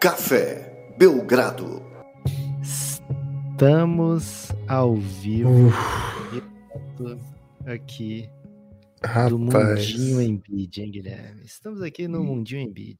Café 0.00 0.94
Belgrado. 0.98 1.82
Estamos 3.52 4.48
ao 4.66 4.96
vivo 4.96 5.70
aqui 7.66 8.28
Rapaz, 9.02 9.30
do 9.30 9.38
Mundinho 9.38 10.22
Embiid, 10.22 10.80
hein, 10.82 10.90
Guilherme? 10.90 11.44
Estamos 11.44 11.82
aqui 11.82 12.08
no 12.08 12.24
Mundinho 12.24 12.62
Embiid. 12.62 12.98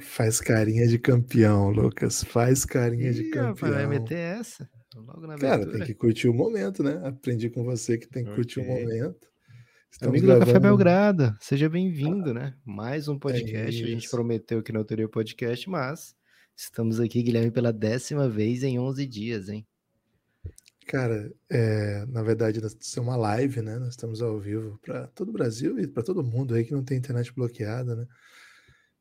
faz 0.00 0.40
carinha 0.40 0.86
de 0.86 0.98
campeão, 0.98 1.70
Lucas. 1.70 2.24
Faz 2.24 2.64
carinha 2.64 3.12
de 3.12 3.22
Ih, 3.22 3.34
rapaz, 3.34 3.60
vai 3.60 3.84
campeão. 3.84 3.88
meter 3.90 4.18
essa? 4.38 4.68
Logo 4.96 5.26
na 5.26 5.36
Cara, 5.36 5.54
abertura. 5.56 5.78
tem 5.78 5.86
que 5.86 5.94
curtir 5.94 6.28
o 6.28 6.34
momento, 6.34 6.82
né? 6.82 7.00
Aprendi 7.04 7.50
com 7.50 7.62
você 7.64 7.98
que 7.98 8.08
tem 8.08 8.24
que 8.24 8.34
curtir 8.34 8.60
o 8.60 8.64
momento. 8.64 9.33
Estamos 9.94 10.18
Amigo 10.18 10.26
do 10.26 10.38
Café 10.40 10.52
gravando- 10.52 10.76
Belgrado, 10.76 11.36
seja 11.40 11.68
bem-vindo, 11.68 12.34
né? 12.34 12.56
Mais 12.64 13.06
um 13.06 13.16
podcast. 13.16 13.84
a 13.84 13.86
gente 13.86 14.10
prometeu 14.10 14.60
que 14.60 14.72
não 14.72 14.82
teria 14.82 15.08
podcast, 15.08 15.70
mas 15.70 16.16
estamos 16.56 16.98
aqui, 16.98 17.22
Guilherme, 17.22 17.52
pela 17.52 17.72
décima 17.72 18.28
vez 18.28 18.64
em 18.64 18.76
11 18.76 19.06
dias, 19.06 19.48
hein? 19.48 19.64
Cara, 20.88 21.32
é, 21.48 22.04
na 22.06 22.24
verdade, 22.24 22.60
isso 22.80 22.98
é 22.98 23.02
uma 23.02 23.14
live, 23.16 23.62
né? 23.62 23.78
Nós 23.78 23.90
estamos 23.90 24.20
ao 24.20 24.36
vivo 24.40 24.80
para 24.84 25.06
todo 25.08 25.28
o 25.28 25.32
Brasil 25.32 25.78
e 25.78 25.86
para 25.86 26.02
todo 26.02 26.24
mundo 26.24 26.54
aí 26.56 26.64
que 26.64 26.72
não 26.72 26.82
tem 26.82 26.98
internet 26.98 27.32
bloqueada, 27.32 27.94
né? 27.94 28.06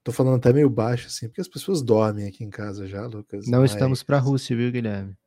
Tô 0.04 0.12
falando 0.12 0.36
até 0.36 0.54
meio 0.54 0.70
baixo, 0.70 1.08
assim, 1.08 1.28
porque 1.28 1.42
as 1.42 1.48
pessoas 1.48 1.82
dormem 1.82 2.28
aqui 2.28 2.44
em 2.44 2.52
casa 2.52 2.86
já, 2.88 3.04
Lucas. 3.08 3.48
Não 3.48 3.62
mas- 3.62 3.72
estamos 3.72 4.04
para 4.04 4.18
a 4.18 4.20
Rússia, 4.20 4.56
viu, 4.56 4.72
Guilherme? 4.72 5.18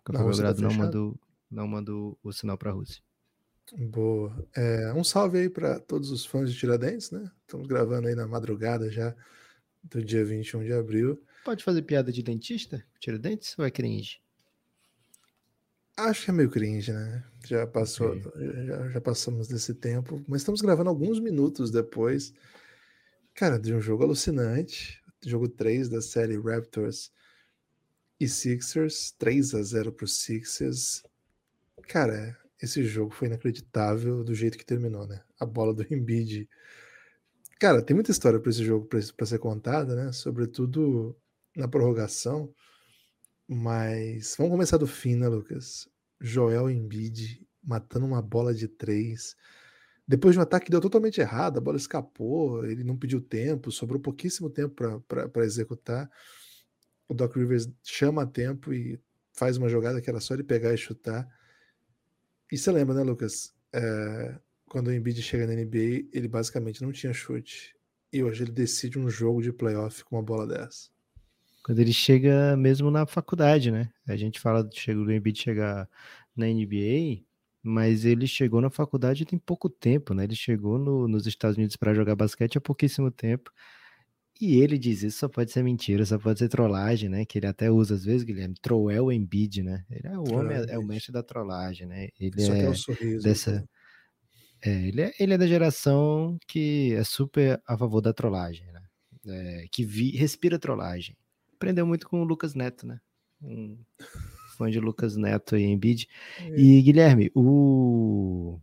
O 0.00 0.04
Café 0.04 0.18
tá 0.18 0.24
Belgrado 0.24 0.62
não 0.62 0.70
fechado? 0.70 0.84
mandou, 0.86 1.20
não 1.50 1.68
mandou 1.68 2.18
o 2.22 2.32
sinal 2.32 2.56
para 2.56 2.70
a 2.70 2.72
Rússia. 2.72 3.02
Boa. 3.72 4.48
É, 4.54 4.92
um 4.92 5.04
salve 5.04 5.38
aí 5.38 5.48
para 5.48 5.78
todos 5.80 6.10
os 6.10 6.26
fãs 6.26 6.52
de 6.52 6.58
Tiradentes, 6.58 7.10
né? 7.10 7.30
Estamos 7.42 7.66
gravando 7.66 8.08
aí 8.08 8.14
na 8.14 8.26
madrugada 8.26 8.90
já 8.90 9.14
do 9.82 10.04
dia 10.04 10.24
21 10.24 10.64
de 10.64 10.72
abril. 10.72 11.22
Pode 11.44 11.64
fazer 11.64 11.82
piada 11.82 12.12
de 12.12 12.22
dentista? 12.22 12.84
Tira 13.00 13.18
dentes 13.18 13.58
ou 13.58 13.64
é 13.64 13.70
cringe? 13.70 14.20
Acho 15.96 16.24
que 16.24 16.30
é 16.30 16.34
meio 16.34 16.50
cringe, 16.50 16.92
né? 16.92 17.24
Já 17.46 17.66
passou, 17.66 18.18
já, 18.18 18.88
já 18.90 19.00
passamos 19.00 19.48
desse 19.48 19.74
tempo, 19.74 20.24
mas 20.26 20.40
estamos 20.40 20.60
gravando 20.60 20.88
alguns 20.88 21.20
minutos 21.20 21.70
depois, 21.70 22.32
cara, 23.34 23.58
de 23.58 23.74
um 23.74 23.80
jogo 23.80 24.02
alucinante, 24.02 25.02
jogo 25.24 25.48
3 25.48 25.88
da 25.88 26.00
série 26.00 26.40
Raptors 26.40 27.12
e 28.18 28.26
Sixers, 28.26 29.12
3 29.18 29.54
a 29.54 29.62
0 29.62 29.92
para 29.92 30.04
os 30.04 30.16
Sixers. 30.16 31.02
Cara, 31.88 32.38
esse 32.62 32.84
jogo 32.84 33.12
foi 33.12 33.26
inacreditável 33.26 34.22
do 34.22 34.34
jeito 34.34 34.56
que 34.56 34.64
terminou, 34.64 35.06
né? 35.06 35.20
A 35.38 35.44
bola 35.44 35.74
do 35.74 35.82
Embiid. 35.92 36.48
Cara, 37.58 37.82
tem 37.82 37.94
muita 37.94 38.12
história 38.12 38.38
para 38.38 38.50
esse 38.50 38.64
jogo 38.64 38.86
para 38.86 39.26
ser 39.26 39.38
contada, 39.38 39.96
né? 39.96 40.12
Sobretudo 40.12 41.16
na 41.56 41.66
prorrogação. 41.66 42.54
Mas 43.48 44.36
vamos 44.38 44.52
começar 44.52 44.76
do 44.76 44.86
fim, 44.86 45.16
né, 45.16 45.26
Lucas? 45.28 45.88
Joel 46.20 46.70
Embiid 46.70 47.44
matando 47.62 48.06
uma 48.06 48.22
bola 48.22 48.54
de 48.54 48.68
três. 48.68 49.36
Depois 50.06 50.34
de 50.34 50.38
um 50.38 50.42
ataque 50.42 50.66
que 50.66 50.70
deu 50.70 50.80
totalmente 50.80 51.20
errado, 51.20 51.58
a 51.58 51.60
bola 51.60 51.76
escapou, 51.76 52.64
ele 52.64 52.84
não 52.84 52.96
pediu 52.96 53.20
tempo, 53.20 53.72
sobrou 53.72 54.00
pouquíssimo 54.00 54.48
tempo 54.50 54.74
para 55.08 55.44
executar. 55.44 56.10
O 57.08 57.14
Doc 57.14 57.34
Rivers 57.34 57.68
chama 57.82 58.22
a 58.22 58.26
tempo 58.26 58.72
e 58.72 59.00
faz 59.32 59.56
uma 59.56 59.68
jogada 59.68 60.00
que 60.00 60.08
era 60.08 60.20
só 60.20 60.34
ele 60.34 60.44
pegar 60.44 60.72
e 60.72 60.78
chutar. 60.78 61.28
E 62.52 62.58
você 62.58 62.70
lembra, 62.70 62.94
né, 62.94 63.02
Lucas? 63.02 63.54
É, 63.72 64.38
quando 64.68 64.88
o 64.88 64.92
Embiid 64.92 65.22
chega 65.22 65.46
na 65.46 65.54
NBA, 65.54 66.06
ele 66.12 66.28
basicamente 66.28 66.82
não 66.82 66.92
tinha 66.92 67.10
chute. 67.14 67.74
E 68.12 68.22
hoje 68.22 68.44
ele 68.44 68.52
decide 68.52 68.98
um 68.98 69.08
jogo 69.08 69.40
de 69.40 69.50
playoff 69.50 70.04
com 70.04 70.16
uma 70.16 70.22
bola 70.22 70.46
dessa. 70.46 70.90
Quando 71.64 71.78
ele 71.78 71.94
chega 71.94 72.54
mesmo 72.54 72.90
na 72.90 73.06
faculdade, 73.06 73.70
né? 73.70 73.88
A 74.06 74.16
gente 74.16 74.38
fala 74.38 74.62
do 74.62 75.10
Embiid 75.12 75.40
chegar 75.40 75.88
na 76.36 76.46
NBA, 76.46 77.24
mas 77.62 78.04
ele 78.04 78.26
chegou 78.26 78.60
na 78.60 78.68
faculdade 78.68 79.24
tem 79.24 79.38
pouco 79.38 79.70
tempo, 79.70 80.12
né? 80.12 80.24
Ele 80.24 80.34
chegou 80.36 80.76
no- 80.76 81.08
nos 81.08 81.26
Estados 81.26 81.56
Unidos 81.56 81.76
para 81.76 81.94
jogar 81.94 82.16
basquete 82.16 82.58
há 82.58 82.60
pouquíssimo 82.60 83.10
tempo. 83.10 83.50
E 84.40 84.56
ele 84.60 84.76
diz 84.78 85.02
isso 85.02 85.18
só 85.18 85.28
pode 85.28 85.52
ser 85.52 85.62
mentira, 85.62 86.04
só 86.04 86.18
pode 86.18 86.38
ser 86.38 86.48
trollagem, 86.48 87.08
né? 87.08 87.24
Que 87.24 87.38
ele 87.38 87.46
até 87.46 87.70
usa 87.70 87.94
às 87.94 88.04
vezes, 88.04 88.24
Guilherme, 88.24 88.54
Troel 88.60 89.12
Embiid, 89.12 89.62
né? 89.62 89.84
Ele 89.90 90.08
é 90.08 90.18
o 90.18 90.32
homem, 90.34 90.56
é 90.56 90.60
o 90.60 90.64
Embiid. 90.82 90.86
mestre 90.86 91.12
da 91.12 91.22
trollagem, 91.22 91.86
né? 91.86 92.08
Ele 92.18 92.42
Só 92.42 92.52
é 92.54 92.64
é 92.64 92.68
o 92.68 92.74
sorriso. 92.74 93.22
dessa 93.22 93.64
é, 94.64 94.70
ele, 94.88 95.02
é, 95.02 95.12
ele 95.18 95.34
é 95.34 95.38
da 95.38 95.46
geração 95.46 96.38
que 96.46 96.94
é 96.94 97.04
super 97.04 97.60
a 97.66 97.76
favor 97.76 98.00
da 98.00 98.12
trollagem, 98.12 98.66
né? 98.72 98.82
É, 99.26 99.66
que 99.70 99.84
vi- 99.84 100.16
respira 100.16 100.58
trollagem. 100.58 101.16
Aprendeu 101.54 101.86
muito 101.86 102.08
com 102.08 102.20
o 102.20 102.24
Lucas 102.24 102.54
Neto, 102.54 102.86
né? 102.86 102.98
Um 103.40 103.76
fã 104.56 104.70
de 104.70 104.80
Lucas 104.80 105.16
Neto 105.16 105.56
e 105.56 105.62
Embiid. 105.64 106.08
E 106.56 106.80
Guilherme, 106.82 107.30
o 107.34 108.58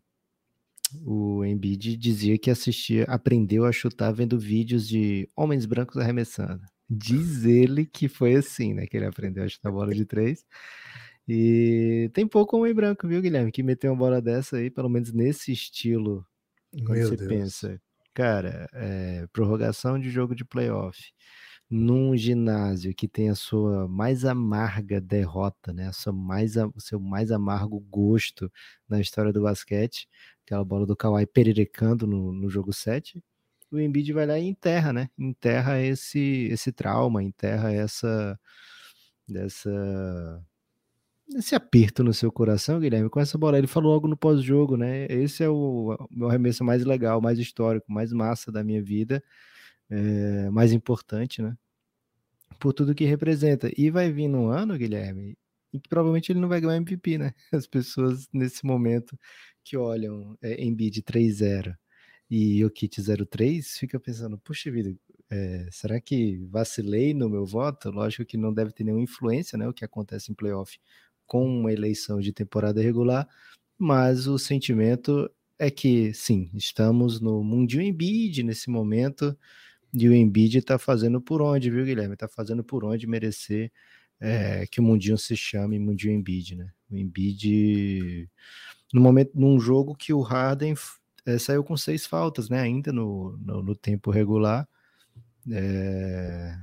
o 1.06 1.44
Embiid 1.46 1.98
dizia 1.98 2.38
que 2.38 2.50
assistia, 2.50 3.06
aprendeu 3.06 3.66
a 3.66 3.72
chutar 3.72 4.12
vendo 4.12 4.40
vídeos 4.40 4.88
de 4.88 5.30
homens 5.36 5.66
brancos 5.66 5.98
arremessando. 5.98 6.62
Diz 6.90 7.46
ele 7.46 7.86
que 7.86 8.08
foi 8.08 8.36
assim, 8.36 8.74
né? 8.74 8.88
Que 8.88 8.98
ele 8.98 9.06
aprendeu 9.06 9.44
a 9.44 9.48
chutar 9.48 9.72
bola 9.72 9.94
de 9.94 10.06
três. 10.06 10.46
E 11.28 12.10
tem 12.14 12.28
pouco 12.28 12.58
homem 12.58 12.74
branco, 12.74 13.08
viu, 13.08 13.22
Guilherme? 13.22 13.52
Que 13.52 13.62
meteu 13.62 13.92
uma 13.92 13.98
bola 13.98 14.22
dessa 14.22 14.58
aí, 14.58 14.72
pelo 14.72 14.90
menos 14.90 15.14
nesse 15.14 15.52
estilo 15.52 16.26
quando 16.86 16.98
Meu 16.98 17.10
você 17.10 17.18
Deus. 17.18 17.30
pensa, 17.30 17.82
cara, 18.14 18.68
é, 18.74 19.28
prorrogação 19.32 20.00
de 20.00 20.10
jogo 20.10 20.36
de 20.36 20.46
playoff 20.46 21.12
num 21.70 22.18
ginásio 22.18 22.96
que 22.96 23.08
tem 23.08 23.30
a 23.30 23.36
sua 23.36 23.88
mais 23.88 24.26
amarga 24.26 25.00
derrota, 25.00 25.72
né? 25.72 25.88
A 25.88 25.94
sua 25.94 26.12
mais, 26.12 26.56
o 26.58 26.80
seu 26.80 27.00
mais 27.00 27.32
amargo 27.32 27.80
gosto 27.80 28.52
na 28.88 29.00
história 29.00 29.32
do 29.32 29.44
basquete, 29.44 30.08
aquela 30.50 30.66
bola 30.66 30.86
do 30.86 30.96
Kawhi 30.96 31.28
pererecando 31.28 32.08
no, 32.08 32.34
no 32.34 32.50
jogo 32.50 32.74
7, 32.74 33.24
o 33.72 33.80
Embiid 33.80 34.12
vai 34.12 34.26
lá 34.26 34.40
e 34.40 34.48
enterra, 34.48 34.92
né? 34.92 35.10
Enterra 35.18 35.80
esse, 35.80 36.50
esse 36.52 36.72
trauma, 36.72 37.22
enterra 37.22 37.72
essa, 37.72 38.40
dessa, 39.28 40.44
esse 41.36 41.54
aperto 41.54 42.04
no 42.04 42.12
seu 42.16 42.32
coração, 42.32 42.80
Guilherme, 42.80 43.12
com 43.12 43.20
essa 43.20 43.38
bola. 43.38 43.60
Ele 43.60 43.68
falou 43.68 43.94
logo 43.94 44.08
no 44.08 44.18
pós-jogo, 44.18 44.76
né? 44.76 45.06
Esse 45.08 45.44
é 45.44 45.50
o, 45.50 45.96
meu 46.10 46.28
arremesso 46.30 46.64
mais 46.64 46.84
legal, 46.84 47.22
mais 47.22 47.38
histórico, 47.38 47.92
mais 47.92 48.12
massa 48.12 48.52
da 48.52 48.64
minha 48.64 48.82
vida, 48.82 49.24
é, 49.88 50.50
mais 50.50 50.74
importante, 50.74 51.44
né? 51.44 51.56
Por 52.60 52.74
tudo 52.74 52.96
que 52.96 53.06
representa. 53.06 53.70
E 53.78 53.92
vai 53.92 54.12
vir 54.12 54.28
num 54.28 54.48
ano, 54.48 54.76
Guilherme, 54.76 55.38
em 55.72 55.80
que 55.80 55.88
provavelmente 55.88 56.32
ele 56.32 56.40
não 56.40 56.50
vai 56.50 56.60
ganhar 56.60 56.78
MVP, 56.78 57.20
né? 57.20 57.34
As 57.54 57.68
pessoas 57.68 58.28
nesse 58.34 58.66
momento 58.66 59.16
que 59.70 59.78
olham 59.78 60.36
é, 60.42 60.64
Embiid 60.64 61.04
3-0 61.04 61.76
e 62.30 62.60
Jokic 62.60 63.00
0-3, 63.00 63.78
fica 63.78 64.00
pensando, 64.00 64.36
puxa 64.40 64.72
vida, 64.72 64.96
é, 65.30 65.68
será 65.72 66.02
que 66.02 66.40
vacilei 66.50 67.14
no 67.14 67.30
meu 67.30 67.46
voto? 67.46 67.92
Lógico 67.92 68.26
que 68.26 68.36
não 68.36 68.52
deve 68.52 68.72
ter 68.72 68.84
nenhuma 68.84 69.04
influência, 69.04 69.60
né? 69.60 69.68
O 69.68 69.74
que 69.74 69.86
acontece 69.86 70.32
em 70.32 70.36
playoff 70.36 70.80
com 71.28 71.46
uma 71.48 71.72
eleição 71.72 72.20
de 72.20 72.34
temporada 72.34 72.82
regular, 72.82 73.28
mas 73.78 74.26
o 74.26 74.40
sentimento 74.40 75.30
é 75.60 75.70
que 75.70 76.12
sim, 76.16 76.50
estamos 76.56 77.22
no 77.22 77.44
Mundinho 77.44 77.84
Embiid 77.84 78.42
nesse 78.42 78.72
momento, 78.72 79.38
e 79.94 80.10
o 80.10 80.14
Embiid 80.14 80.64
tá 80.64 80.80
fazendo 80.80 81.22
por 81.22 81.44
onde, 81.44 81.70
viu, 81.70 81.86
Guilherme? 81.86 82.16
Tá 82.16 82.28
fazendo 82.28 82.64
por 82.64 82.84
onde 82.84 83.06
merecer 83.06 83.72
é, 84.20 84.66
que 84.66 84.80
o 84.80 84.84
Mundinho 84.84 85.18
se 85.18 85.36
chame 85.38 85.78
Mundinho 85.78 86.14
Embiid, 86.14 86.56
né? 86.56 86.72
O 86.90 86.98
Embiid, 86.98 88.30
no 88.94 89.02
momento, 89.02 89.32
num 89.36 89.60
jogo 89.60 89.96
que 89.96 90.14
o 90.14 90.22
Harden 90.22 90.74
é, 91.26 91.38
saiu 91.38 91.64
com 91.64 91.78
seis 91.78 92.06
faltas, 92.06 92.50
né? 92.50 92.60
Ainda 92.60 92.92
no, 92.92 93.38
no, 93.38 93.62
no 93.62 93.76
tempo 93.76 94.12
regular. 94.12 94.68
É, 95.52 96.56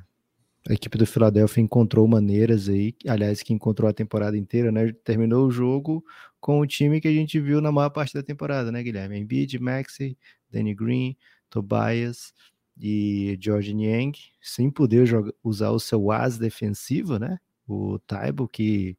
a 0.69 0.73
equipe 0.73 0.99
do 0.99 1.07
Philadelphia 1.07 1.63
encontrou 1.63 2.07
maneiras 2.09 2.69
aí, 2.69 2.95
aliás, 3.07 3.43
que 3.43 3.53
encontrou 3.53 3.89
a 3.89 3.93
temporada 3.93 4.37
inteira, 4.37 4.73
né? 4.73 4.93
Terminou 5.05 5.47
o 5.47 5.51
jogo 5.51 6.05
com 6.41 6.61
o 6.61 6.67
time 6.67 7.01
que 7.01 7.09
a 7.09 7.13
gente 7.13 7.39
viu 7.39 7.61
na 7.61 7.71
maior 7.71 7.91
parte 7.91 8.15
da 8.15 8.23
temporada, 8.23 8.73
né, 8.73 8.83
Guilherme? 8.83 9.19
Embiid, 9.19 9.59
Maxey, 9.61 10.19
Danny 10.51 10.75
Green, 10.75 11.17
Tobias 11.49 12.35
e 12.77 13.39
George 13.41 13.73
Niang, 13.73 14.19
sem 14.41 14.71
poder 14.71 15.07
jogar, 15.07 15.33
usar 15.43 15.71
o 15.71 15.81
seu 15.81 16.11
as 16.11 16.37
defensivo, 16.37 17.19
né? 17.19 17.39
O 17.67 17.99
Taibo, 18.01 18.49
que 18.49 18.97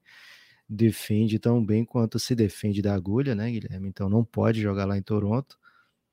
defende 0.70 1.40
tão 1.40 1.64
bem 1.64 1.86
quanto 1.86 2.20
se 2.20 2.36
defende 2.36 2.82
da 2.82 2.94
agulha, 2.94 3.34
né, 3.36 3.50
Guilherme? 3.52 3.88
Então 3.90 4.10
não 4.10 4.24
pode 4.24 4.62
jogar 4.62 4.86
lá 4.86 4.98
em 4.98 5.02
Toronto. 5.02 5.58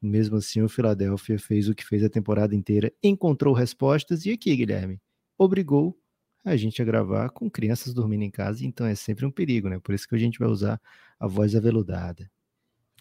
Mesmo 0.01 0.37
assim, 0.37 0.63
o 0.63 0.69
Philadelphia 0.69 1.39
fez 1.39 1.69
o 1.69 1.75
que 1.75 1.85
fez 1.85 2.05
a 2.05 2.11
temporada 2.11 2.55
inteira, 2.55 2.93
encontrou 3.03 3.55
respostas 3.55 4.27
e 4.27 4.33
aqui, 4.33 4.55
Guilherme, 4.55 5.01
obrigou 5.39 5.99
a 6.45 6.57
gente 6.57 6.83
a 6.83 6.85
gravar 6.85 7.31
com 7.31 7.51
crianças 7.51 7.95
dormindo 7.95 8.23
em 8.23 8.31
casa, 8.31 8.67
então 8.67 8.87
é 8.87 8.95
sempre 8.95 9.25
um 9.25 9.31
perigo, 9.31 9.69
né? 9.69 9.79
Por 9.79 9.95
isso 9.95 10.07
que 10.07 10.15
a 10.15 10.19
gente 10.19 10.39
vai 10.39 10.49
usar 10.49 10.79
a 11.19 11.27
voz 11.27 11.57
aveludada. 11.57 12.31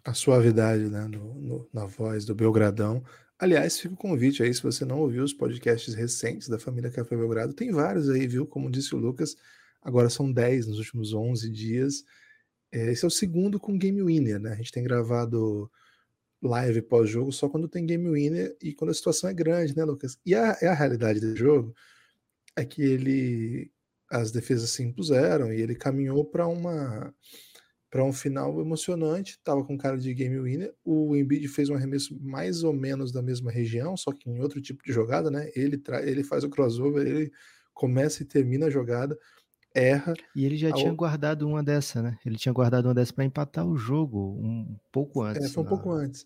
A 0.06 0.14
suavidade, 0.14 0.90
né, 0.90 1.08
no, 1.08 1.34
no, 1.36 1.70
na 1.74 1.86
voz 1.86 2.26
do 2.26 2.34
Belgradão. 2.34 3.04
Aliás, 3.38 3.78
fica 3.78 3.94
o 3.94 3.98
convite 3.98 4.42
aí, 4.42 4.54
se 4.54 4.64
você 4.64 4.86
não 4.86 5.00
ouviu 5.00 5.24
os 5.24 5.34
podcasts 5.34 5.94
recentes 5.94 6.48
da 6.48 6.58
família 6.58 6.90
Café 6.90 7.18
Belgrado, 7.18 7.54
tem 7.54 7.72
vários 7.72 8.10
aí, 8.10 8.26
viu? 8.28 8.46
Como 8.46 8.72
disse 8.72 8.96
o 8.96 8.98
Lucas, 8.98 9.36
agora 9.84 10.10
são 10.10 10.32
10 10.32 10.68
nos 10.68 10.80
últimos 10.80 11.14
11 11.14 11.50
dias. 11.50 12.04
É, 12.72 12.92
esse 12.92 13.06
é 13.06 13.08
o 13.08 13.12
segundo 13.12 13.60
com 13.60 13.78
Game 13.78 14.02
Winner, 14.02 14.40
né? 14.40 14.54
A 14.54 14.56
gente 14.56 14.72
tem 14.72 14.84
gravado 14.84 15.70
live 16.42 16.82
pós-jogo 16.82 17.32
só 17.32 17.48
quando 17.48 17.70
tem 17.70 17.86
Game 17.86 18.10
Winner 18.10 18.56
e 18.62 18.74
quando 18.74 18.92
a 18.92 18.94
situação 18.94 19.30
é 19.30 19.34
grande, 19.34 19.76
né, 19.76 19.84
Lucas? 19.84 20.18
E 20.26 20.36
a, 20.36 20.52
a 20.52 20.74
realidade 20.74 21.20
do 21.20 21.36
jogo 21.36 21.74
é 22.56 22.66
que 22.66 22.82
ele 22.82 23.72
as 24.10 24.32
defesas 24.32 24.70
se 24.70 24.84
impuseram 24.84 25.52
e 25.52 25.60
ele 25.62 25.76
caminhou 25.76 26.24
para 26.24 26.48
uma 26.48 27.14
para 27.90 28.04
um 28.04 28.12
final 28.12 28.60
emocionante, 28.60 29.34
estava 29.34 29.64
com 29.64 29.78
cara 29.78 30.00
de 30.00 30.12
game 30.16 30.40
winner. 30.40 30.74
O 30.84 31.16
Embiid 31.16 31.48
fez 31.48 31.70
um 31.70 31.76
arremesso 31.76 32.20
mais 32.20 32.64
ou 32.64 32.74
menos 32.74 33.12
da 33.12 33.22
mesma 33.22 33.52
região, 33.52 33.96
só 33.96 34.12
que 34.12 34.28
em 34.28 34.40
outro 34.40 34.60
tipo 34.60 34.84
de 34.84 34.92
jogada, 34.92 35.30
né? 35.30 35.52
Ele 35.56 35.82
ele 36.02 36.24
faz 36.24 36.44
o 36.44 36.50
crossover, 36.50 37.06
ele 37.06 37.32
começa 37.72 38.24
e 38.24 38.26
termina 38.26 38.66
a 38.66 38.70
jogada, 38.70 39.18
erra. 39.74 40.14
E 40.36 40.46
ele 40.46 40.58
já 40.58 40.72
tinha 40.72 40.94
guardado 40.94 41.48
uma 41.48 41.64
dessa, 41.64 42.02
né? 42.02 42.18
Ele 42.26 42.38
tinha 42.38 42.54
guardado 42.54 42.86
uma 42.86 42.94
dessa 42.94 43.14
para 43.14 43.26
empatar 43.26 43.66
o 43.66 43.78
jogo 43.78 44.38
um 44.40 44.78
pouco 44.92 45.26
é, 45.26 45.32
antes. 45.32 45.46
É, 45.46 45.50
foi 45.50 45.64
um 45.64 45.68
pouco 45.68 45.92
antes. 45.92 46.26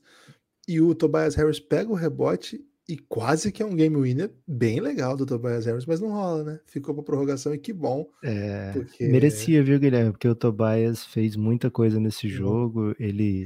E 0.67 0.81
o 0.81 0.93
Tobias 0.93 1.35
Harris 1.35 1.59
pega 1.59 1.89
o 1.89 1.95
rebote 1.95 2.63
e 2.89 2.97
quase 2.97 3.51
que 3.51 3.61
é 3.61 3.65
um 3.65 3.75
game 3.75 3.95
winner 3.97 4.31
bem 4.47 4.79
legal 4.79 5.17
do 5.17 5.25
Tobias 5.25 5.65
Harris, 5.65 5.85
mas 5.85 5.99
não 5.99 6.09
rola, 6.09 6.43
né? 6.43 6.59
Ficou 6.65 6.95
pra 6.95 7.03
prorrogação 7.03 7.53
e 7.53 7.57
que 7.57 7.73
bom. 7.73 8.09
É, 8.23 8.71
porque... 8.71 9.07
Merecia, 9.07 9.61
viu, 9.61 9.77
Guilherme? 9.77 10.11
Porque 10.11 10.27
o 10.27 10.35
Tobias 10.35 11.05
fez 11.05 11.35
muita 11.35 11.69
coisa 11.69 11.99
nesse 11.99 12.29
jogo. 12.29 12.95
Ele, 12.97 13.45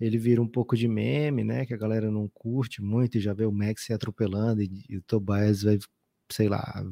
ele 0.00 0.18
vira 0.18 0.42
um 0.42 0.48
pouco 0.48 0.76
de 0.76 0.88
meme, 0.88 1.44
né? 1.44 1.64
Que 1.64 1.74
a 1.74 1.76
galera 1.76 2.10
não 2.10 2.28
curte 2.34 2.82
muito 2.82 3.18
e 3.18 3.20
já 3.20 3.32
vê 3.32 3.44
o 3.44 3.52
Max 3.52 3.84
se 3.84 3.92
atropelando 3.92 4.62
e, 4.62 4.84
e 4.88 4.96
o 4.96 5.02
Tobias 5.02 5.62
vai, 5.62 5.78
sei 6.30 6.48
lá, 6.48 6.84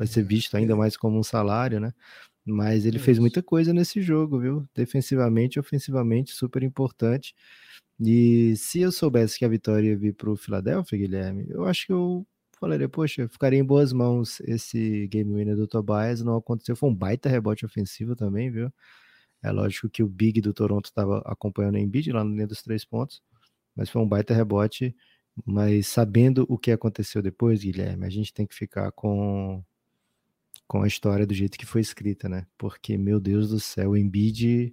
vai 0.00 0.06
ser 0.06 0.22
visto 0.22 0.56
ainda 0.56 0.74
mais 0.74 0.96
como 0.96 1.18
um 1.18 1.22
salário, 1.22 1.78
né? 1.78 1.92
Mas 2.42 2.86
ele 2.86 2.98
fez 2.98 3.18
muita 3.18 3.42
coisa 3.42 3.74
nesse 3.74 4.00
jogo, 4.00 4.40
viu? 4.40 4.66
Defensivamente, 4.74 5.60
ofensivamente, 5.60 6.32
super 6.32 6.62
importante. 6.62 7.34
E 8.00 8.56
se 8.56 8.80
eu 8.80 8.90
soubesse 8.90 9.38
que 9.38 9.44
a 9.44 9.48
vitória 9.48 9.88
ia 9.88 9.96
vir 9.96 10.14
para 10.14 10.30
o 10.30 10.36
Philadelphia, 10.36 10.98
Guilherme, 10.98 11.46
eu 11.50 11.66
acho 11.66 11.86
que 11.86 11.92
eu 11.92 12.26
falaria, 12.58 12.88
poxa, 12.88 13.28
ficaria 13.28 13.58
em 13.58 13.64
boas 13.64 13.92
mãos 13.92 14.40
esse 14.40 15.06
game 15.08 15.34
winner 15.34 15.54
do 15.54 15.66
Tobias. 15.66 16.22
Não 16.22 16.36
aconteceu, 16.36 16.74
foi 16.74 16.88
um 16.88 16.94
baita 16.94 17.28
rebote 17.28 17.66
ofensivo 17.66 18.16
também, 18.16 18.50
viu? 18.50 18.72
É 19.42 19.50
lógico 19.52 19.90
que 19.90 20.02
o 20.02 20.08
Big 20.08 20.40
do 20.40 20.54
Toronto 20.54 20.86
estava 20.86 21.18
acompanhando 21.26 21.74
o 21.74 21.78
Embiid 21.78 22.10
lá 22.12 22.24
no 22.24 22.32
linha 22.34 22.46
dos 22.46 22.62
três 22.62 22.86
pontos, 22.86 23.22
mas 23.76 23.90
foi 23.90 24.00
um 24.02 24.08
baita 24.08 24.32
rebote. 24.34 24.96
Mas 25.46 25.88
sabendo 25.88 26.46
o 26.48 26.58
que 26.58 26.72
aconteceu 26.72 27.22
depois, 27.22 27.62
Guilherme, 27.62 28.06
a 28.06 28.10
gente 28.10 28.32
tem 28.32 28.46
que 28.46 28.54
ficar 28.54 28.92
com, 28.92 29.62
com 30.70 30.84
a 30.84 30.86
história 30.86 31.26
do 31.26 31.34
jeito 31.34 31.58
que 31.58 31.66
foi 31.66 31.80
escrita, 31.80 32.28
né? 32.28 32.46
Porque, 32.56 32.96
meu 32.96 33.18
Deus 33.18 33.50
do 33.50 33.58
céu, 33.58 33.90
o 33.90 33.96
Embiid 33.96 34.72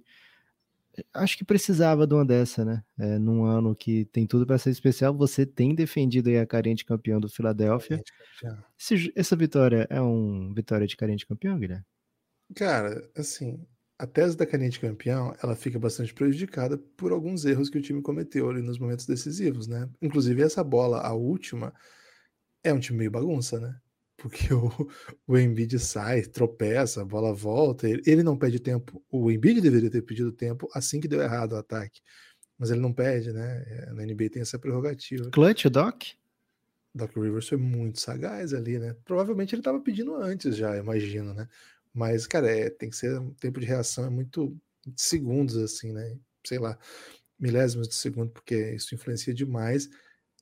acho 1.12 1.36
que 1.36 1.44
precisava 1.44 2.06
de 2.06 2.14
uma 2.14 2.24
dessa, 2.24 2.64
né? 2.64 2.84
É, 2.96 3.18
num 3.18 3.42
ano 3.42 3.74
que 3.74 4.04
tem 4.04 4.24
tudo 4.24 4.46
para 4.46 4.58
ser 4.58 4.70
especial, 4.70 5.12
você 5.12 5.44
tem 5.44 5.74
defendido 5.74 6.28
aí 6.28 6.38
a 6.38 6.46
carente 6.46 6.84
campeão 6.84 7.18
do 7.18 7.28
Philadelphia. 7.28 8.00
Esse, 8.78 9.12
essa 9.16 9.34
vitória 9.34 9.88
é 9.90 10.00
uma 10.00 10.54
vitória 10.54 10.86
de 10.86 10.96
carente 10.96 11.26
campeão, 11.26 11.58
Guilherme? 11.58 11.84
Cara, 12.54 13.10
assim, 13.16 13.66
a 13.98 14.06
tese 14.06 14.36
da 14.36 14.46
carente 14.46 14.78
campeão, 14.78 15.34
ela 15.42 15.56
fica 15.56 15.80
bastante 15.80 16.14
prejudicada 16.14 16.78
por 16.96 17.10
alguns 17.10 17.44
erros 17.44 17.68
que 17.68 17.78
o 17.78 17.82
time 17.82 18.00
cometeu 18.00 18.48
ali 18.48 18.62
nos 18.62 18.78
momentos 18.78 19.04
decisivos, 19.04 19.66
né? 19.66 19.88
Inclusive 20.00 20.42
essa 20.42 20.62
bola, 20.62 21.00
a 21.00 21.12
última, 21.12 21.74
é 22.62 22.72
um 22.72 22.78
time 22.78 22.98
meio 22.98 23.10
bagunça, 23.10 23.58
né? 23.58 23.80
Porque 24.18 24.52
o, 24.52 24.68
o 25.26 25.38
Embiid 25.38 25.78
sai, 25.78 26.22
tropeça, 26.22 27.00
a 27.02 27.04
bola 27.04 27.32
volta, 27.32 27.88
ele, 27.88 28.02
ele, 28.04 28.22
não 28.22 28.36
pede 28.36 28.58
tempo. 28.58 29.02
O 29.10 29.30
Embiid 29.30 29.60
deveria 29.60 29.90
ter 29.90 30.02
pedido 30.02 30.32
tempo 30.32 30.68
assim 30.74 31.00
que 31.00 31.08
deu 31.08 31.22
errado 31.22 31.52
o 31.52 31.56
ataque, 31.56 32.00
mas 32.58 32.70
ele 32.70 32.80
não 32.80 32.92
pede, 32.92 33.32
né? 33.32 33.64
É, 33.66 33.92
na 33.92 34.04
NBA 34.04 34.28
tem 34.30 34.42
essa 34.42 34.58
prerrogativa. 34.58 35.30
Clutch, 35.30 35.66
Doc? 35.66 36.02
Doc 36.92 37.16
Rivers 37.16 37.48
foi 37.48 37.58
muito 37.58 38.00
sagaz 38.00 38.52
ali, 38.52 38.78
né? 38.78 38.96
Provavelmente 39.04 39.54
ele 39.54 39.60
estava 39.60 39.80
pedindo 39.80 40.16
antes 40.16 40.56
já, 40.56 40.76
imagino, 40.76 41.32
né? 41.32 41.48
Mas, 41.94 42.26
cara, 42.26 42.50
é, 42.50 42.68
tem 42.68 42.90
que 42.90 42.96
ser 42.96 43.18
um 43.20 43.32
tempo 43.34 43.60
de 43.60 43.66
reação 43.66 44.04
é 44.04 44.10
muito 44.10 44.56
de 44.84 45.00
segundos, 45.00 45.56
assim, 45.56 45.92
né? 45.92 46.18
Sei 46.44 46.58
lá, 46.58 46.76
milésimos 47.38 47.86
de 47.88 47.94
segundo, 47.94 48.32
porque 48.32 48.72
isso 48.72 48.94
influencia 48.96 49.32
demais. 49.32 49.88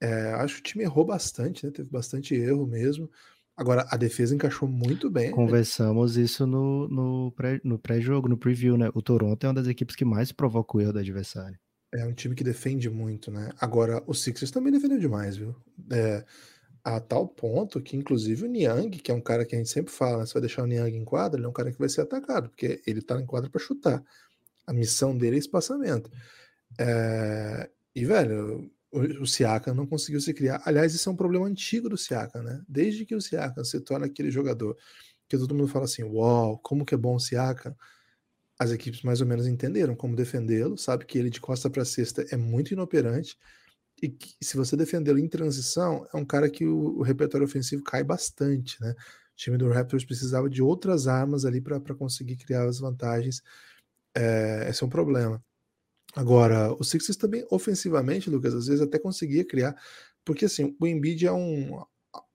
É, 0.00 0.32
acho 0.34 0.56
que 0.56 0.61
o 0.61 0.64
time 0.64 0.84
errou 0.84 1.05
bastante, 1.05 1.67
né? 1.67 1.73
Teve 1.73 1.90
bastante 1.90 2.34
erro 2.34 2.67
mesmo. 2.67 3.11
Agora, 3.56 3.86
a 3.90 3.96
defesa 3.96 4.34
encaixou 4.34 4.68
muito 4.68 5.08
bem. 5.08 5.30
Conversamos 5.30 6.16
né? 6.16 6.24
isso 6.24 6.46
no, 6.46 6.86
no, 6.88 7.32
pré, 7.32 7.58
no 7.64 7.78
pré-jogo, 7.78 8.28
no 8.28 8.36
preview, 8.36 8.76
né? 8.76 8.90
O 8.92 9.00
Toronto 9.00 9.42
é 9.44 9.48
uma 9.48 9.54
das 9.54 9.66
equipes 9.66 9.96
que 9.96 10.04
mais 10.04 10.30
provoca 10.30 10.76
o 10.76 10.80
erro 10.80 10.92
do 10.92 10.98
adversário. 10.98 11.58
É 11.94 12.04
um 12.04 12.12
time 12.12 12.34
que 12.34 12.44
defende 12.44 12.90
muito, 12.90 13.30
né? 13.30 13.50
Agora, 13.58 14.02
o 14.06 14.12
Sixers 14.12 14.50
também 14.50 14.72
defendeu 14.72 14.98
demais, 14.98 15.38
viu? 15.38 15.56
É, 15.90 16.22
a 16.84 17.00
tal 17.00 17.26
ponto 17.26 17.80
que, 17.80 17.96
inclusive, 17.96 18.44
o 18.44 18.48
Niang, 18.48 18.90
que 18.98 19.10
é 19.10 19.14
um 19.14 19.20
cara 19.20 19.46
que 19.46 19.54
a 19.54 19.58
gente 19.58 19.70
sempre 19.70 19.92
fala, 19.92 20.18
né? 20.18 20.26
se 20.26 20.34
vai 20.34 20.42
deixar 20.42 20.62
o 20.62 20.66
Niang 20.66 20.94
em 20.94 21.04
quadra, 21.04 21.38
ele 21.38 21.46
é 21.46 21.48
um 21.48 21.52
cara 21.52 21.72
que 21.72 21.78
vai 21.78 21.88
ser 21.88 22.02
atacado, 22.02 22.50
porque 22.50 22.82
ele 22.86 23.00
tá 23.00 23.18
em 23.18 23.24
quadra 23.24 23.48
para 23.48 23.60
chutar. 23.60 24.04
A 24.66 24.72
missão 24.72 25.16
dele 25.16 25.36
é 25.36 25.38
espaçamento. 25.38 26.10
É, 26.78 27.70
e, 27.94 28.04
velho, 28.04 28.70
o, 28.92 29.26
Siaka 29.26 29.74
não 29.74 29.86
conseguiu 29.86 30.20
se 30.20 30.32
criar. 30.32 30.62
Aliás, 30.64 30.94
isso 30.94 31.08
é 31.08 31.12
um 31.12 31.16
problema 31.16 31.46
antigo 31.46 31.88
do 31.88 31.96
Siaka, 31.96 32.42
né? 32.42 32.62
Desde 32.68 33.04
que 33.04 33.14
o 33.14 33.20
Siaka 33.20 33.64
se 33.64 33.80
torna 33.80 34.06
aquele 34.06 34.30
jogador 34.30 34.76
que 35.28 35.36
todo 35.36 35.54
mundo 35.54 35.68
fala 35.68 35.84
assim, 35.84 36.04
uau, 36.04 36.58
como 36.58 36.84
que 36.84 36.94
é 36.94 36.98
bom 36.98 37.16
o 37.16 37.20
Siaka, 37.20 37.76
as 38.58 38.70
equipes 38.70 39.02
mais 39.02 39.20
ou 39.20 39.26
menos 39.26 39.46
entenderam 39.46 39.94
como 39.94 40.16
defendê-lo, 40.16 40.78
sabe 40.78 41.04
que 41.04 41.18
ele 41.18 41.30
de 41.30 41.40
costa 41.40 41.68
para 41.68 41.84
cesta 41.84 42.24
é 42.30 42.36
muito 42.36 42.72
inoperante 42.72 43.36
e 44.02 44.08
que 44.08 44.36
se 44.42 44.56
você 44.56 44.76
defendê-lo 44.76 45.18
em 45.18 45.28
transição, 45.28 46.06
é 46.12 46.16
um 46.16 46.24
cara 46.24 46.50
que 46.50 46.66
o, 46.66 46.98
o, 46.98 47.02
repertório 47.02 47.46
ofensivo 47.46 47.82
cai 47.82 48.04
bastante, 48.04 48.80
né? 48.80 48.92
O 48.92 49.36
time 49.36 49.58
do 49.58 49.70
Raptors 49.70 50.04
precisava 50.04 50.48
de 50.48 50.62
outras 50.62 51.06
armas 51.06 51.44
ali 51.44 51.60
para 51.60 51.94
conseguir 51.94 52.36
criar 52.36 52.64
as 52.68 52.78
vantagens. 52.78 53.42
É, 54.14 54.68
esse 54.70 54.82
é 54.82 54.86
um 54.86 54.90
problema. 54.90 55.42
Agora, 56.16 56.73
o 56.73 56.82
Sixers 56.82 57.18
também, 57.18 57.46
ofensivamente, 57.50 58.30
Lucas, 58.30 58.54
às 58.54 58.66
vezes 58.66 58.80
até 58.80 58.99
conseguia 58.99 59.44
criar, 59.44 59.76
porque 60.25 60.46
assim, 60.46 60.75
o 60.80 60.87
Embiid 60.87 61.26
é 61.26 61.32
um. 61.32 61.85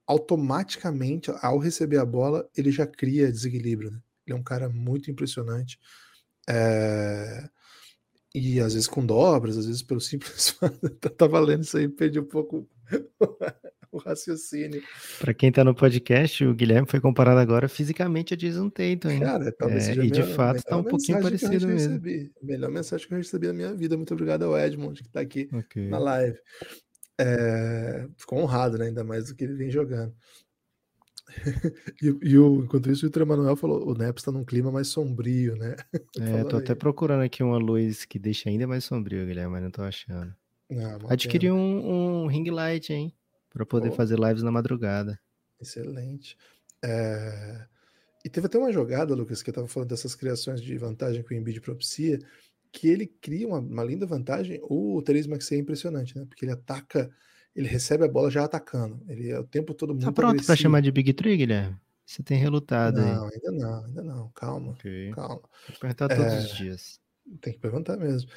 Automaticamente, 0.06 1.32
ao 1.42 1.58
receber 1.58 1.98
a 1.98 2.06
bola, 2.06 2.48
ele 2.56 2.70
já 2.70 2.86
cria 2.86 3.32
desequilíbrio, 3.32 3.92
né? 3.92 4.00
Ele 4.28 4.36
é 4.36 4.40
um 4.40 4.44
cara 4.44 4.70
muito 4.70 5.10
impressionante. 5.10 5.80
É... 6.48 7.50
E 8.36 8.60
às 8.60 8.74
vezes 8.74 8.88
com 8.88 9.06
dobras, 9.06 9.58
às 9.58 9.66
vezes 9.66 9.82
pelo 9.82 10.00
simples. 10.02 10.56
tá, 11.00 11.10
tá 11.10 11.28
valendo 11.28 11.64
isso 11.64 11.78
aí, 11.78 11.88
perdi 11.88 12.20
um 12.20 12.26
pouco 12.26 12.70
o 13.94 13.98
raciocínio. 13.98 14.82
Para 15.20 15.34
quem 15.34 15.52
tá 15.52 15.64
no 15.64 15.76
podcast, 15.76 16.44
o 16.46 16.54
Guilherme 16.54 16.88
foi 16.88 17.00
comparado 17.00 17.40
agora 17.40 17.68
fisicamente 17.68 18.34
a 18.34 18.38
Jason 18.38 18.70
Tatum, 18.70 19.10
hein? 19.10 19.20
Cara, 19.20 19.52
talvez 19.52 19.84
é, 19.84 19.88
seja 19.88 20.06
E 20.06 20.10
de 20.10 20.24
fato 20.24 20.64
tá 20.64 20.78
um 20.78 20.84
pouquinho 20.84 21.22
parecido 21.22 21.68
mesmo. 21.68 21.94
Recebi. 21.94 22.32
Melhor 22.42 22.72
mensagem 22.72 23.08
que 23.08 23.14
eu 23.14 23.18
recebi 23.18 23.48
na 23.48 23.54
minha 23.54 23.74
vida. 23.74 23.98
Muito 23.98 24.14
obrigado 24.14 24.44
ao 24.44 24.58
Edmond, 24.58 25.04
que 25.04 25.10
tá 25.10 25.20
aqui 25.20 25.50
okay. 25.54 25.88
na 25.90 26.00
live. 26.00 26.38
É, 27.20 28.08
ficou 28.18 28.40
honrado, 28.40 28.78
né? 28.78 28.86
Ainda 28.86 29.04
mais 29.04 29.28
do 29.28 29.36
que 29.36 29.44
ele 29.44 29.54
vem 29.54 29.70
jogando. 29.70 30.14
e, 32.02 32.30
e 32.30 32.38
o, 32.38 32.64
enquanto 32.64 32.90
isso, 32.92 33.06
o 33.06 33.10
Vitor 33.10 33.24
Emanuel 33.24 33.56
falou: 33.56 33.88
o 33.88 33.94
Neps 33.94 34.22
está 34.22 34.32
num 34.32 34.44
clima 34.44 34.72
mais 34.72 34.88
sombrio, 34.88 35.56
né? 35.56 35.76
É, 36.20 36.44
tô 36.44 36.58
aí. 36.58 36.64
até 36.64 36.76
procurando 36.76 37.22
aqui 37.22 37.42
uma 37.44 37.58
luz 37.58 38.06
que 38.06 38.20
deixa 38.20 38.50
ainda 38.50 38.68
mais 38.68 38.84
sombrio, 38.84 39.26
Guilherme, 39.26 39.52
mas 39.52 39.64
não 39.64 39.72
tô 39.72 39.82
achando. 39.82 40.34
Ah, 40.72 40.98
Adquiri 41.10 41.52
um, 41.52 42.24
um 42.24 42.28
ring 42.28 42.50
light, 42.50 42.92
hein? 42.92 43.14
Para 43.52 43.66
poder 43.66 43.90
oh. 43.90 43.94
fazer 43.94 44.20
lives 44.20 44.44
na 44.44 44.52
madrugada. 44.52 45.20
Excelente. 45.60 46.38
É... 46.84 47.66
E 48.24 48.30
teve 48.30 48.48
até 48.48 48.58
uma 48.58 48.72
jogada, 48.72 49.16
Lucas, 49.16 49.42
que 49.42 49.50
eu 49.50 49.52
estava 49.52 49.68
falando 49.68 49.90
dessas 49.90 50.16
criações 50.16 50.62
de 50.62 50.78
vantagem 50.78 51.24
que 51.24 51.34
o 51.34 51.38
Embiid 51.38 51.60
propicia, 51.60 52.20
que 52.72 52.88
ele 52.88 53.08
cria 53.08 53.48
uma, 53.48 53.60
uma 53.60 53.84
linda 53.84 54.06
vantagem. 54.06 54.60
O 54.64 55.02
Therese 55.02 55.30
Maxey 55.30 55.58
é 55.58 55.62
impressionante, 55.62 56.18
né? 56.18 56.26
Porque 56.26 56.46
ele 56.46 56.52
ataca, 56.52 57.12
ele 57.56 57.68
recebe 57.68 58.06
a 58.06 58.08
bola 58.08 58.30
já 58.30 58.44
atacando. 58.44 59.04
Ele 59.08 59.30
é 59.30 59.40
o 59.40 59.44
tempo 59.44 59.74
todo 59.74 59.90
tá 59.90 59.94
muito 59.94 60.06
Tá 60.06 60.12
pronto 60.12 60.44
para 60.46 60.56
chamar 60.56 60.82
de 60.82 60.92
Big 60.92 61.14
Tree, 61.14 61.38
Guilherme? 61.38 61.76
Você 62.06 62.22
tem 62.22 62.38
relutado 62.38 63.00
não, 63.00 63.26
aí. 63.26 63.32
ainda 63.34 63.52
não, 63.52 63.86
ainda 63.86 64.04
não. 64.04 64.30
Calma, 64.30 64.72
okay. 64.72 65.12
calma. 65.12 65.42
Vou 65.68 65.80
perguntar 65.80 66.10
todos 66.10 66.34
é... 66.34 66.40
os 66.40 66.58
dias. 66.58 67.00
Tem 67.40 67.54
que 67.54 67.60
perguntar 67.60 67.98
mesmo. 67.98 68.30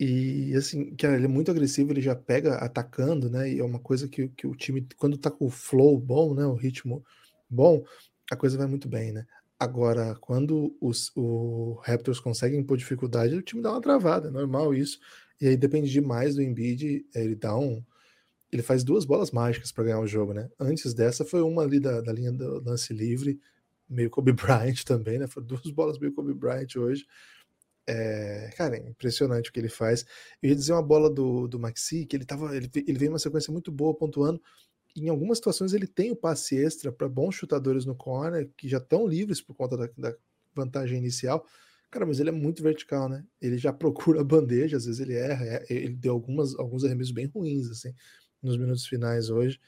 E 0.00 0.54
assim, 0.56 0.94
que 0.94 1.04
ele 1.06 1.24
é 1.24 1.28
muito 1.28 1.50
agressivo, 1.50 1.92
ele 1.92 2.00
já 2.00 2.14
pega 2.14 2.54
atacando, 2.56 3.28
né? 3.28 3.52
E 3.52 3.58
é 3.58 3.64
uma 3.64 3.80
coisa 3.80 4.08
que, 4.08 4.28
que 4.28 4.46
o 4.46 4.54
time, 4.54 4.86
quando 4.96 5.18
tá 5.18 5.30
com 5.30 5.46
o 5.46 5.50
flow 5.50 5.98
bom, 5.98 6.34
né? 6.34 6.46
O 6.46 6.54
ritmo 6.54 7.04
bom, 7.50 7.84
a 8.30 8.36
coisa 8.36 8.56
vai 8.56 8.66
muito 8.68 8.88
bem, 8.88 9.12
né? 9.12 9.26
Agora, 9.58 10.14
quando 10.20 10.76
os, 10.80 11.10
o 11.16 11.80
Raptors 11.84 12.20
conseguem 12.20 12.60
impor 12.60 12.76
dificuldade, 12.76 13.34
o 13.34 13.42
time 13.42 13.60
dá 13.60 13.72
uma 13.72 13.80
travada, 13.80 14.28
é 14.28 14.30
normal 14.30 14.72
isso. 14.72 15.00
E 15.40 15.48
aí 15.48 15.56
depende 15.56 15.90
demais 15.90 16.36
do 16.36 16.42
Embiid, 16.42 17.04
ele 17.14 17.34
dá 17.34 17.56
um. 17.58 17.82
ele 18.52 18.62
faz 18.62 18.84
duas 18.84 19.04
bolas 19.04 19.30
mágicas 19.30 19.72
para 19.72 19.84
ganhar 19.84 20.00
o 20.00 20.06
jogo, 20.06 20.32
né? 20.32 20.50
Antes 20.60 20.94
dessa 20.94 21.24
foi 21.24 21.42
uma 21.42 21.62
ali 21.62 21.80
da, 21.80 22.00
da 22.00 22.12
linha 22.12 22.32
do 22.32 22.62
lance 22.64 22.92
livre, 22.94 23.40
meio 23.88 24.10
Kobe 24.10 24.32
Bryant 24.34 24.84
também, 24.84 25.18
né? 25.18 25.26
Foram 25.26 25.46
duas 25.46 25.70
bolas 25.70 25.98
meio 25.98 26.12
Kobe 26.14 26.34
Bryant 26.34 26.76
hoje. 26.76 27.06
É, 27.90 28.50
cara, 28.54 28.76
é 28.76 28.86
impressionante 28.86 29.48
o 29.48 29.52
que 29.52 29.58
ele 29.58 29.70
faz. 29.70 30.04
Eu 30.42 30.50
ia 30.50 30.54
dizer 30.54 30.74
uma 30.74 30.82
bola 30.82 31.08
do, 31.08 31.48
do 31.48 31.58
Maxi, 31.58 32.04
que 32.04 32.14
ele 32.14 32.26
tava. 32.26 32.54
Ele, 32.54 32.70
ele 32.74 32.98
veio 32.98 33.10
uma 33.10 33.18
sequência 33.18 33.50
muito 33.50 33.72
boa, 33.72 33.94
pontuando. 33.94 34.42
Em 34.94 35.08
algumas 35.08 35.38
situações 35.38 35.72
ele 35.72 35.86
tem 35.86 36.10
o 36.10 36.16
passe 36.16 36.54
extra 36.56 36.92
para 36.92 37.08
bons 37.08 37.34
chutadores 37.34 37.86
no 37.86 37.94
corner, 37.94 38.50
que 38.58 38.68
já 38.68 38.76
estão 38.76 39.06
livres 39.06 39.40
por 39.40 39.54
conta 39.54 39.76
da, 39.76 39.88
da, 39.96 40.14
vantagem 40.54 40.98
inicial. 40.98 41.46
Cara, 41.90 42.04
mas 42.04 42.20
ele 42.20 42.28
é 42.28 42.32
muito 42.32 42.62
vertical, 42.62 43.08
né? 43.08 43.24
Ele 43.40 43.56
já 43.56 43.72
procura 43.72 44.20
a 44.20 44.24
bandeja, 44.24 44.76
às 44.76 44.84
vezes 44.84 45.00
ele 45.00 45.14
erra. 45.14 45.46
É, 45.46 45.64
ele 45.70 45.96
deu 45.96 46.12
algumas, 46.12 46.54
alguns 46.56 46.84
arremessos 46.84 47.12
bem 47.12 47.26
ruins, 47.26 47.70
assim, 47.70 47.94
nos 48.42 48.58
minutos 48.58 48.86
finais 48.86 49.30
hoje. 49.30 49.58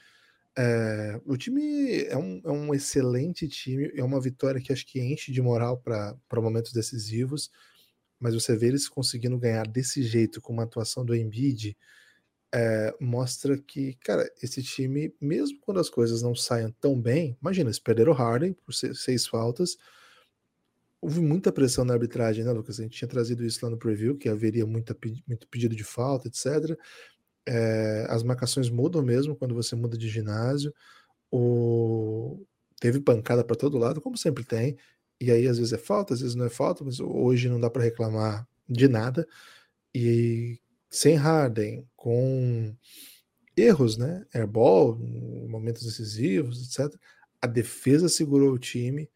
É, 0.55 1.19
o 1.25 1.35
time 1.37 2.03
é 2.03 2.17
um, 2.17 2.41
é 2.45 2.51
um 2.51 2.73
excelente 2.73 3.47
time, 3.47 3.91
é 3.95 4.03
uma 4.03 4.21
vitória 4.21 4.61
que 4.61 4.71
acho 4.71 4.85
que 4.85 5.01
enche 5.01 5.31
de 5.31 5.41
moral 5.41 5.77
para 5.81 6.41
momentos 6.41 6.71
decisivos 6.71 7.49
mas 8.21 8.35
você 8.35 8.55
vê 8.55 8.67
eles 8.67 8.87
conseguindo 8.87 9.37
ganhar 9.37 9.67
desse 9.67 10.03
jeito 10.03 10.39
com 10.39 10.53
uma 10.53 10.63
atuação 10.63 11.03
do 11.03 11.15
Embiid, 11.15 11.75
é, 12.53 12.93
mostra 12.99 13.57
que, 13.57 13.95
cara, 13.95 14.29
esse 14.41 14.61
time, 14.61 15.13
mesmo 15.19 15.57
quando 15.61 15.79
as 15.79 15.89
coisas 15.89 16.21
não 16.21 16.35
saiam 16.35 16.71
tão 16.71 17.01
bem, 17.01 17.35
imagina, 17.41 17.69
eles 17.69 17.79
perderam 17.79 18.11
o 18.11 18.15
Harden 18.15 18.53
por 18.53 18.73
seis, 18.73 19.25
faltas, 19.25 19.77
houve 21.01 21.19
muita 21.19 21.51
pressão 21.51 21.83
na 21.83 21.93
arbitragem, 21.93 22.43
né, 22.43 22.51
Lucas? 22.51 22.79
A 22.79 22.83
gente 22.83 22.97
tinha 22.97 23.07
trazido 23.07 23.43
isso 23.43 23.65
lá 23.65 23.71
no 23.71 23.77
preview, 23.77 24.15
que 24.15 24.29
haveria 24.29 24.65
muita, 24.67 24.95
muito 25.27 25.47
pedido 25.47 25.75
de 25.75 25.83
falta, 25.83 26.27
etc. 26.27 26.77
É, 27.47 28.05
as 28.07 28.21
marcações 28.21 28.69
mudam 28.69 29.01
mesmo 29.01 29.35
quando 29.35 29.55
você 29.55 29.75
muda 29.75 29.97
de 29.97 30.07
ginásio. 30.07 30.71
O... 31.31 32.45
Teve 32.79 32.99
pancada 32.99 33.43
para 33.43 33.55
todo 33.55 33.77
lado, 33.77 34.01
como 34.01 34.17
sempre 34.17 34.43
tem 34.43 34.77
e 35.21 35.31
aí 35.31 35.47
às 35.47 35.59
vezes 35.59 35.71
é 35.71 35.77
falta, 35.77 36.15
às 36.15 36.21
vezes 36.21 36.35
não 36.35 36.45
é 36.45 36.49
falta, 36.49 36.83
mas 36.83 36.99
hoje 36.99 37.47
não 37.47 37.59
dá 37.59 37.69
para 37.69 37.83
reclamar 37.83 38.47
de 38.67 38.87
nada. 38.87 39.27
E 39.93 40.59
sem 40.89 41.15
Harden, 41.15 41.87
com 41.95 42.75
erros, 43.55 43.97
né? 43.97 44.25
Airball, 44.33 44.97
momentos 45.47 45.83
decisivos, 45.85 46.67
etc. 46.67 46.99
A 47.39 47.45
defesa 47.45 48.09
segurou 48.09 48.51
o 48.53 48.59
time 48.59 49.07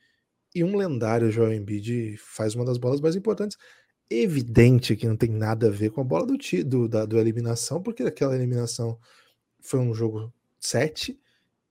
e 0.53 0.63
um 0.63 0.77
lendário 0.77 1.31
Joel 1.31 1.53
Embiid 1.53 2.17
faz 2.17 2.53
uma 2.53 2.65
das 2.65 2.77
bolas 2.77 3.01
mais 3.01 3.15
importantes. 3.15 3.57
Evidente 4.07 4.95
que 4.95 5.07
não 5.07 5.17
tem 5.17 5.29
nada 5.31 5.67
a 5.67 5.71
ver 5.71 5.89
com 5.89 6.01
a 6.01 6.03
bola 6.03 6.27
do, 6.27 6.37
do, 6.65 6.87
da 6.87 7.05
do 7.05 7.19
eliminação, 7.19 7.81
porque 7.81 8.03
aquela 8.03 8.35
eliminação 8.35 8.99
foi 9.59 9.79
um 9.79 9.93
jogo 9.93 10.31
7 10.59 11.19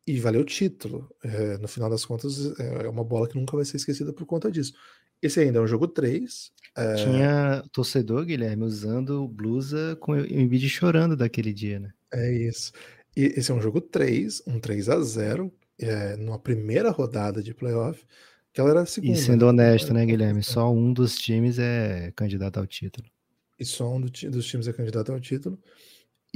e 0.06 0.18
valeu 0.20 0.42
o 0.42 0.44
título. 0.44 1.08
É, 1.22 1.58
no 1.58 1.68
final 1.68 1.88
das 1.88 2.04
contas, 2.04 2.58
é, 2.58 2.88
uma 2.88 3.04
bola 3.04 3.28
que 3.28 3.36
nunca 3.36 3.56
vai 3.56 3.64
ser 3.64 3.76
esquecida 3.76 4.12
por 4.12 4.26
conta 4.26 4.50
disso. 4.50 4.74
Esse 5.22 5.40
ainda 5.40 5.58
é 5.58 5.62
um 5.62 5.66
jogo 5.66 5.88
3. 5.88 6.52
É... 6.76 6.94
Tinha 6.96 7.64
torcedor, 7.72 8.24
Guilherme, 8.26 8.64
usando 8.64 9.26
blusa 9.26 9.96
com 10.00 10.12
o 10.12 10.26
Embiid 10.26 10.68
chorando 10.68 11.16
daquele 11.16 11.52
dia, 11.52 11.80
né? 11.80 11.90
É 12.12 12.32
isso. 12.32 12.72
E 13.16 13.32
esse 13.36 13.50
é 13.50 13.54
um 13.54 13.60
jogo 13.60 13.80
3, 13.80 14.42
um 14.46 14.58
3 14.58 14.88
a 14.88 15.00
0 15.00 15.52
é, 15.78 16.16
numa 16.16 16.38
primeira 16.38 16.90
rodada 16.90 17.42
de 17.42 17.54
playoff, 17.54 18.04
que 18.52 18.60
ela 18.60 18.70
era 18.70 18.82
a 18.82 18.86
segunda. 18.86 19.12
E 19.12 19.16
sendo 19.16 19.46
né? 19.46 19.50
honesto, 19.50 19.94
né, 19.94 20.04
Guilherme? 20.04 20.42
Só 20.42 20.72
um 20.72 20.92
dos 20.92 21.16
times 21.16 21.58
é 21.58 22.12
candidato 22.14 22.58
ao 22.58 22.66
título. 22.66 23.06
E 23.58 23.64
só 23.64 23.92
um 23.92 24.00
do, 24.00 24.10
dos 24.30 24.46
times 24.46 24.68
é 24.68 24.72
candidato 24.72 25.12
ao 25.12 25.20
título. 25.20 25.58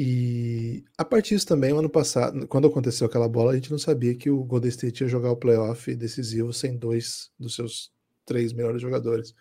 E 0.01 0.85
a 0.97 1.05
partir 1.05 1.35
disso 1.35 1.49
também, 1.49 1.77
ano 1.77 1.91
passado, 1.91 2.47
quando 2.47 2.69
aconteceu 2.69 3.05
aquela 3.05 3.29
bola, 3.29 3.51
a 3.51 3.55
gente 3.57 3.73
não 3.73 3.79
sabia 3.81 4.15
que 4.15 4.31
o 4.31 4.45
Golden 4.45 4.69
State 4.69 5.03
ia 5.03 5.09
jogar 5.09 5.33
o 5.33 5.37
playoff 5.37 5.93
decisivo 5.97 6.53
sem 6.53 6.77
dois 6.77 7.33
dos 7.37 7.57
seus 7.57 7.91
três 8.25 8.53
melhores 8.53 8.81
jogadores. 8.81 9.35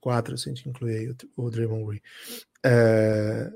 Quatro, 0.00 0.38
se 0.38 0.48
a 0.48 0.54
gente 0.54 0.68
incluir 0.68 1.16
o, 1.36 1.44
o 1.44 1.50
Draymond 1.50 1.86
Green. 1.86 2.00
É, 2.64 3.50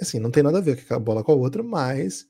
assim, 0.00 0.18
não 0.18 0.30
tem 0.30 0.42
nada 0.42 0.56
a 0.56 0.62
ver 0.62 0.82
com 0.86 0.94
a 0.94 0.98
bola 0.98 1.22
com 1.22 1.32
a 1.32 1.34
outra, 1.34 1.62
mas, 1.62 2.26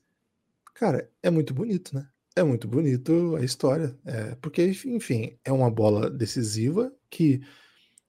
cara, 0.73 1.09
é 1.23 1.29
muito 1.29 1.53
bonito, 1.53 1.95
né? 1.95 2.05
É 2.35 2.43
muito 2.43 2.67
bonito 2.67 3.37
a 3.37 3.45
história. 3.45 3.97
É, 4.03 4.35
porque, 4.41 4.61
enfim, 4.85 5.37
é 5.45 5.53
uma 5.53 5.71
bola 5.71 6.09
decisiva 6.09 6.93
que, 7.09 7.39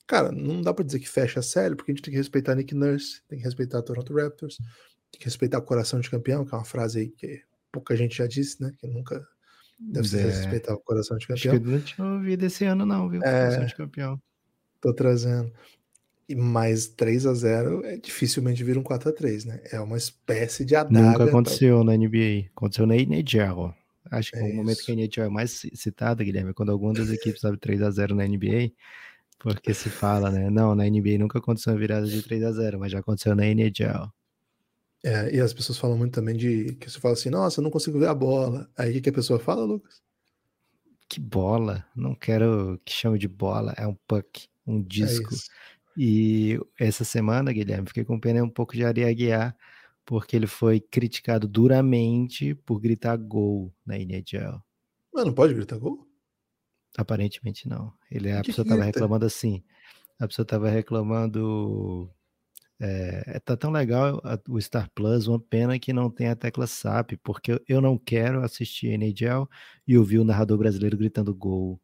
cara, 0.05 0.33
não 0.33 0.62
dá 0.62 0.75
para 0.75 0.85
dizer 0.85 0.99
que 0.99 1.09
fecha 1.09 1.38
a 1.38 1.45
série, 1.45 1.76
porque 1.76 1.93
a 1.93 1.95
gente 1.95 2.02
tem 2.02 2.12
que 2.12 2.19
respeitar 2.19 2.57
Nick 2.57 2.75
Nurse, 2.75 3.23
tem 3.29 3.38
que 3.38 3.45
respeitar 3.45 3.83
Toronto 3.83 4.12
Raptors, 4.12 4.59
tem 5.12 5.19
que 5.21 5.25
respeitar 5.26 5.59
o 5.59 5.62
coração 5.62 6.00
de 6.00 6.11
campeão, 6.11 6.45
que 6.45 6.54
é 6.54 6.59
uma 6.59 6.64
frase 6.64 7.00
aí 7.00 7.09
que 7.09 7.42
pouca 7.71 7.95
gente 7.95 8.16
já 8.16 8.26
disse, 8.26 8.61
né? 8.62 8.73
Que 8.78 8.87
nunca 8.87 9.25
deve 9.78 10.19
é. 10.19 10.23
respeitar 10.23 10.75
o 10.75 10.78
coração 10.78 11.19
de 11.19 11.26
campeão. 11.26 11.52
Acho 11.52 11.62
que 11.62 11.69
eu 11.69 11.73
não 11.73 11.81
tinha 11.81 12.07
ouvido 12.07 12.45
esse 12.45 12.64
ano, 12.64 12.87
não, 12.87 13.09
viu? 13.09 13.23
É, 13.23 13.45
coração 13.45 13.66
de 13.66 13.75
campeão. 13.75 14.23
Tô 14.81 14.92
trazendo. 14.92 15.52
E 16.28 16.35
mais 16.35 16.87
3 16.87 17.26
a 17.26 17.35
0 17.35 17.85
é 17.85 17.97
dificilmente 17.99 18.64
vir 18.64 18.78
um 18.78 18.83
4 18.83 19.11
a 19.11 19.12
3 19.12 19.45
né? 19.45 19.61
É 19.71 19.78
uma 19.81 19.99
espécie 19.99 20.64
de 20.64 20.75
adaga. 20.75 21.00
Nunca 21.00 21.25
aconteceu 21.25 21.76
pra... 21.76 21.85
na 21.85 21.97
NBA. 21.97 22.49
Aconteceu 22.57 22.87
na 22.87 22.97
NHL. 22.97 23.75
Acho 24.11 24.33
que 24.33 24.38
é 24.38 24.42
o 24.42 24.54
momento 24.54 24.85
que 24.85 24.92
a 24.92 24.95
NHL 24.95 25.25
é 25.25 25.28
mais 25.28 25.62
citada, 25.75 26.25
Guilherme, 26.25 26.50
é 26.50 26.54
quando 26.54 26.71
alguma 26.71 26.92
das 26.92 27.11
equipes 27.11 27.45
abre 27.45 27.59
3 27.59 27.83
a 27.83 27.90
0 27.90 28.14
na 28.14 28.26
NBA. 28.26 28.73
Porque 29.38 29.75
se 29.75 29.90
fala, 29.90 30.31
né? 30.31 30.49
Não, 30.50 30.75
na 30.75 30.85
NBA 30.85 31.19
nunca 31.19 31.38
aconteceu 31.38 31.73
uma 31.73 31.78
virada 31.78 32.07
de 32.07 32.23
3 32.23 32.45
a 32.45 32.52
0 32.52 32.78
mas 32.78 32.92
já 32.92 33.00
aconteceu 33.00 33.35
na 33.35 33.45
NHL. 33.47 34.12
É, 35.05 35.35
e 35.35 35.41
as 35.41 35.53
pessoas 35.53 35.79
falam 35.79 35.99
muito 35.99 36.15
também 36.15 36.37
de 36.37 36.75
que 36.77 36.89
você 36.89 37.01
fala 37.01 37.15
assim, 37.15 37.29
nossa, 37.29 37.61
eu 37.61 37.63
não 37.65 37.71
consigo 37.71 37.99
ver 37.99 38.09
a 38.09 38.15
bola. 38.15 38.71
Aí 38.77 38.91
o 38.91 38.93
que, 38.95 39.01
que 39.03 39.11
a 39.11 39.15
pessoa 39.15 39.39
fala, 39.39 39.65
Lucas? 39.65 40.01
Que 41.09 41.19
bola? 41.19 41.85
Não 41.95 42.15
quero 42.15 42.81
que 42.85 42.93
chame 42.93 43.19
de 43.19 43.29
bola, 43.29 43.75
é 43.77 43.87
um 43.87 43.97
puck, 44.07 44.49
um 44.67 44.79
é 44.79 44.83
disco. 44.83 45.35
É 45.35 45.63
e 45.97 46.59
essa 46.79 47.05
semana, 47.05 47.53
Guilherme, 47.53 47.89
fiquei 47.89 48.05
com 48.05 48.19
pena 48.19 48.43
um 48.43 48.49
pouco 48.49 48.75
de 48.75 48.85
Ari 48.85 49.05
Aguiar, 49.05 49.57
porque 50.07 50.37
ele 50.37 50.47
foi 50.47 50.81
criticado 50.81 51.47
duramente 51.47 52.55
por 52.55 52.81
gritar 52.81 53.17
gol 53.17 53.75
na 53.85 53.99
NHL. 53.99 54.63
Mas 55.13 55.27
não 55.27 55.35
pode 55.35 55.53
gritar 55.53 55.79
gol? 55.79 56.09
Aparentemente 56.97 57.69
não. 57.69 57.93
Ele, 58.11 58.31
a 58.31 58.43
pessoa 58.43 58.65
estava 58.65 58.85
reclamando 58.85 59.27
assim. 59.27 59.63
A 60.19 60.27
pessoa 60.27 60.45
estava 60.45 60.71
reclamando 60.71 62.11
é, 62.85 63.39
tá 63.39 63.57
tão 63.57 63.71
legal 63.71 64.21
o 64.49 64.61
Star 64.61 64.91
Plus, 64.93 65.29
uma 65.29 65.39
pena 65.39 65.79
que 65.79 65.93
não 65.93 66.11
tem 66.11 66.27
a 66.27 66.35
tecla 66.35 66.67
SAP, 66.67 67.12
porque 67.23 67.62
eu 67.69 67.81
não 67.81 67.97
quero 67.97 68.43
assistir 68.43 68.89
NHL 68.89 69.49
e 69.87 69.97
ouvir 69.97 70.19
o 70.19 70.25
narrador 70.25 70.59
brasileiro 70.59 70.97
gritando 70.97 71.33
gol. 71.33 71.81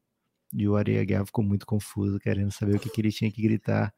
E 0.52 0.66
o 0.66 0.74
Areia 0.74 1.04
Guerra 1.04 1.26
ficou 1.26 1.44
muito 1.44 1.64
confuso, 1.64 2.18
querendo 2.18 2.50
saber 2.50 2.74
o 2.74 2.80
que, 2.80 2.90
que 2.90 3.00
ele 3.00 3.12
tinha 3.12 3.30
que 3.30 3.40
gritar. 3.40 3.94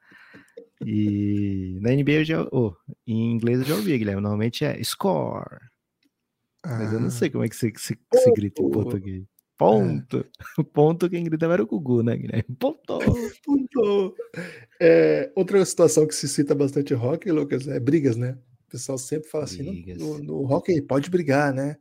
E 0.84 1.78
na 1.80 1.90
NBA 1.90 2.12
eu 2.12 2.24
já, 2.24 2.42
oh, 2.52 2.74
em 3.06 3.32
inglês 3.32 3.60
eu 3.60 3.64
já 3.64 3.74
ouvi, 3.76 3.96
Guilherme. 3.96 4.20
Normalmente 4.20 4.66
é 4.66 4.82
score. 4.82 5.58
Mas 6.62 6.92
eu 6.92 7.00
não 7.00 7.08
sei 7.08 7.28
ah. 7.28 7.32
como 7.32 7.44
é 7.44 7.48
que 7.48 7.56
se, 7.56 7.72
se, 7.76 7.98
se 8.14 8.32
grita 8.32 8.62
em 8.62 8.70
português. 8.70 9.24
Ponto. 9.60 10.18
É. 10.18 10.24
Ponto 10.72 11.10
quem 11.10 11.22
gritava 11.22 11.52
era 11.52 11.62
o 11.62 11.66
Gugu, 11.66 12.02
né, 12.02 12.16
Guilherme? 12.16 12.56
Ponto. 12.58 12.98
Ponto. 13.44 14.14
É, 14.80 15.30
outra 15.36 15.62
situação 15.64 16.06
que 16.06 16.14
se 16.14 16.26
cita 16.26 16.54
bastante 16.54 16.94
rock, 16.94 17.30
Lucas, 17.30 17.68
é 17.68 17.78
brigas, 17.78 18.16
né? 18.16 18.38
O 18.66 18.70
pessoal 18.70 18.96
sempre 18.96 19.28
fala 19.28 19.44
brigas. 19.44 19.96
assim, 19.96 19.98
no, 19.98 20.18
no, 20.18 20.24
no 20.24 20.46
rock 20.46 20.80
pode 20.82 21.10
brigar, 21.10 21.52
né? 21.52 21.76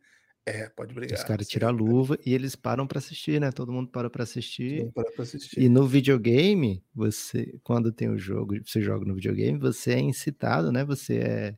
É, 0.45 0.67
pode 0.69 0.93
brigar. 0.93 1.17
Os 1.17 1.23
caras 1.23 1.47
tiram 1.47 1.69
a 1.69 1.71
luva 1.71 2.17
e 2.25 2.33
eles 2.33 2.55
param 2.55 2.85
para 2.85 2.97
assistir, 2.97 3.39
né? 3.39 3.51
Todo 3.51 3.71
mundo 3.71 3.89
para 3.89 4.09
para 4.09 4.23
assistir. 4.23 4.91
Para 4.93 5.09
pra 5.11 5.23
assistir. 5.23 5.61
E 5.61 5.69
no 5.69 5.87
videogame, 5.87 6.83
você, 6.93 7.57
quando 7.63 7.93
tem 7.93 8.09
o 8.09 8.17
jogo, 8.17 8.55
você 8.65 8.81
joga 8.81 9.05
no 9.05 9.15
videogame, 9.15 9.57
você 9.57 9.93
é 9.93 9.99
incitado, 9.99 10.71
né? 10.71 10.83
Você 10.83 11.17
é 11.17 11.55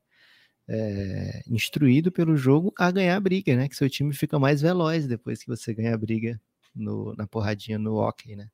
é, 0.68 1.42
instruído 1.48 2.12
pelo 2.12 2.36
jogo 2.36 2.74
a 2.78 2.90
ganhar 2.92 3.16
a 3.16 3.20
briga, 3.20 3.56
né? 3.56 3.68
Que 3.68 3.76
seu 3.76 3.90
time 3.90 4.14
fica 4.14 4.40
mais 4.40 4.62
veloz 4.62 5.08
depois 5.08 5.42
que 5.42 5.48
você 5.48 5.74
ganha 5.74 5.94
a 5.94 5.98
briga 5.98 6.40
no, 6.76 7.14
na 7.16 7.28
porradinha 7.28 7.78
no 7.78 7.96
hockey, 7.96 8.36
né? 8.36 8.50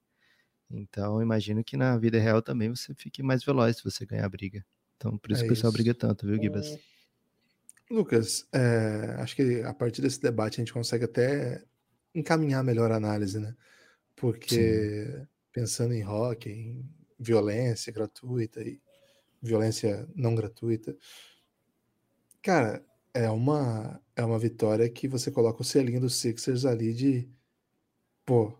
Então, 0.70 1.22
imagino 1.22 1.64
que 1.64 1.78
na 1.78 1.98
vida 1.98 2.20
real 2.20 2.42
também 2.42 2.70
você 2.70 2.94
fique 2.94 3.24
mais 3.24 3.44
veloz 3.44 3.78
se 3.78 3.84
você 3.84 4.06
ganhar 4.06 4.26
a 4.26 4.30
briga. 4.30 4.66
Então, 4.98 5.18
por 5.18 5.32
isso 5.32 5.42
é 5.42 5.44
que 5.46 5.52
o 5.52 5.56
pessoal 5.56 5.72
briga 5.72 5.94
tanto, 5.94 6.26
viu, 6.26 6.42
Gibas? 6.42 6.68
É... 6.68 6.80
Lucas, 7.90 8.46
é, 8.52 9.16
acho 9.20 9.36
que 9.36 9.62
a 9.62 9.74
partir 9.74 10.02
desse 10.02 10.20
debate 10.20 10.56
a 10.56 10.62
gente 10.62 10.74
consegue 10.74 11.06
até 11.06 11.64
encaminhar 12.14 12.64
melhor 12.64 12.92
a 12.92 12.98
análise, 12.98 13.40
né? 13.40 13.56
Porque 14.16 15.06
Sim. 15.06 15.28
pensando 15.54 15.94
em 15.94 16.02
rock, 16.02 16.50
em 16.50 16.84
violência 17.18 17.94
gratuita 17.94 18.62
e 18.62 18.82
violência 19.42 20.08
não 20.16 20.36
gratuita, 20.36 20.98
Cara, 22.42 22.84
é 23.14 23.30
uma, 23.30 24.02
é 24.16 24.24
uma 24.24 24.40
vitória 24.40 24.90
que 24.90 25.08
você 25.08 25.32
coloca 25.32 25.62
o 25.62 25.66
selinho 25.66 26.00
dos 26.00 26.16
Sixers 26.16 26.66
ali 26.66 26.94
de, 26.94 27.30
pô, 28.26 28.54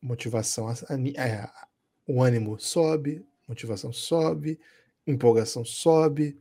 motivação, 0.00 0.70
é, 0.70 1.50
o 2.06 2.22
ânimo 2.22 2.58
sobe, 2.60 3.26
motivação 3.48 3.92
sobe, 3.92 4.60
empolgação 5.06 5.64
sobe. 5.64 6.38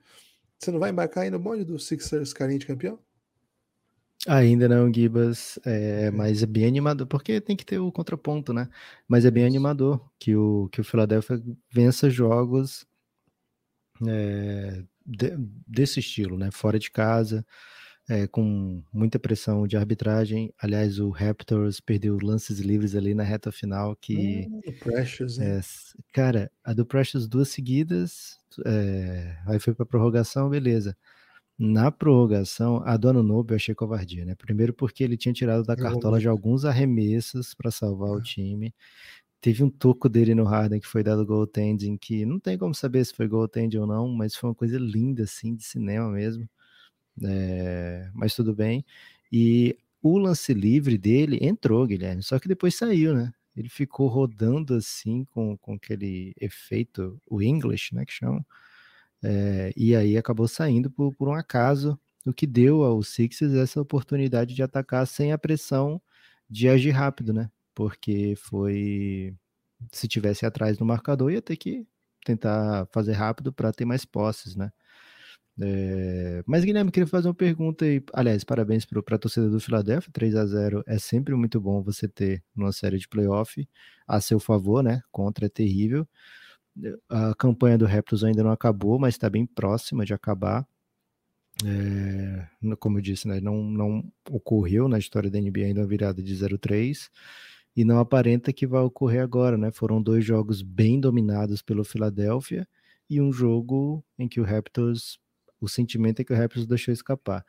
Você 0.60 0.72
não 0.72 0.80
vai 0.80 0.92
embarcar 0.92 1.24
aí 1.24 1.30
no 1.30 1.40
bonde 1.40 1.64
do 1.64 1.80
Sixers 1.80 2.34
carinho 2.34 2.60
de 2.60 2.68
campeão? 2.68 3.00
Ainda 4.28 4.70
não, 4.70 4.94
Gibas, 4.94 5.60
é, 5.66 6.10
mas 6.12 6.42
é 6.44 6.46
bem 6.46 6.66
animador, 6.66 7.06
porque 7.08 7.42
tem 7.42 7.58
que 7.58 7.66
ter 7.66 7.80
o 7.80 7.92
contraponto, 7.92 8.54
né? 8.54 8.70
Mas 9.06 9.26
é 9.26 9.32
bem 9.32 9.46
animador 9.46 10.00
que 10.18 10.34
o, 10.34 10.70
que 10.70 10.80
o 10.80 10.84
Philadelphia 10.84 11.42
vença 11.70 12.10
jogos 12.10 12.86
é, 14.08 14.84
de, 15.06 15.36
desse 15.68 16.00
estilo, 16.00 16.38
né? 16.38 16.50
Fora 16.52 16.80
de 16.80 16.92
casa, 16.92 17.46
é, 18.10 18.28
com 18.28 18.84
muita 18.92 19.20
pressão 19.20 19.68
de 19.68 19.78
arbitragem. 19.78 20.54
Aliás, 20.60 21.00
o 21.00 21.10
Raptors 21.10 21.80
perdeu 21.80 22.18
lances 22.22 22.60
livres 22.60 22.96
ali 22.96 23.14
na 23.14 23.24
reta 23.24 23.52
final 23.52 23.96
que... 23.96 24.48
Hum, 24.50 24.62
Precious, 24.80 25.40
é, 25.40 25.62
cara, 26.12 26.52
a 26.64 26.74
do 26.74 26.86
Precious 26.86 27.28
duas 27.28 27.50
seguidas, 27.50 28.38
é, 28.66 29.38
aí 29.48 29.60
foi 29.60 29.74
para 29.74 29.86
prorrogação, 29.86 30.50
beleza. 30.50 30.96
Na 31.58 31.92
prorrogação, 31.92 32.82
a 32.84 32.98
do 32.98 33.10
Anunobi 33.10 33.54
eu 33.54 33.56
achei 33.58 33.76
covardia, 33.76 34.26
né? 34.26 34.36
Primeiro 34.36 34.74
porque 34.74 35.04
ele 35.04 35.16
tinha 35.16 35.32
tirado 35.34 35.64
da 35.64 35.76
cartola 35.76 36.20
de 36.20 36.28
alguns 36.28 36.66
arremessos 36.66 37.54
para 37.54 37.70
salvar 37.70 38.10
o 38.10 38.22
time. 38.22 38.74
Teve 39.44 39.62
um 39.62 39.70
toco 39.70 40.08
dele 40.08 40.34
no 40.34 40.46
Harden 40.46 40.80
que 40.80 40.88
foi 40.88 41.04
dado 41.04 41.26
goaltending, 41.26 41.98
que 41.98 42.26
não 42.26 42.40
tem 42.40 42.58
como 42.58 42.74
saber 42.74 43.06
se 43.06 43.14
foi 43.14 43.28
goaltending 43.28 43.78
ou 43.78 43.86
não, 43.86 44.08
mas 44.08 44.36
foi 44.38 44.50
uma 44.50 44.56
coisa 44.56 44.78
linda, 44.80 45.24
assim, 45.24 45.54
de 45.54 45.64
cinema 45.66 46.10
mesmo. 46.10 46.50
É, 47.22 48.10
mas 48.14 48.34
tudo 48.36 48.56
bem. 48.56 48.86
E 49.32 49.78
o 50.02 50.18
lance 50.18 50.54
livre 50.54 50.98
dele 50.98 51.40
entrou, 51.42 51.86
Guilherme, 51.86 52.24
só 52.24 52.40
que 52.40 52.48
depois 52.48 52.76
saiu, 52.76 53.14
né? 53.16 53.34
Ele 53.56 53.68
ficou 53.70 54.08
rodando 54.08 54.76
assim 54.76 55.26
com, 55.26 55.58
com 55.58 55.74
aquele 55.74 56.34
efeito, 56.40 57.22
o 57.30 57.42
English, 57.42 57.94
né, 57.94 58.06
que 58.06 58.14
chama, 58.14 58.46
é, 59.24 59.74
e 59.78 59.96
aí 59.96 60.18
acabou 60.18 60.48
saindo 60.48 60.90
por, 60.92 61.14
por 61.16 61.28
um 61.30 61.34
acaso, 61.34 62.00
o 62.26 62.34
que 62.34 62.48
deu 62.48 62.84
ao 62.84 63.04
Sixers 63.04 63.54
essa 63.56 63.82
oportunidade 63.82 64.56
de 64.56 64.64
atacar 64.64 65.06
sem 65.08 65.34
a 65.34 65.38
pressão 65.38 66.02
de 66.50 66.70
agir 66.70 66.92
rápido, 66.92 67.34
né? 67.34 67.52
Porque 67.76 68.36
foi. 68.38 69.36
Se 69.92 70.08
tivesse 70.08 70.46
atrás 70.46 70.80
no 70.80 70.86
marcador, 70.86 71.32
ia 71.32 71.42
ter 71.42 71.58
que 71.58 71.86
tentar 72.26 72.88
fazer 72.92 73.14
rápido 73.14 73.52
para 73.52 73.74
ter 73.74 73.86
mais 73.86 74.06
posses, 74.06 74.56
né? 74.56 74.72
É, 75.62 76.44
mas, 76.48 76.64
Guilherme, 76.66 76.92
queria 76.92 77.06
fazer 77.08 77.28
uma 77.28 77.34
pergunta 77.34 77.86
aí. 77.86 78.04
Aliás, 78.14 78.44
parabéns 78.44 78.86
para 78.86 79.16
a 79.16 79.20
torcida 79.20 79.50
do 79.50 79.60
Philadelphia. 79.60 80.10
3 80.12 80.36
a 80.36 80.46
0 80.46 80.84
é 80.88 80.98
sempre 80.98 81.36
muito 81.36 81.60
bom 81.62 81.82
você 81.84 82.08
ter 82.08 82.44
numa 82.56 82.72
série 82.72 82.98
de 82.98 83.08
playoff 83.08 83.68
a 84.08 84.20
seu 84.22 84.40
favor, 84.40 84.84
né? 84.84 85.02
Contra 85.12 85.46
é 85.46 85.50
terrível. 85.50 86.08
A 87.08 87.36
campanha 87.36 87.78
do 87.78 87.86
Raptors 87.86 88.24
ainda 88.24 88.44
não 88.44 88.52
acabou, 88.52 88.98
mas 88.98 89.14
está 89.14 89.30
bem 89.30 89.46
próxima 89.46 90.06
de 90.06 90.14
acabar. 90.14 90.66
É, 91.64 92.48
como 92.80 92.98
eu 92.98 93.02
disse, 93.02 93.28
né, 93.28 93.40
não, 93.40 93.64
não 93.64 94.12
ocorreu 94.32 94.88
na 94.88 94.98
história 94.98 95.30
da 95.30 95.40
NBA 95.40 95.66
ainda 95.66 95.82
uma 95.82 95.88
virada 95.88 96.22
de 96.22 96.34
0-3 96.34 97.10
e 97.76 97.84
não 97.84 98.00
aparenta 98.00 98.54
que 98.54 98.68
vai 98.68 98.82
ocorrer 98.82 99.22
agora, 99.24 99.58
né? 99.58 99.72
Foram 99.72 100.02
dois 100.02 100.24
jogos 100.24 100.62
bem 100.62 101.00
dominados 101.00 101.62
pelo 101.62 101.84
Philadelphia 101.84 102.68
e 103.10 103.20
um 103.20 103.32
jogo 103.32 104.04
em 104.18 104.28
que 104.28 104.40
o 104.40 104.44
Raptors, 104.44 105.20
o 105.60 105.68
sentimento 105.68 106.22
é 106.22 106.24
que 106.24 106.34
o 106.34 106.36
Raptors 106.36 106.68
deixou 106.68 106.94
escapar. 106.94 107.44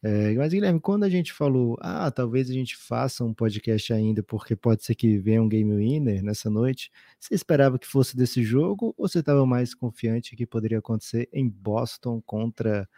É, 0.00 0.32
mas, 0.34 0.52
Guilherme, 0.52 0.78
quando 0.80 1.02
a 1.02 1.08
gente 1.08 1.32
falou, 1.32 1.76
ah, 1.80 2.08
talvez 2.10 2.48
a 2.48 2.52
gente 2.52 2.76
faça 2.76 3.24
um 3.24 3.34
podcast 3.34 3.92
ainda, 3.92 4.22
porque 4.22 4.54
pode 4.54 4.84
ser 4.84 4.94
que 4.94 5.18
venha 5.18 5.42
um 5.42 5.48
game 5.48 5.74
winner 5.74 6.22
nessa 6.22 6.48
noite, 6.48 6.90
você 7.18 7.34
esperava 7.34 7.78
que 7.78 7.86
fosse 7.86 8.16
desse 8.16 8.44
jogo 8.44 8.94
ou 8.96 9.08
você 9.08 9.18
estava 9.18 9.44
mais 9.44 9.74
confiante 9.74 10.36
que 10.36 10.46
poderia 10.46 10.78
acontecer 10.78 11.28
em 11.32 11.48
Boston 11.48 12.22
contra 12.24 12.88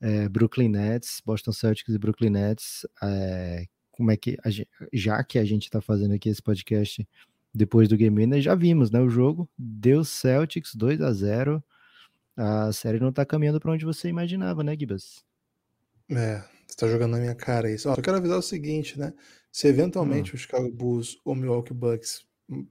é, 0.00 0.28
Brooklyn 0.30 0.70
Nets, 0.70 1.20
Boston 1.24 1.52
Celtics 1.52 1.94
e 1.94 1.98
Brooklyn 1.98 2.30
Nets? 2.30 2.86
É, 3.02 3.66
como 4.00 4.10
é 4.10 4.16
que, 4.16 4.38
gente, 4.46 4.70
já 4.94 5.22
que 5.22 5.38
a 5.38 5.44
gente 5.44 5.64
está 5.64 5.78
fazendo 5.78 6.14
aqui 6.14 6.30
esse 6.30 6.40
podcast 6.40 7.06
depois 7.52 7.86
do 7.86 7.98
game 7.98 8.16
winner, 8.16 8.40
já 8.40 8.54
vimos, 8.54 8.90
né? 8.90 8.98
O 8.98 9.10
jogo 9.10 9.46
deu 9.58 10.02
Celtics 10.02 10.74
2 10.74 11.02
a 11.02 11.12
0 11.12 11.62
a 12.34 12.72
série 12.72 12.98
não 12.98 13.10
está 13.10 13.26
caminhando 13.26 13.60
para 13.60 13.72
onde 13.72 13.84
você 13.84 14.08
imaginava, 14.08 14.64
né, 14.64 14.74
Gibas? 14.74 15.22
É, 16.10 16.42
você 16.66 16.76
tá 16.78 16.88
jogando 16.88 17.10
na 17.10 17.18
minha 17.18 17.34
cara 17.34 17.70
isso. 17.70 17.90
Ó, 17.90 17.94
eu 17.94 18.02
quero 18.02 18.16
avisar 18.16 18.38
o 18.38 18.42
seguinte, 18.42 18.98
né? 18.98 19.12
Se 19.52 19.68
eventualmente 19.68 20.32
hum. 20.32 20.34
o 20.34 20.38
Chicago 20.38 20.72
Bulls 20.72 21.18
ou 21.22 21.34
Milwaukee 21.34 21.74
Bucks 21.74 22.24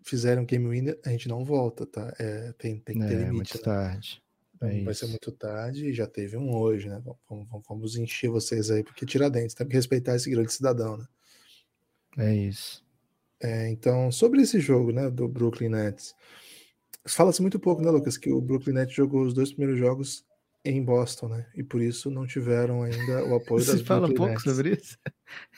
fizerem 0.04 0.42
um 0.42 0.48
game 0.48 0.68
winner, 0.68 1.00
a 1.06 1.10
gente 1.10 1.28
não 1.28 1.46
volta, 1.46 1.86
tá? 1.86 2.12
É, 2.18 2.52
tem, 2.58 2.80
tem 2.80 3.00
que 3.00 3.06
ter 3.06 3.14
é, 3.14 3.26
limite. 3.26 3.34
Muito 3.34 3.58
né? 3.58 3.62
tarde. 3.64 4.24
Então, 4.56 4.70
é 4.70 4.82
vai 4.82 4.92
isso. 4.92 5.06
ser 5.06 5.12
muito 5.12 5.32
tarde 5.34 5.86
e 5.86 5.94
já 5.94 6.08
teve 6.08 6.36
um 6.36 6.52
hoje, 6.56 6.90
né? 6.90 7.00
Vamos, 7.06 7.48
vamos, 7.48 7.66
vamos 7.68 7.96
encher 7.96 8.32
vocês 8.32 8.72
aí, 8.72 8.84
porque 8.84 9.06
Tiradentes 9.06 9.54
tem 9.54 9.68
que 9.68 9.76
respeitar 9.76 10.16
esse 10.16 10.32
grande 10.32 10.52
cidadão, 10.52 10.98
né? 10.98 11.06
É 12.18 12.34
isso. 12.34 12.84
É, 13.42 13.70
então, 13.70 14.12
sobre 14.12 14.42
esse 14.42 14.60
jogo, 14.60 14.92
né, 14.92 15.10
do 15.10 15.28
Brooklyn 15.28 15.70
Nets, 15.70 16.14
fala-se 17.08 17.42
muito 17.42 17.60
pouco, 17.60 17.82
né, 17.82 17.90
Lucas, 17.90 18.18
que 18.18 18.32
o 18.32 18.42
Brooklyn 18.42 18.74
Nets 18.74 18.94
jogou 18.94 19.24
os 19.24 19.34
dois 19.34 19.54
primeiros 19.54 19.80
jogos 19.80 20.26
em 20.64 20.84
Boston, 20.84 21.30
né? 21.30 21.48
E 21.56 21.64
por 21.64 21.82
isso 21.82 22.12
não 22.12 22.28
tiveram 22.28 22.84
ainda 22.84 23.26
o 23.26 23.36
apoio 23.36 23.66
das 23.66 23.80
Você 23.80 23.84
fala 23.84 24.08
Brooklyn 24.08 24.18
pouco 24.18 24.32
Nets. 24.34 24.44
sobre 24.44 24.74
isso? 24.74 24.98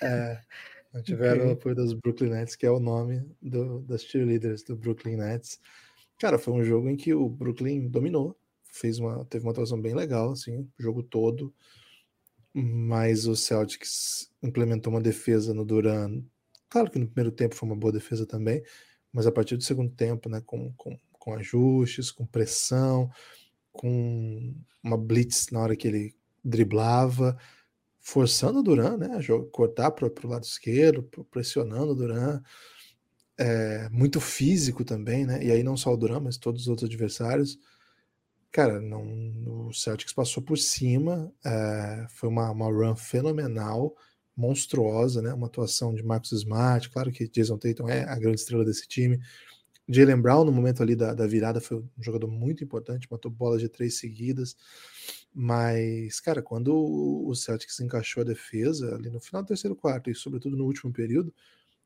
É, 0.01 0.41
não 0.93 1.01
tiveram 1.01 1.41
okay. 1.41 1.49
o 1.49 1.53
apoio 1.53 1.75
das 1.75 1.93
Brooklyn 1.93 2.29
Nets, 2.29 2.55
que 2.55 2.65
é 2.65 2.71
o 2.71 2.79
nome 2.79 3.25
do, 3.41 3.79
das 3.81 4.03
cheerleaders 4.03 4.63
do 4.63 4.75
Brooklyn 4.75 5.17
Nets. 5.17 5.59
Cara, 6.19 6.37
foi 6.37 6.53
um 6.53 6.63
jogo 6.63 6.87
em 6.87 6.95
que 6.95 7.13
o 7.15 7.27
Brooklyn 7.27 7.87
dominou, 7.87 8.37
fez 8.71 8.99
uma, 8.99 9.25
teve 9.25 9.43
uma 9.43 9.51
atuação 9.51 9.81
bem 9.81 9.95
legal, 9.95 10.31
assim, 10.31 10.59
o 10.59 10.69
jogo 10.77 11.01
todo, 11.01 11.53
mas 12.53 13.25
o 13.25 13.35
Celtics 13.35 14.31
implementou 14.43 14.93
uma 14.93 15.01
defesa 15.01 15.53
no 15.53 15.65
Duran. 15.65 16.21
Claro 16.71 16.89
que 16.89 16.97
no 16.97 17.05
primeiro 17.05 17.31
tempo 17.31 17.53
foi 17.53 17.69
uma 17.69 17.75
boa 17.75 17.93
defesa 17.93 18.25
também, 18.25 18.63
mas 19.13 19.27
a 19.27 19.31
partir 19.31 19.57
do 19.57 19.63
segundo 19.63 19.91
tempo, 19.91 20.29
né, 20.29 20.41
com, 20.45 20.73
com, 20.77 20.97
com 21.11 21.33
ajustes, 21.33 22.09
com 22.09 22.25
pressão, 22.25 23.11
com 23.73 24.55
uma 24.81 24.97
blitz 24.97 25.49
na 25.51 25.59
hora 25.59 25.75
que 25.75 25.87
ele 25.87 26.15
driblava, 26.43 27.37
forçando 27.99 28.59
o 28.59 28.63
Duran, 28.63 28.97
né? 28.97 29.09
Cortar 29.51 29.91
para 29.91 30.07
o 30.07 30.27
lado 30.27 30.43
esquerdo, 30.43 31.03
pressionando 31.29 31.91
o 31.91 31.95
Duran. 31.95 32.41
É, 33.37 33.89
muito 33.89 34.21
físico 34.21 34.83
também, 34.85 35.25
né? 35.25 35.43
E 35.43 35.51
aí 35.51 35.63
não 35.63 35.77
só 35.77 35.93
o 35.93 35.97
Duran, 35.97 36.21
mas 36.21 36.37
todos 36.37 36.61
os 36.63 36.67
outros 36.67 36.87
adversários. 36.87 37.57
Cara, 38.51 38.81
não, 38.81 39.67
o 39.67 39.73
Celtics 39.73 40.13
passou 40.13 40.43
por 40.43 40.57
cima. 40.57 41.31
É, 41.45 42.07
foi 42.09 42.29
uma, 42.29 42.49
uma 42.51 42.65
run 42.67 42.95
fenomenal, 42.95 43.95
monstruosa, 44.35 45.21
né? 45.21 45.33
Uma 45.33 45.47
atuação 45.47 45.93
de 45.93 46.03
Marcus 46.03 46.31
Smart. 46.31 46.89
Claro 46.89 47.11
que 47.11 47.27
Jason 47.27 47.57
Tatum 47.57 47.89
é 47.89 48.03
a 48.03 48.15
grande 48.17 48.39
estrela 48.39 48.65
desse 48.65 48.87
time. 48.87 49.19
Jalen 49.87 50.21
Brown, 50.21 50.45
no 50.45 50.51
momento 50.51 50.81
ali 50.81 50.95
da, 50.95 51.13
da 51.13 51.27
virada, 51.27 51.59
foi 51.59 51.77
um 51.77 51.89
jogador 51.99 52.27
muito 52.27 52.63
importante, 52.63 53.07
matou 53.11 53.29
bolas 53.29 53.61
de 53.61 53.67
três 53.67 53.99
seguidas. 53.99 54.55
Mas, 55.33 56.19
cara, 56.19 56.41
quando 56.41 56.73
o 56.73 57.33
Celtics 57.35 57.79
encaixou 57.79 58.21
a 58.21 58.25
defesa 58.25 58.95
ali 58.95 59.09
no 59.09 59.19
final 59.19 59.41
do 59.41 59.47
terceiro 59.47 59.75
quarto 59.75 60.09
e, 60.09 60.15
sobretudo, 60.15 60.55
no 60.55 60.65
último 60.65 60.91
período, 60.91 61.33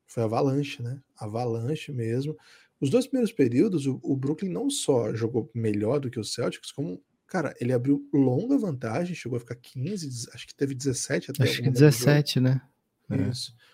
foi 0.06 0.24
avalanche, 0.24 0.84
né? 0.84 1.02
Avalanche 1.18 1.92
mesmo. 1.92 2.38
Os 2.80 2.90
dois 2.90 3.08
primeiros 3.08 3.32
períodos, 3.32 3.88
o, 3.88 4.00
o 4.04 4.16
Brooklyn 4.16 4.50
não 4.50 4.70
só 4.70 5.14
jogou 5.14 5.50
melhor 5.54 6.00
do 6.00 6.10
que 6.10 6.20
o 6.20 6.24
Celtics, 6.24 6.72
como, 6.72 7.02
cara, 7.28 7.54
ele 7.60 7.74
abriu 7.74 8.08
longa 8.14 8.58
vantagem, 8.58 9.16
chegou 9.16 9.38
a 9.38 9.40
ficar 9.40 9.56
15, 9.56 10.30
acho 10.34 10.48
que 10.48 10.56
teve 10.56 10.76
17 10.76 11.32
até. 11.32 11.44
Acho 11.44 11.62
que 11.62 11.70
17, 11.70 12.40
né? 12.40 12.62
Isso. 13.30 13.56
É. 13.60 13.66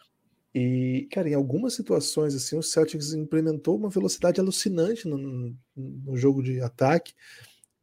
E, 0.53 1.07
cara, 1.11 1.29
em 1.29 1.33
algumas 1.33 1.73
situações, 1.73 2.35
assim, 2.35 2.57
o 2.57 2.63
Celtics 2.63 3.13
implementou 3.13 3.77
uma 3.77 3.89
velocidade 3.89 4.39
alucinante 4.41 5.07
no, 5.07 5.55
no 5.75 6.17
jogo 6.17 6.43
de 6.43 6.59
ataque, 6.59 7.13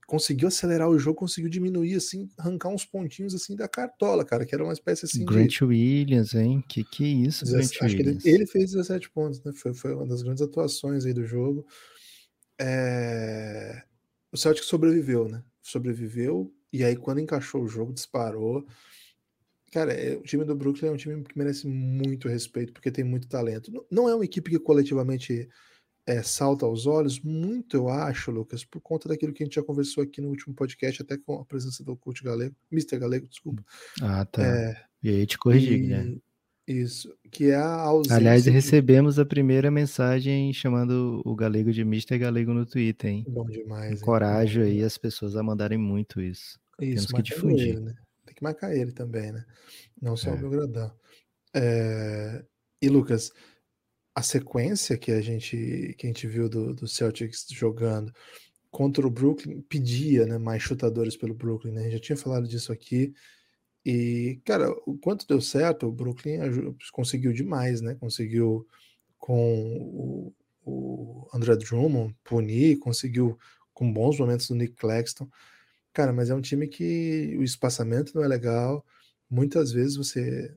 conseguiu 0.07 0.49
acelerar 0.49 0.89
o 0.89 0.99
jogo, 0.99 1.19
conseguiu 1.19 1.51
diminuir, 1.51 1.95
assim, 1.95 2.29
arrancar 2.37 2.69
uns 2.69 2.85
pontinhos, 2.85 3.35
assim, 3.35 3.57
da 3.57 3.67
cartola, 3.67 4.25
cara, 4.25 4.45
que 4.45 4.55
era 4.55 4.65
uma 4.65 4.73
espécie, 4.73 5.07
assim, 5.07 5.25
Grant 5.25 5.49
de... 5.49 5.65
Williams, 5.65 6.35
hein? 6.35 6.63
Que 6.69 6.85
que 6.85 7.05
é 7.05 7.09
isso, 7.09 7.47
Grant 7.47 7.65
Acho 7.65 7.85
Williams? 7.85 8.23
Que 8.23 8.29
ele, 8.29 8.37
ele, 8.37 8.47
fez 8.47 8.73
17 8.73 9.11
pontos, 9.11 9.43
né? 9.43 9.53
Foi, 9.55 9.73
foi 9.73 9.95
uma 9.95 10.07
das 10.07 10.23
grandes 10.23 10.43
atuações 10.43 11.07
aí 11.07 11.15
do 11.15 11.25
jogo. 11.25 11.67
É... 12.61 13.83
O 14.31 14.37
Celtics 14.37 14.69
sobreviveu, 14.69 15.27
né? 15.27 15.43
Sobreviveu, 15.69 16.53
e 16.73 16.85
aí 16.85 16.97
quando 16.97 17.21
encaixou 17.21 17.63
o 17.63 17.69
jogo, 17.69 17.93
disparou, 17.93 18.67
Cara, 19.71 19.93
é, 19.93 20.17
o 20.17 20.23
time 20.23 20.45
do 20.45 20.57
Brooklyn 20.57 20.89
é 20.89 20.93
um 20.93 20.97
time 20.97 21.23
que 21.23 21.37
merece 21.37 21.67
muito 21.67 22.27
respeito, 22.27 22.73
porque 22.73 22.91
tem 22.91 23.05
muito 23.05 23.29
talento. 23.29 23.71
Não 23.91 24.09
é 24.09 24.15
uma 24.15 24.25
equipe 24.25 24.51
que 24.51 24.59
coletivamente 24.59 25.47
é, 26.07 26.23
salta 26.23 26.65
aos 26.65 26.87
olhos, 26.87 27.21
muito 27.21 27.77
eu 27.77 27.89
acho, 27.89 28.31
Lucas, 28.31 28.65
por 28.65 28.81
conta 28.81 29.09
daquilo 29.09 29.33
que 29.33 29.43
a 29.43 29.47
gente 29.47 29.57
já 29.57 29.63
conversou 29.63 30.03
aqui 30.03 30.23
no 30.23 30.29
último 30.31 30.55
podcast, 30.55 31.03
até 31.03 31.19
com 31.19 31.39
a 31.39 31.45
presença 31.45 31.85
do 31.85 31.95
coach 31.97 32.25
Galego, 32.25 32.57
Mr. 32.73 32.99
Galego, 32.99 33.27
desculpa. 33.27 33.63
Ah, 34.01 34.25
tá. 34.25 34.43
É, 34.43 34.85
e 35.03 35.11
aí 35.11 35.27
te 35.27 35.37
corrigi, 35.37 35.83
né? 35.83 36.17
Isso, 36.69 37.13
que 37.31 37.47
é 37.47 37.55
a 37.55 37.81
ausência. 37.81 38.17
Aliás, 38.17 38.45
recebemos 38.45 39.19
a 39.19 39.25
primeira 39.25 39.71
mensagem 39.71 40.53
chamando 40.53 41.23
o 41.25 41.35
Galego 41.35 41.73
de 41.73 41.81
Mr. 41.81 42.19
Galego 42.19 42.53
no 42.53 42.67
Twitter, 42.67 43.11
hein? 43.11 43.25
Bom 43.27 43.47
demais. 43.47 44.01
Encorajo 44.01 44.61
hein? 44.61 44.73
aí 44.73 44.83
as 44.83 44.99
pessoas 44.99 45.35
a 45.35 45.43
mandarem 45.43 45.79
muito 45.79 46.21
isso. 46.21 46.61
Isso, 46.81 47.07
Temos 47.07 47.13
que 47.13 47.23
difundir. 47.23 47.69
Ele, 47.69 47.81
né? 47.81 47.95
que 48.39 48.45
marcar 48.45 48.75
ele 48.75 48.93
também, 48.93 49.33
né? 49.33 49.45
Não 50.01 50.17
só 50.17 50.31
é. 50.31 50.35
o 50.35 50.39
Belgradão. 50.39 50.93
É... 51.55 52.45
E 52.81 52.89
Lucas, 52.89 53.33
a 54.15 54.23
sequência 54.23 54.97
que 54.97 55.11
a 55.11 55.21
gente, 55.21 55.95
que 55.99 56.07
a 56.07 56.09
gente 56.09 56.27
viu 56.27 56.49
do, 56.49 56.75
do 56.75 56.87
Celtics 56.87 57.47
jogando 57.51 58.13
contra 58.71 59.07
o 59.07 59.11
Brooklyn 59.11 59.61
pedia 59.63 60.27
né, 60.27 60.39
mais 60.39 60.63
chutadores 60.63 61.17
pelo 61.17 61.35
Brooklyn, 61.35 61.73
né? 61.73 61.81
A 61.81 61.85
gente 61.85 61.93
já 61.95 62.01
tinha 62.01 62.17
falado 62.17 62.47
disso 62.47 62.73
aqui. 62.73 63.13
E, 63.85 64.41
cara, 64.45 64.71
o 64.87 64.99
quanto 64.99 65.27
deu 65.27 65.41
certo, 65.41 65.87
o 65.87 65.93
Brooklyn 65.93 66.39
conseguiu 66.93 67.33
demais, 67.33 67.81
né? 67.81 67.95
Conseguiu 67.95 68.67
com 69.19 69.77
o, 69.77 70.35
o 70.65 71.29
André 71.33 71.57
Drummond 71.57 72.15
punir, 72.25 72.79
conseguiu 72.79 73.39
com 73.73 73.93
bons 73.93 74.19
momentos 74.19 74.49
do 74.49 74.55
Nick 74.55 74.75
Claxton. 74.75 75.29
Cara, 75.93 76.13
mas 76.13 76.31
é 76.31 76.35
um 76.35 76.41
time 76.41 76.69
que 76.69 77.37
o 77.39 77.43
espaçamento 77.43 78.15
não 78.15 78.25
é 78.25 78.29
legal. 78.29 78.85
Muitas 79.31 79.73
vezes 79.73 79.97
você 79.97 80.57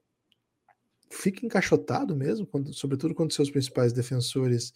fica 1.10 1.46
encaixotado 1.46 2.16
mesmo, 2.16 2.48
quando, 2.48 2.74
sobretudo 2.74 3.14
quando 3.14 3.34
seus 3.34 3.52
principais 3.52 3.94
defensores, 3.94 4.74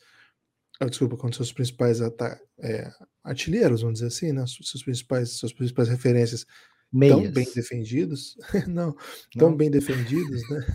ah, 0.79 0.86
desculpa, 0.86 1.15
quando 1.17 1.36
seus 1.36 1.53
principais 1.53 1.99
é, 2.01 2.91
artilheiros, 3.23 3.81
vamos 3.81 3.95
dizer 3.95 4.08
assim, 4.08 4.31
né, 4.34 4.45
seus 4.47 4.84
principais, 4.84 5.31
suas 5.31 5.53
principais 5.53 5.88
referências 5.88 6.45
Meias. 6.97 7.15
tão 7.15 7.31
bem 7.31 7.47
defendidos, 7.53 8.38
não, 8.67 8.95
tão 9.38 9.49
não. 9.49 9.58
bem 9.58 9.69
defendidos, 9.69 10.49
né? 10.49 10.65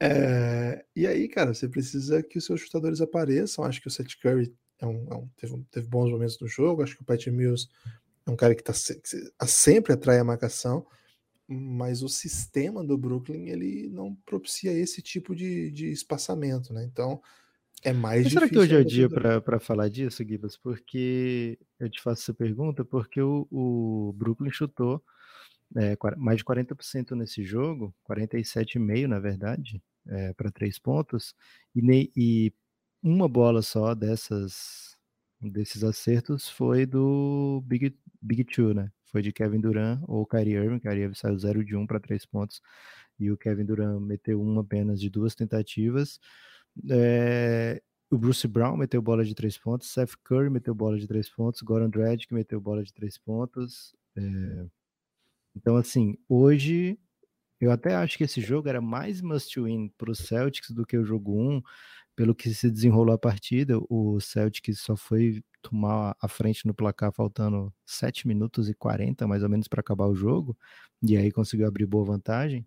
é, 0.00 0.84
e 0.94 1.06
aí, 1.06 1.28
cara, 1.28 1.52
você 1.52 1.68
precisa 1.68 2.22
que 2.22 2.38
os 2.38 2.44
seus 2.44 2.60
chutadores 2.60 3.00
apareçam. 3.00 3.64
Acho 3.64 3.80
que 3.80 3.88
o 3.88 3.90
Seth 3.90 4.16
Curry 4.22 4.54
é 4.80 4.86
um, 4.86 5.06
é 5.10 5.14
um, 5.14 5.28
teve, 5.36 5.64
teve, 5.70 5.88
bons 5.88 6.10
momentos 6.10 6.38
no 6.40 6.46
jogo. 6.46 6.82
Acho 6.82 6.96
que 6.96 7.02
o 7.02 7.04
Pat 7.04 7.26
Mills 7.26 7.68
é 8.26 8.30
um 8.30 8.36
cara 8.36 8.54
que, 8.54 8.62
tá, 8.62 8.72
que 8.72 9.46
sempre 9.46 9.92
atrai 9.92 10.18
a 10.18 10.24
marcação 10.24 10.86
mas 11.50 12.02
o 12.02 12.10
sistema 12.10 12.84
do 12.84 12.98
Brooklyn 12.98 13.48
ele 13.48 13.88
não 13.88 14.14
propicia 14.26 14.70
esse 14.70 15.00
tipo 15.00 15.34
de, 15.34 15.70
de 15.70 15.90
espaçamento, 15.90 16.74
né? 16.74 16.84
Então 16.84 17.22
é 17.84 17.92
mais 17.92 18.22
mas 18.22 18.32
difícil. 18.32 18.40
Será 18.40 18.48
que 18.48 18.58
hoje 18.58 18.74
é 18.74 18.78
o 18.78 18.84
dia 18.84 19.08
para 19.40 19.60
falar 19.60 19.88
disso, 19.88 20.24
Gibas? 20.24 20.56
Porque 20.56 21.58
eu 21.78 21.88
te 21.88 22.00
faço 22.00 22.22
essa 22.22 22.34
pergunta 22.34 22.84
porque 22.84 23.20
o, 23.20 23.46
o 23.50 24.12
Brooklyn 24.16 24.50
chutou 24.50 25.02
é, 25.76 25.96
mais 26.16 26.38
de 26.38 26.44
40% 26.44 27.12
nesse 27.12 27.44
jogo, 27.44 27.94
47,5% 28.08 29.06
na 29.06 29.18
verdade, 29.18 29.82
é, 30.06 30.32
para 30.32 30.50
três 30.50 30.78
pontos, 30.78 31.34
e, 31.74 31.82
ne, 31.82 32.10
e 32.16 32.52
uma 33.02 33.28
bola 33.28 33.62
só 33.62 33.94
dessas 33.94 34.96
desses 35.40 35.84
acertos 35.84 36.48
foi 36.48 36.84
do 36.84 37.62
Big, 37.64 37.96
Big 38.20 38.44
Two, 38.44 38.74
né? 38.74 38.90
Foi 39.06 39.22
de 39.22 39.32
Kevin 39.32 39.60
Durant 39.60 40.02
ou 40.06 40.26
Kyrie 40.26 40.54
Irving. 40.54 40.80
Kyrie 40.80 41.02
Irving 41.04 41.14
saiu 41.14 41.38
0 41.38 41.64
de 41.64 41.76
1 41.76 41.86
para 41.86 42.00
3 42.00 42.26
pontos 42.26 42.60
e 43.18 43.30
o 43.30 43.36
Kevin 43.36 43.64
Durant 43.64 44.00
meteu 44.00 44.40
uma 44.40 44.62
apenas 44.62 45.00
de 45.00 45.08
duas 45.08 45.34
tentativas. 45.34 46.18
É, 46.90 47.82
o 48.10 48.18
Bruce 48.18 48.46
Brown 48.48 48.76
meteu 48.76 49.02
bola 49.02 49.24
de 49.24 49.34
3 49.34 49.58
pontos, 49.58 49.90
Seth 49.90 50.14
Curry 50.24 50.50
meteu 50.50 50.74
bola 50.74 50.98
de 50.98 51.06
3 51.06 51.28
pontos, 51.30 51.62
Goran 51.62 51.90
Dragic 51.90 52.32
meteu 52.32 52.60
bola 52.60 52.82
de 52.82 52.92
3 52.92 53.18
pontos. 53.18 53.94
É, 54.16 54.66
então, 55.56 55.76
assim, 55.76 56.16
hoje 56.28 56.98
eu 57.60 57.70
até 57.72 57.94
acho 57.94 58.18
que 58.18 58.24
esse 58.24 58.40
jogo 58.40 58.68
era 58.68 58.80
mais 58.80 59.20
must-win 59.20 59.90
para 59.98 60.10
os 60.12 60.18
Celtics 60.20 60.70
do 60.70 60.86
que 60.86 60.96
o 60.98 61.04
jogo 61.04 61.40
1, 61.40 61.62
pelo 62.16 62.34
que 62.34 62.52
se 62.54 62.70
desenrolou 62.70 63.14
a 63.14 63.18
partida. 63.18 63.78
O 63.90 64.20
Celtics 64.20 64.80
só 64.80 64.96
foi 64.96 65.42
tomar 65.62 66.16
a 66.20 66.28
frente 66.28 66.66
no 66.66 66.74
placar 66.74 67.12
faltando 67.12 67.72
7 67.86 68.28
minutos 68.28 68.68
e 68.68 68.74
40 68.74 69.26
mais 69.26 69.42
ou 69.42 69.48
menos 69.48 69.68
para 69.68 69.80
acabar 69.80 70.06
o 70.06 70.14
jogo, 70.14 70.56
e 71.02 71.16
aí 71.16 71.32
conseguiu 71.32 71.66
abrir 71.68 71.86
boa 71.86 72.04
vantagem. 72.04 72.66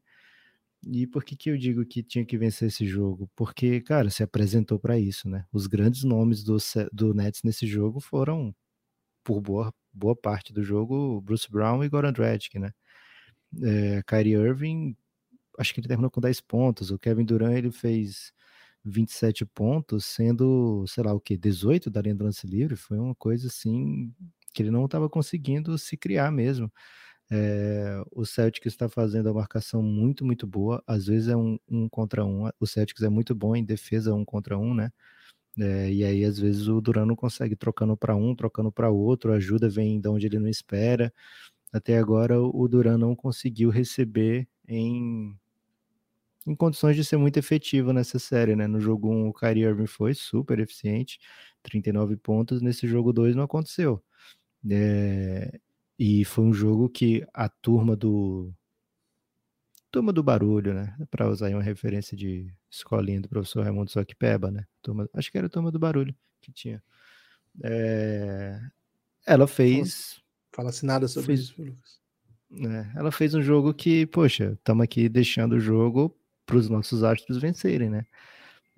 E 0.88 1.06
por 1.08 1.24
que, 1.24 1.36
que 1.36 1.50
eu 1.52 1.58
digo 1.58 1.86
que 1.86 2.02
tinha 2.04 2.26
que 2.26 2.38
vencer 2.38 2.68
esse 2.70 2.86
jogo? 2.88 3.30
Porque, 3.36 3.82
cara, 3.82 4.10
se 4.10 4.24
apresentou 4.24 4.80
para 4.80 4.98
isso, 5.00 5.30
né? 5.30 5.46
Os 5.52 5.68
grandes 5.68 6.04
nomes 6.04 6.44
do, 6.44 6.58
do 6.92 7.14
Nets 7.14 7.44
nesse 7.44 7.68
jogo 7.68 8.00
foram, 8.00 8.56
por 9.24 9.42
boa, 9.42 9.74
boa 9.94 10.16
parte 10.16 10.54
do 10.54 10.64
jogo, 10.64 11.22
Bruce 11.22 11.50
Brown 11.52 11.84
e 11.84 11.90
Goran 11.90 12.14
Dragic, 12.14 12.60
né? 12.60 12.74
É, 13.64 14.04
Kyrie 14.04 14.34
Irving, 14.34 14.96
acho 15.58 15.74
que 15.74 15.80
ele 15.80 15.88
terminou 15.88 16.12
com 16.12 16.22
10 16.22 16.42
pontos. 16.42 16.92
O 16.92 17.00
Kevin 17.00 17.26
Durant, 17.26 17.54
ele 17.56 17.72
fez 17.72 18.34
27 18.84 19.46
pontos, 19.46 20.06
sendo, 20.06 20.86
sei 20.88 21.04
lá 21.04 21.14
o 21.14 21.20
que, 21.20 21.38
18 21.38 21.90
da 21.90 22.02
linha 22.02 22.16
do 22.16 22.24
lance 22.26 22.48
livre, 22.48 22.76
foi 22.76 22.98
uma 23.00 23.16
coisa 23.16 23.48
assim 23.48 24.14
que 24.54 24.64
ele 24.64 24.72
não 24.72 24.86
estava 24.86 25.10
conseguindo 25.10 25.78
se 25.78 25.96
criar 25.98 26.32
mesmo. 26.32 26.72
É, 27.32 28.04
o 28.12 28.26
Celtics 28.26 28.74
está 28.74 28.90
fazendo 28.90 29.30
a 29.30 29.34
marcação 29.34 29.82
muito, 29.82 30.26
muito 30.26 30.46
boa. 30.48 30.84
Às 30.86 31.08
vezes 31.08 31.30
é 31.30 31.38
um, 31.38 31.58
um, 31.70 31.88
contra 31.90 32.26
um. 32.26 32.50
O 32.60 32.68
Celtics 32.68 33.04
é 33.04 33.10
muito 33.10 33.34
bom 33.36 33.56
em 33.56 33.64
defesa 33.64 34.14
um 34.14 34.26
contra 34.26 34.58
um, 34.58 34.74
né? 34.74 34.92
É, 35.60 35.92
e 35.94 36.04
aí, 36.06 36.26
às 36.26 36.40
vezes, 36.40 36.68
o 36.68 36.82
Duran 36.82 37.06
não 37.06 37.16
consegue 37.16 37.56
trocando 37.56 37.98
para 37.98 38.16
um, 38.16 38.36
trocando 38.36 38.72
para 38.72 38.90
outro, 38.90 39.34
ajuda 39.34 39.70
vem 39.70 40.00
de 40.02 40.08
onde 40.10 40.28
ele 40.28 40.40
não 40.40 40.50
espera. 40.50 41.14
Até 41.74 41.98
agora, 42.00 42.42
o 42.42 42.68
Duran 42.68 42.98
não 42.98 43.16
conseguiu 43.16 43.70
receber 43.72 44.48
em 44.68 45.36
em 46.46 46.56
condições 46.56 46.96
de 46.96 47.04
ser 47.06 47.18
muito 47.18 47.38
efetivo 47.38 47.94
nessa 47.94 48.18
série, 48.20 48.56
né? 48.56 48.68
No 48.68 48.80
jogo 48.80 49.10
1, 49.12 49.28
o 49.30 49.34
Kyrie 49.34 49.64
Irving 49.64 49.86
foi 49.88 50.14
super 50.14 50.60
eficiente, 50.60 51.20
39 51.64 52.18
pontos. 52.18 52.62
Nesse 52.62 52.88
jogo 52.88 53.14
2 53.14 53.36
não 53.36 53.44
aconteceu. 53.44 54.04
É... 54.70 55.60
E 56.04 56.26
foi 56.26 56.46
um 56.46 56.52
jogo 56.52 56.90
que 56.90 57.24
a 57.32 57.48
turma 57.48 57.96
do. 57.96 58.52
Turma 59.92 60.12
do 60.12 60.24
barulho, 60.24 60.74
né? 60.74 60.98
Para 61.12 61.30
usar 61.30 61.46
aí 61.46 61.54
uma 61.54 61.62
referência 61.62 62.18
de 62.18 62.52
escolinha 62.72 63.22
do 63.22 63.30
professor 63.30 63.62
Raimundo 63.64 63.92
Soquipeba, 63.92 64.50
né? 64.50 64.66
Turma... 64.82 65.08
Acho 65.14 65.32
que 65.32 65.38
era 65.38 65.46
a 65.46 65.50
turma 65.50 65.70
do 65.70 65.78
barulho 65.78 66.16
que 66.42 66.52
tinha. 66.52 66.82
É... 67.64 68.60
Ela 69.28 69.46
fez. 69.46 70.20
Fala-se 70.52 70.88
nada 70.88 71.08
sobre 71.08 71.28
fez... 71.28 71.42
isso, 71.42 71.62
Lucas. 71.62 72.02
É, 72.52 72.98
ela 72.98 73.12
fez 73.12 73.36
um 73.36 73.42
jogo 73.44 73.72
que, 73.72 74.08
poxa, 74.08 74.54
estamos 74.54 74.84
aqui 74.84 75.08
deixando 75.08 75.54
o 75.54 75.60
jogo 75.60 76.18
para 76.48 76.58
os 76.58 76.68
nossos 76.68 77.04
astros 77.04 77.38
vencerem, 77.38 77.92
né? 77.92 78.08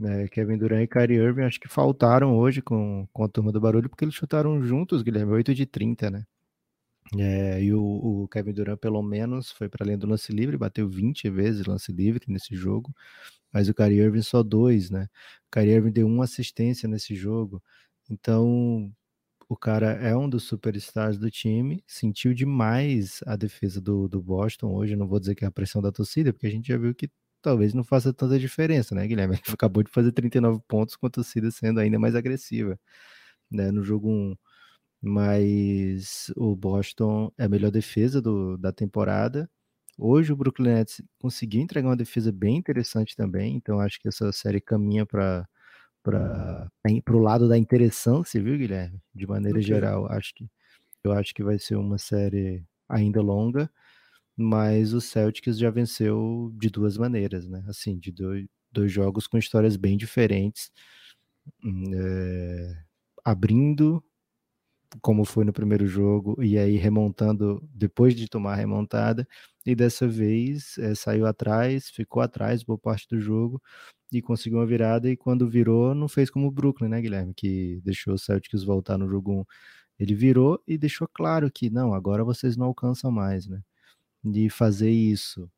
É, 0.03 0.27
Kevin 0.27 0.57
Durant 0.57 0.83
e 0.83 0.87
Kyrie 0.87 1.19
Irving 1.19 1.43
acho 1.43 1.59
que 1.61 1.69
faltaram 1.69 2.35
hoje 2.35 2.61
com, 2.61 3.07
com 3.13 3.23
a 3.23 3.29
turma 3.29 3.53
do 3.53 3.61
barulho, 3.61 3.89
porque 3.89 4.03
eles 4.03 4.13
chutaram 4.13 4.61
juntos, 4.61 5.01
Guilherme, 5.01 5.31
8 5.31 5.55
de 5.55 5.65
30, 5.65 6.11
né? 6.11 6.25
É, 7.19 7.61
e 7.61 7.73
o, 7.73 7.83
o, 7.83 8.27
Kevin 8.27 8.53
Durant, 8.53 8.79
pelo 8.79 9.01
menos, 9.03 9.51
foi 9.51 9.69
para 9.69 9.85
além 9.85 9.97
do 9.97 10.07
lance 10.07 10.31
livre, 10.31 10.57
bateu 10.57 10.87
20 10.89 11.29
vezes 11.29 11.65
lance 11.65 11.91
livre 11.91 12.25
nesse 12.27 12.55
jogo, 12.55 12.93
mas 13.51 13.69
o 13.69 13.73
Kyrie 13.73 13.99
Irving 13.99 14.21
só 14.23 14.41
dois, 14.41 14.89
né? 14.89 15.07
O 15.47 15.51
Kyrie 15.51 15.73
Irving 15.73 15.91
deu 15.91 16.07
uma 16.07 16.23
assistência 16.25 16.89
nesse 16.89 17.15
jogo, 17.15 17.61
então 18.09 18.91
o 19.49 19.55
cara 19.57 19.91
é 19.93 20.15
um 20.15 20.29
dos 20.29 20.43
superstars 20.43 21.17
do 21.19 21.29
time, 21.29 21.83
sentiu 21.87 22.33
demais 22.33 23.21
a 23.27 23.35
defesa 23.35 23.79
do, 23.81 24.07
do 24.07 24.21
Boston 24.21 24.73
hoje, 24.73 24.95
não 24.95 25.07
vou 25.07 25.19
dizer 25.19 25.35
que 25.35 25.45
é 25.45 25.47
a 25.47 25.51
pressão 25.51 25.81
da 25.81 25.91
torcida, 25.91 26.33
porque 26.33 26.47
a 26.47 26.51
gente 26.51 26.67
já 26.67 26.77
viu 26.77 26.95
que 26.95 27.09
talvez 27.41 27.73
não 27.73 27.83
faça 27.83 28.13
tanta 28.13 28.39
diferença, 28.39 28.95
né, 28.95 29.05
Guilherme? 29.07 29.35
Ele 29.35 29.43
acabou 29.53 29.83
de 29.83 29.91
fazer 29.91 30.11
39 30.13 30.61
pontos 30.67 30.95
com 30.95 31.05
a 31.07 31.09
torcida 31.09 31.51
sendo 31.51 31.79
ainda 31.79 31.99
mais 31.99 32.15
agressiva 32.15 32.79
né, 33.51 33.71
no 33.71 33.83
jogo 33.83 34.09
1. 34.09 34.35
Mas 35.03 36.31
o 36.37 36.55
Boston 36.55 37.31
é 37.37 37.45
a 37.45 37.49
melhor 37.49 37.71
defesa 37.71 38.21
do, 38.21 38.57
da 38.57 38.71
temporada. 38.71 39.49
Hoje 39.97 40.31
o 40.31 40.35
Brooklyn 40.35 40.75
Nets 40.75 41.01
conseguiu 41.19 41.61
entregar 41.61 41.89
uma 41.89 41.97
defesa 41.97 42.31
bem 42.31 42.57
interessante 42.57 43.15
também, 43.15 43.55
então 43.55 43.79
acho 43.79 43.99
que 43.99 44.07
essa 44.07 44.31
série 44.31 44.61
caminha 44.61 45.05
para 45.05 45.47
para 46.03 46.69
o 47.15 47.19
lado 47.19 47.47
da 47.47 47.57
interessância, 47.57 48.41
viu, 48.41 48.57
Guilherme? 48.57 48.99
De 49.15 49.25
maneira 49.25 49.57
okay. 49.57 49.67
geral, 49.67 50.05
acho 50.11 50.33
que 50.35 50.49
eu 51.03 51.13
acho 51.13 51.33
que 51.33 51.43
vai 51.43 51.57
ser 51.59 51.75
uma 51.75 51.97
série 51.97 52.65
ainda 52.89 53.21
longa 53.21 53.69
mas 54.35 54.93
o 54.93 55.01
Celtics 55.01 55.57
já 55.57 55.69
venceu 55.69 56.51
de 56.55 56.69
duas 56.69 56.97
maneiras, 56.97 57.47
né? 57.47 57.63
Assim, 57.67 57.97
de 57.97 58.11
dois, 58.11 58.47
dois 58.71 58.91
jogos 58.91 59.27
com 59.27 59.37
histórias 59.37 59.75
bem 59.75 59.95
diferentes, 59.95 60.71
é, 61.93 62.77
abrindo 63.23 64.03
como 65.01 65.25
foi 65.25 65.45
no 65.45 65.53
primeiro 65.53 65.87
jogo 65.87 66.41
e 66.43 66.57
aí 66.57 66.75
remontando 66.77 67.61
depois 67.73 68.15
de 68.15 68.27
tomar 68.27 68.53
a 68.53 68.55
remontada 68.55 69.27
e 69.65 69.75
dessa 69.75 70.07
vez 70.07 70.77
é, 70.77 70.95
saiu 70.95 71.25
atrás, 71.25 71.89
ficou 71.89 72.21
atrás 72.21 72.63
boa 72.63 72.77
parte 72.77 73.07
do 73.09 73.19
jogo 73.19 73.61
e 74.11 74.21
conseguiu 74.21 74.59
uma 74.59 74.65
virada 74.65 75.09
e 75.09 75.17
quando 75.17 75.49
virou 75.49 75.95
não 75.95 76.07
fez 76.07 76.29
como 76.29 76.47
o 76.47 76.51
Brooklyn, 76.51 76.89
né, 76.89 77.01
Guilherme, 77.01 77.33
que 77.33 77.81
deixou 77.83 78.13
o 78.15 78.19
Celtics 78.19 78.63
voltar 78.63 78.97
no 78.97 79.09
jogo 79.09 79.41
1. 79.41 79.45
Ele 79.99 80.15
virou 80.15 80.61
e 80.67 80.77
deixou 80.77 81.07
claro 81.13 81.51
que 81.51 81.69
não, 81.69 81.93
agora 81.93 82.23
vocês 82.23 82.57
não 82.57 82.67
alcançam 82.67 83.11
mais, 83.11 83.47
né? 83.47 83.61
de 84.23 84.49
fazer 84.49 84.91
isso 84.91 85.49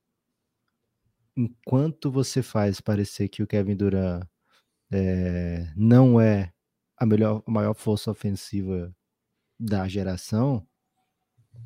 enquanto 1.37 2.11
você 2.11 2.41
faz 2.41 2.81
parecer 2.81 3.29
que 3.29 3.43
o 3.43 3.47
Kevin 3.47 3.75
Durant 3.75 4.25
é, 4.91 5.71
não 5.75 6.19
é 6.19 6.53
a 6.97 7.05
melhor, 7.05 7.43
a 7.45 7.51
maior 7.51 7.73
força 7.75 8.11
ofensiva 8.11 8.95
da 9.59 9.87
geração, 9.87 10.65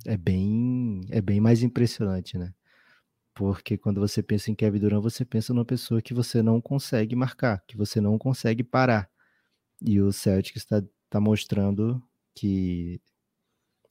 é 0.06 0.18
bem, 0.18 1.02
é 1.10 1.22
bem 1.22 1.40
mais 1.40 1.64
impressionante, 1.64 2.38
né? 2.38 2.54
Porque 3.34 3.78
quando 3.78 4.02
você 4.02 4.22
pensa 4.22 4.52
em 4.52 4.56
Kevin 4.56 4.80
Durant, 4.80 5.02
você 5.02 5.24
pensa 5.24 5.54
numa 5.54 5.66
pessoa 5.66 6.02
que 6.02 6.14
você 6.14 6.42
não 6.42 6.60
consegue 6.60 7.16
marcar, 7.16 7.64
que 7.66 7.78
você 7.78 8.02
não 8.02 8.18
consegue 8.18 8.64
parar. 8.64 9.10
E 9.82 10.02
o 10.02 10.12
Celtics 10.12 10.64
está 10.64 10.84
tá 11.10 11.20
mostrando 11.22 12.04
que 12.36 13.02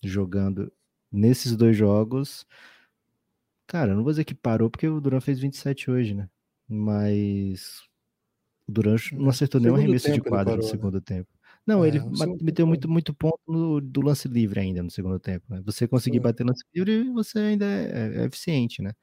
jogando 0.04 0.72
nesses 1.10 1.56
dois 1.56 1.76
jogos, 1.76 2.46
cara, 3.66 3.94
não 3.94 4.02
vou 4.02 4.12
dizer 4.12 4.24
que 4.24 4.34
parou 4.34 4.70
porque 4.70 4.86
o 4.86 5.00
Durant 5.00 5.22
fez 5.22 5.38
27 5.40 5.90
hoje, 5.90 6.14
né? 6.14 6.28
Mas 6.68 7.82
o 8.66 8.72
Durant 8.72 9.12
não 9.12 9.30
acertou 9.30 9.60
nenhum 9.60 9.76
arremesso 9.76 10.12
de 10.12 10.20
quadra 10.20 10.56
no 10.56 10.62
né? 10.62 10.68
segundo 10.68 10.96
né? 10.96 11.02
tempo. 11.04 11.37
Não, 11.68 11.84
é, 11.84 11.88
ele 11.88 12.00
meteu 12.40 12.66
muito, 12.66 12.88
muito 12.88 13.12
ponto 13.12 13.38
no, 13.46 13.78
do 13.78 14.00
lance 14.00 14.26
livre 14.26 14.58
ainda 14.58 14.82
no 14.82 14.90
segundo 14.90 15.20
tempo. 15.20 15.44
Né? 15.50 15.60
Você 15.66 15.86
conseguir 15.86 16.16
Sim. 16.16 16.22
bater 16.22 16.42
no 16.42 16.52
lance 16.52 16.64
livre, 16.74 17.10
você 17.10 17.38
ainda 17.40 17.66
é, 17.66 18.22
é, 18.22 18.24
eficiente, 18.24 18.80
né? 18.80 18.94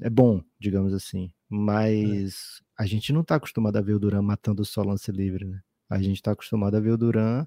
É 0.00 0.08
bom, 0.08 0.42
digamos 0.58 0.94
assim. 0.94 1.26
É. 1.26 1.30
Mas 1.50 2.62
é. 2.78 2.82
a 2.82 2.86
gente 2.86 3.12
não 3.12 3.20
está 3.20 3.34
acostumado 3.34 3.76
a 3.76 3.82
ver 3.82 3.92
o 3.92 3.98
Duran 3.98 4.22
matando 4.22 4.64
só 4.64 4.82
lance 4.82 5.12
livre, 5.12 5.44
né? 5.44 5.60
A 5.90 6.00
gente 6.00 6.16
está 6.16 6.32
acostumado 6.32 6.74
a 6.78 6.80
ver 6.80 6.92
o 6.92 6.96
Duran 6.96 7.46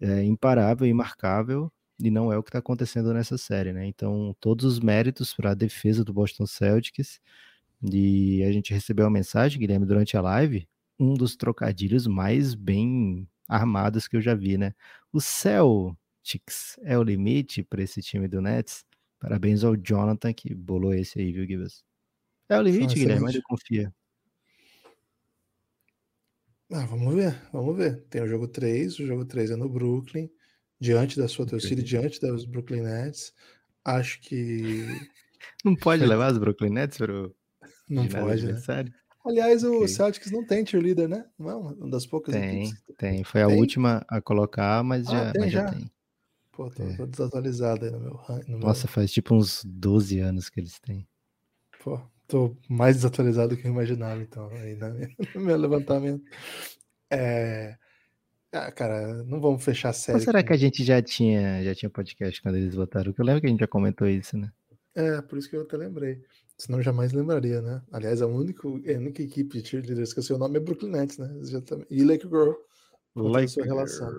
é, 0.00 0.24
imparável, 0.24 0.86
imarcável, 0.86 1.70
e 2.00 2.10
não 2.10 2.32
é 2.32 2.38
o 2.38 2.42
que 2.42 2.48
está 2.48 2.60
acontecendo 2.60 3.12
nessa 3.12 3.36
série, 3.36 3.74
né? 3.74 3.86
Então, 3.86 4.34
todos 4.40 4.64
os 4.64 4.80
méritos 4.80 5.34
para 5.34 5.50
a 5.50 5.54
defesa 5.54 6.02
do 6.02 6.14
Boston 6.14 6.46
Celtics. 6.46 7.20
E 7.92 8.42
a 8.44 8.50
gente 8.50 8.72
recebeu 8.72 9.04
uma 9.04 9.10
mensagem, 9.10 9.60
Guilherme, 9.60 9.84
durante 9.84 10.16
a 10.16 10.22
live, 10.22 10.66
um 10.98 11.12
dos 11.12 11.36
trocadilhos 11.36 12.06
mais 12.06 12.54
bem 12.54 13.28
armadas 13.48 14.06
que 14.06 14.16
eu 14.16 14.20
já 14.20 14.34
vi, 14.34 14.58
né? 14.58 14.74
O 15.12 15.20
Celtics 15.20 16.78
é 16.82 16.98
o 16.98 17.02
limite 17.02 17.62
para 17.62 17.82
esse 17.82 18.02
time 18.02 18.28
do 18.28 18.42
Nets. 18.42 18.84
Parabéns 19.18 19.64
ao 19.64 19.74
Jonathan 19.76 20.32
que 20.32 20.54
bolou 20.54 20.94
esse 20.94 21.18
aí, 21.18 21.32
viu, 21.32 21.46
Gibbs? 21.46 21.82
É 22.48 22.58
o 22.58 22.62
limite, 22.62 22.94
Guilherme, 22.94 23.22
mas 23.22 23.34
eu 23.34 23.42
confia. 23.42 23.92
Ah, 26.70 26.84
vamos 26.84 27.14
ver, 27.14 27.34
vamos 27.50 27.76
ver. 27.76 28.04
Tem 28.10 28.22
o 28.22 28.28
jogo 28.28 28.46
3, 28.46 28.98
o 28.98 29.06
jogo 29.06 29.24
3 29.24 29.52
é 29.52 29.56
no 29.56 29.68
Brooklyn, 29.68 30.30
diante 30.78 31.18
da 31.18 31.26
sua 31.26 31.46
torcida, 31.46 31.82
diante 31.82 32.20
dos 32.20 32.44
Brooklyn 32.44 32.82
Nets. 32.82 33.34
Acho 33.84 34.20
que. 34.20 34.84
Não 35.64 35.74
pode 35.74 36.04
levar 36.06 36.30
os 36.30 36.38
Brooklyn 36.38 36.70
Nets 36.70 36.98
para 36.98 37.12
o. 37.12 37.34
Não 37.88 38.06
pode, 38.06 38.46
né? 38.46 38.60
Aliás, 39.24 39.64
o 39.64 39.76
okay. 39.76 39.88
Celtics 39.88 40.30
não 40.30 40.46
tem 40.46 40.64
cheerleader, 40.64 41.08
né? 41.08 41.26
Não 41.38 41.50
é 41.50 41.54
uma 41.54 41.90
das 41.90 42.06
poucas 42.06 42.34
tem, 42.34 42.64
equipes. 42.64 42.82
Tem, 42.96 43.24
foi 43.24 43.42
a 43.42 43.48
última 43.48 44.04
a 44.08 44.20
colocar, 44.20 44.82
mas, 44.82 45.06
ah, 45.08 45.10
já, 45.10 45.32
tem, 45.32 45.40
mas 45.42 45.52
já. 45.52 45.66
já 45.66 45.72
tem. 45.72 45.90
Pô, 46.52 46.70
tô, 46.70 46.82
é. 46.82 46.96
tô 46.96 47.06
desatualizado 47.06 47.84
aí 47.84 47.90
no 47.90 48.00
meu, 48.00 48.20
no 48.48 48.58
Nossa, 48.58 48.86
meu... 48.86 48.92
faz 48.92 49.12
tipo 49.12 49.34
uns 49.34 49.62
12 49.64 50.18
anos 50.18 50.48
que 50.48 50.58
eles 50.58 50.80
têm. 50.80 51.06
Pô, 51.82 52.00
tô 52.26 52.56
mais 52.68 52.96
desatualizado 52.96 53.54
do 53.54 53.60
que 53.60 53.66
eu 53.66 53.70
imaginava, 53.70 54.20
então, 54.20 54.48
aí 54.48 54.74
na 54.74 54.90
minha, 54.90 55.08
no 55.34 55.40
meu 55.40 55.56
levantamento. 55.56 56.24
É... 57.10 57.76
Ah, 58.50 58.72
cara, 58.72 59.22
não 59.24 59.40
vamos 59.40 59.62
fechar 59.62 59.90
a 59.90 59.92
série. 59.92 60.18
Ou 60.18 60.24
será 60.24 60.42
que 60.42 60.52
a 60.52 60.56
gente 60.56 60.82
já 60.82 61.02
tinha, 61.02 61.62
já 61.62 61.74
tinha 61.74 61.90
podcast 61.90 62.40
quando 62.40 62.56
eles 62.56 62.74
votaram? 62.74 63.12
Porque 63.12 63.20
eu 63.20 63.26
lembro 63.26 63.40
que 63.40 63.46
a 63.46 63.50
gente 63.50 63.60
já 63.60 63.66
comentou 63.66 64.08
isso, 64.08 64.36
né? 64.38 64.50
É, 64.94 65.20
por 65.22 65.38
isso 65.38 65.48
que 65.48 65.54
eu 65.54 65.62
até 65.62 65.76
lembrei. 65.76 66.24
Senão 66.58 66.82
jamais 66.82 67.12
lembraria, 67.12 67.62
né? 67.62 67.80
Aliás, 67.92 68.20
a 68.20 68.26
única, 68.26 68.66
a 68.66 68.72
única 68.72 69.22
equipe 69.22 69.62
de 69.62 69.68
cheerleaders 69.68 70.12
que 70.12 70.20
o 70.20 70.22
seu 70.22 70.36
nome 70.36 70.58
é 70.58 70.60
Brooklyn 70.60 70.90
Nets, 70.90 71.16
né? 71.16 71.28
Tá... 71.64 71.78
E 71.88 72.02
Lake 72.02 72.26
Girl. 72.26 72.52
Lake 73.14 73.48
sua 73.48 73.64
relação. 73.64 74.12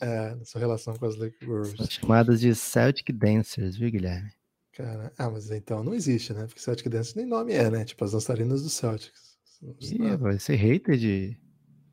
É, 0.00 0.36
sua 0.44 0.60
relação 0.60 0.96
com 0.96 1.06
as 1.06 1.16
Lake 1.16 1.36
Girls. 1.40 1.76
São 1.76 1.86
chamadas 1.88 2.40
de 2.40 2.54
Celtic 2.54 3.12
Dancers, 3.12 3.76
viu, 3.76 3.90
Guilherme? 3.90 4.30
Cara, 4.72 5.12
ah, 5.18 5.30
mas 5.30 5.50
então 5.50 5.84
não 5.84 5.94
existe, 5.94 6.32
né? 6.32 6.46
Porque 6.46 6.60
Celtic 6.60 6.88
Dancers 6.88 7.14
nem 7.14 7.26
nome 7.26 7.52
é, 7.52 7.70
né? 7.70 7.84
Tipo 7.84 8.04
as 8.04 8.12
dançarinas 8.12 8.62
do 8.62 8.68
Celtics. 8.68 9.36
Ih, 9.80 10.16
vai 10.16 10.38
ser 10.38 10.56
hater 10.56 10.96
de. 10.96 11.38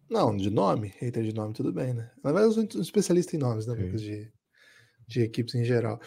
Não, 0.09 0.35
de 0.35 0.49
nome. 0.49 0.93
Hater 0.99 1.23
de 1.23 1.33
nome, 1.33 1.53
tudo 1.53 1.71
bem, 1.71 1.93
né? 1.93 2.09
Na 2.23 2.31
verdade, 2.31 2.47
eu 2.47 2.67
sou 2.67 2.79
um 2.79 2.81
especialista 2.81 3.35
em 3.35 3.39
nomes, 3.39 3.67
né? 3.67 3.75
De, 3.75 4.31
de 5.07 5.21
equipes 5.21 5.53
em 5.53 5.63
geral. 5.63 5.99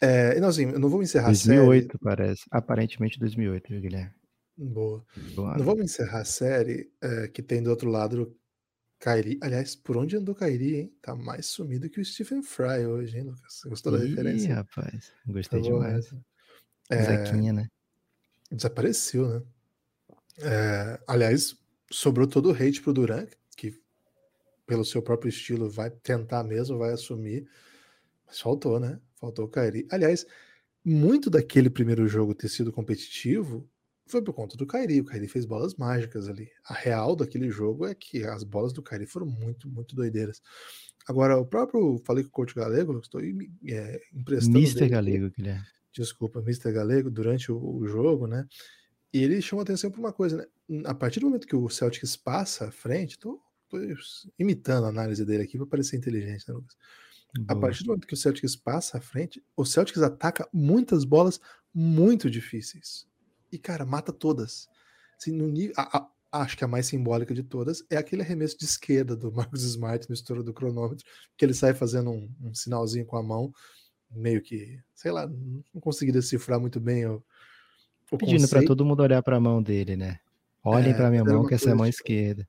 É, 0.00 0.38
não, 0.40 0.48
assim, 0.48 0.64
eu 0.64 0.78
não 0.78 0.88
vou 0.88 1.02
encerrar 1.02 1.26
2008, 1.26 1.86
a 1.86 1.90
série. 1.90 1.98
parece. 2.02 2.42
Aparentemente 2.50 3.18
2008, 3.18 3.68
viu, 3.68 3.80
Guilherme? 3.80 4.14
Boa. 4.56 5.04
Boa. 5.34 5.56
Não 5.56 5.64
vamos 5.64 5.84
encerrar 5.84 6.20
a 6.20 6.24
série 6.24 6.90
é, 7.00 7.28
que 7.28 7.42
tem 7.42 7.62
do 7.62 7.70
outro 7.70 7.90
lado 7.90 8.36
Kairi. 8.98 9.38
Aliás, 9.40 9.76
por 9.76 9.96
onde 9.96 10.16
andou 10.16 10.34
Kairi, 10.34 10.76
hein? 10.76 10.92
Tá 11.00 11.14
mais 11.14 11.46
sumido 11.46 11.88
que 11.88 12.00
o 12.00 12.04
Stephen 12.04 12.42
Fry 12.42 12.84
hoje, 12.86 13.18
hein, 13.18 13.24
Lucas? 13.24 13.60
Gostou 13.66 13.92
da 13.92 14.04
Ih, 14.04 14.08
referência? 14.08 14.54
rapaz, 14.54 15.12
gostei 15.26 15.60
tá 15.62 15.68
demais. 15.68 16.12
É, 16.90 17.02
Zequinha, 17.02 17.52
né? 17.52 17.68
Desapareceu, 18.50 19.28
né? 19.28 19.42
É, 20.40 21.00
aliás, 21.06 21.56
sobrou 21.90 22.26
todo 22.26 22.50
o 22.50 22.52
hate 22.52 22.80
pro 22.82 22.92
Durant, 22.92 23.30
que 23.56 23.80
pelo 24.66 24.84
seu 24.84 25.02
próprio 25.02 25.28
estilo 25.28 25.68
vai 25.70 25.90
tentar 25.90 26.42
mesmo, 26.42 26.78
vai 26.78 26.92
assumir. 26.92 27.48
Mas 28.26 28.40
faltou, 28.40 28.80
né? 28.80 29.00
Faltou 29.18 29.46
o 29.46 29.48
Kairi. 29.48 29.86
Aliás, 29.90 30.26
muito 30.84 31.28
daquele 31.28 31.68
primeiro 31.68 32.06
jogo 32.08 32.34
ter 32.34 32.48
sido 32.48 32.72
competitivo 32.72 33.68
foi 34.06 34.22
por 34.22 34.32
conta 34.32 34.56
do 34.56 34.66
Kairi. 34.66 35.00
O 35.00 35.04
Kairi 35.04 35.28
fez 35.28 35.44
bolas 35.44 35.74
mágicas 35.74 36.28
ali. 36.28 36.48
A 36.64 36.74
real 36.74 37.14
daquele 37.14 37.50
jogo 37.50 37.86
é 37.86 37.94
que 37.94 38.24
as 38.24 38.42
bolas 38.42 38.72
do 38.72 38.82
Kairi 38.82 39.06
foram 39.06 39.26
muito, 39.26 39.68
muito 39.68 39.94
doideiras. 39.94 40.40
Agora, 41.06 41.38
o 41.38 41.46
próprio. 41.46 42.00
Falei 42.04 42.24
com 42.24 42.28
o 42.28 42.32
coach 42.32 42.54
Galego, 42.54 42.98
estou 42.98 43.20
é, 43.20 44.00
emprestando. 44.14 44.58
Mr. 44.58 44.88
Galego, 44.88 45.30
Guilherme. 45.30 45.64
Desculpa, 45.92 46.40
Mr. 46.40 46.72
Galego, 46.72 47.10
durante 47.10 47.50
o, 47.52 47.58
o 47.58 47.86
jogo, 47.86 48.26
né? 48.26 48.46
E 49.12 49.22
ele 49.22 49.40
chama 49.40 49.62
atenção 49.62 49.90
para 49.90 50.00
uma 50.00 50.12
coisa, 50.12 50.36
né? 50.36 50.82
A 50.84 50.94
partir 50.94 51.20
do 51.20 51.26
momento 51.26 51.46
que 51.46 51.56
o 51.56 51.68
Celtics 51.68 52.14
passa 52.16 52.66
à 52.66 52.70
frente, 52.70 53.12
estou 53.12 53.40
imitando 54.38 54.84
a 54.84 54.88
análise 54.88 55.24
dele 55.24 55.42
aqui 55.42 55.56
para 55.56 55.66
parecer 55.66 55.96
inteligente, 55.96 56.44
né, 56.46 56.54
Lucas? 56.54 56.76
A 57.46 57.54
partir 57.54 57.84
do 57.84 57.88
momento 57.88 58.06
que 58.06 58.14
o 58.14 58.16
Celtics 58.16 58.56
passa 58.56 58.98
à 58.98 59.00
frente, 59.00 59.42
o 59.56 59.64
Celtics 59.64 60.02
ataca 60.02 60.48
muitas 60.52 61.04
bolas 61.04 61.40
muito 61.74 62.30
difíceis. 62.30 63.06
E, 63.52 63.58
cara, 63.58 63.84
mata 63.84 64.12
todas. 64.12 64.68
Assim, 65.16 65.32
no 65.32 65.46
nível, 65.46 65.74
a, 65.76 65.98
a, 65.98 66.40
acho 66.42 66.56
que 66.56 66.64
a 66.64 66.68
mais 66.68 66.86
simbólica 66.86 67.34
de 67.34 67.42
todas 67.42 67.84
é 67.90 67.96
aquele 67.96 68.22
arremesso 68.22 68.58
de 68.58 68.64
esquerda 68.64 69.16
do 69.16 69.30
Marcus 69.32 69.62
Smart 69.62 70.08
no 70.08 70.14
estouro 70.14 70.42
do 70.42 70.52
cronômetro, 70.52 71.04
que 71.36 71.44
ele 71.44 71.54
sai 71.54 71.74
fazendo 71.74 72.10
um, 72.10 72.30
um 72.40 72.54
sinalzinho 72.54 73.06
com 73.06 73.16
a 73.16 73.22
mão, 73.22 73.52
meio 74.10 74.40
que, 74.40 74.80
sei 74.94 75.10
lá, 75.10 75.26
não 75.26 75.80
consegui 75.80 76.12
decifrar 76.12 76.58
muito 76.58 76.80
bem 76.80 77.06
o, 77.06 77.22
o 78.10 78.18
Pedindo 78.18 78.48
para 78.48 78.64
todo 78.64 78.84
mundo 78.84 79.02
olhar 79.02 79.22
para 79.22 79.36
a 79.36 79.40
mão 79.40 79.62
dele, 79.62 79.96
né? 79.96 80.18
Olhem 80.64 80.92
é, 80.92 80.94
para 80.94 81.10
minha 81.10 81.24
mão, 81.24 81.46
que 81.46 81.54
essa 81.54 81.70
é 81.70 81.72
a 81.72 81.76
mão 81.76 81.86
tipo, 81.86 81.96
esquerda. 81.96 82.48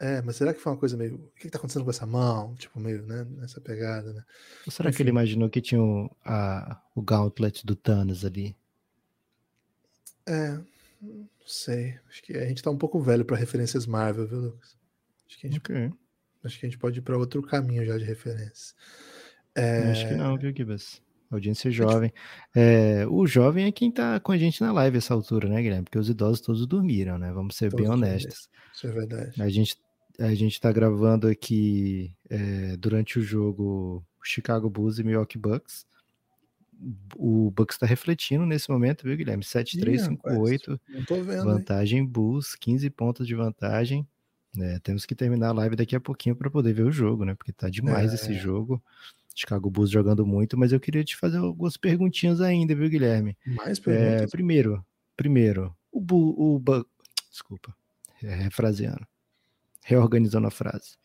É, 0.00 0.22
mas 0.22 0.36
será 0.36 0.54
que 0.54 0.60
foi 0.60 0.72
uma 0.72 0.78
coisa 0.78 0.96
meio. 0.96 1.16
O 1.16 1.40
que, 1.40 1.48
está 1.48 1.58
acontecendo 1.58 1.84
com 1.84 1.90
essa 1.90 2.06
mão? 2.06 2.54
Tipo, 2.54 2.78
meio, 2.78 3.02
né? 3.02 3.26
Nessa 3.36 3.60
pegada, 3.60 4.12
né? 4.12 4.24
Ou 4.64 4.70
será 4.70 4.90
Enfim. 4.90 4.96
que 4.96 5.02
ele 5.02 5.10
imaginou 5.10 5.50
que 5.50 5.60
tinha 5.60 5.82
o, 5.82 6.08
a, 6.24 6.80
o 6.94 7.02
gauntlet 7.02 7.66
do 7.66 7.74
Thanos 7.74 8.24
ali? 8.24 8.54
É, 10.24 10.52
não 11.02 11.28
sei. 11.44 11.98
Acho 12.08 12.22
que 12.22 12.36
a 12.36 12.46
gente 12.46 12.62
tá 12.62 12.70
um 12.70 12.78
pouco 12.78 13.00
velho 13.00 13.24
para 13.24 13.36
referências 13.36 13.86
Marvel, 13.86 14.28
viu, 14.28 14.38
Lucas? 14.38 14.76
Acho 15.26 15.38
que 15.38 15.46
a 15.46 15.50
gente, 15.50 15.58
okay. 15.58 15.92
acho 16.44 16.60
que 16.60 16.66
a 16.66 16.68
gente 16.68 16.78
pode 16.78 17.00
ir 17.00 17.02
para 17.02 17.18
outro 17.18 17.42
caminho 17.42 17.84
já 17.84 17.98
de 17.98 18.04
referência. 18.04 18.76
É... 19.54 19.90
Acho 19.90 20.08
que 20.08 20.14
não, 20.14 20.38
viu, 20.38 20.54
Gibas? 20.54 21.02
Audiência 21.30 21.70
jovem. 21.70 22.10
É, 22.54 23.06
o 23.06 23.26
jovem 23.26 23.66
é 23.66 23.72
quem 23.72 23.90
tá 23.90 24.18
com 24.18 24.32
a 24.32 24.38
gente 24.38 24.62
na 24.62 24.72
live 24.72 24.96
essa 24.96 25.12
altura, 25.12 25.46
né, 25.46 25.60
Guilherme? 25.60 25.84
Porque 25.84 25.98
os 25.98 26.08
idosos 26.08 26.40
todos 26.40 26.66
dormiram, 26.66 27.18
né? 27.18 27.32
Vamos 27.32 27.56
ser 27.56 27.70
todos 27.70 27.84
bem 27.84 27.92
honestos. 27.92 28.48
Isso 28.74 28.86
é 28.86 28.90
verdade. 28.90 29.42
A 29.42 29.48
gente 29.50 29.76
a 30.18 30.34
gente 30.34 30.54
está 30.54 30.72
gravando 30.72 31.28
aqui 31.28 32.12
é, 32.28 32.76
durante 32.76 33.18
o 33.18 33.22
jogo 33.22 34.04
Chicago 34.22 34.68
Bulls 34.68 34.98
e 34.98 35.04
Milwaukee 35.04 35.38
Bucks. 35.38 35.86
O 37.16 37.50
Bucks 37.50 37.76
está 37.76 37.86
refletindo 37.86 38.44
nesse 38.44 38.70
momento, 38.70 39.04
viu, 39.04 39.16
Guilherme? 39.16 39.42
7-3-5-8. 39.42 40.78
Vantagem 41.44 42.00
hein? 42.00 42.06
Bulls, 42.06 42.54
15 42.56 42.90
pontos 42.90 43.26
de 43.26 43.34
vantagem. 43.34 44.06
É, 44.60 44.78
temos 44.80 45.06
que 45.06 45.14
terminar 45.14 45.48
a 45.48 45.52
live 45.52 45.76
daqui 45.76 45.94
a 45.94 46.00
pouquinho 46.00 46.34
para 46.34 46.50
poder 46.50 46.72
ver 46.72 46.84
o 46.84 46.92
jogo, 46.92 47.24
né? 47.24 47.34
Porque 47.34 47.52
tá 47.52 47.68
demais 47.68 48.12
é. 48.12 48.14
esse 48.14 48.34
jogo. 48.34 48.82
Chicago 49.34 49.70
Bulls 49.70 49.90
jogando 49.90 50.26
muito, 50.26 50.58
mas 50.58 50.72
eu 50.72 50.80
queria 50.80 51.04
te 51.04 51.16
fazer 51.16 51.38
algumas 51.38 51.76
perguntinhas 51.76 52.40
ainda, 52.40 52.74
viu, 52.74 52.88
Guilherme? 52.88 53.36
Mais 53.46 53.78
perguntas? 53.78 54.22
É, 54.22 54.26
primeiro, 54.26 54.84
primeiro, 55.16 55.76
o, 55.92 56.00
Bu, 56.00 56.34
o 56.36 56.58
Bu, 56.58 56.84
desculpa, 57.30 57.72
é, 58.20 58.34
refraseando 58.34 59.06
reorganizando 59.88 60.46
a 60.46 60.50
frase. 60.50 60.98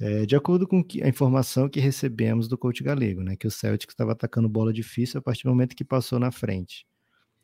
É, 0.00 0.24
de 0.24 0.34
acordo 0.34 0.66
com 0.66 0.82
a 1.02 1.08
informação 1.08 1.68
que 1.68 1.78
recebemos 1.78 2.48
do 2.48 2.56
coach 2.56 2.82
galego, 2.82 3.22
né, 3.22 3.36
que 3.36 3.46
o 3.46 3.50
Celtic 3.50 3.90
estava 3.90 4.12
atacando 4.12 4.48
bola 4.48 4.72
difícil 4.72 5.18
a 5.18 5.22
partir 5.22 5.42
do 5.42 5.50
momento 5.50 5.76
que 5.76 5.84
passou 5.84 6.18
na 6.18 6.32
frente. 6.32 6.86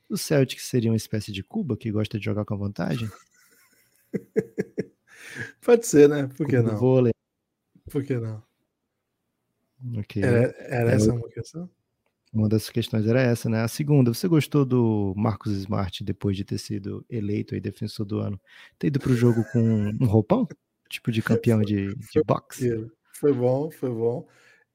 O 0.08 0.16
Celtic 0.16 0.60
seria 0.60 0.90
uma 0.90 0.96
espécie 0.96 1.32
de 1.32 1.42
Cuba 1.42 1.76
que 1.76 1.92
gosta 1.92 2.18
de 2.18 2.24
jogar 2.24 2.46
com 2.46 2.56
vantagem? 2.56 3.10
Pode 5.60 5.86
ser, 5.86 6.08
né? 6.08 6.28
Por 6.34 6.46
que 6.46 6.58
não? 6.62 6.76
Vôlei. 6.78 7.12
Por 7.90 8.02
que 8.02 8.18
não? 8.18 8.42
Okay. 9.98 10.22
Era, 10.22 10.54
era 10.58 10.92
é 10.92 10.94
essa 10.94 11.12
uma 11.12 11.28
questão? 11.28 11.68
Uma 12.34 12.48
das 12.48 12.68
questões 12.68 13.06
era 13.06 13.22
essa, 13.22 13.48
né? 13.48 13.62
A 13.62 13.68
segunda, 13.68 14.12
você 14.12 14.26
gostou 14.26 14.64
do 14.64 15.14
Marcos 15.16 15.52
Smart 15.52 16.02
depois 16.02 16.36
de 16.36 16.44
ter 16.44 16.58
sido 16.58 17.06
eleito 17.08 17.54
aí 17.54 17.60
defensor 17.60 18.04
do 18.04 18.18
ano? 18.18 18.40
Ter 18.76 18.88
ido 18.88 18.98
pro 18.98 19.14
jogo 19.14 19.44
com 19.52 19.60
um 20.02 20.06
roupão? 20.06 20.48
Tipo 20.88 21.12
de 21.12 21.22
campeão 21.22 21.62
de, 21.62 21.94
de 21.94 22.22
boxe? 22.26 22.90
Foi 23.12 23.32
bom, 23.32 23.70
foi 23.70 23.90
bom. 23.90 24.26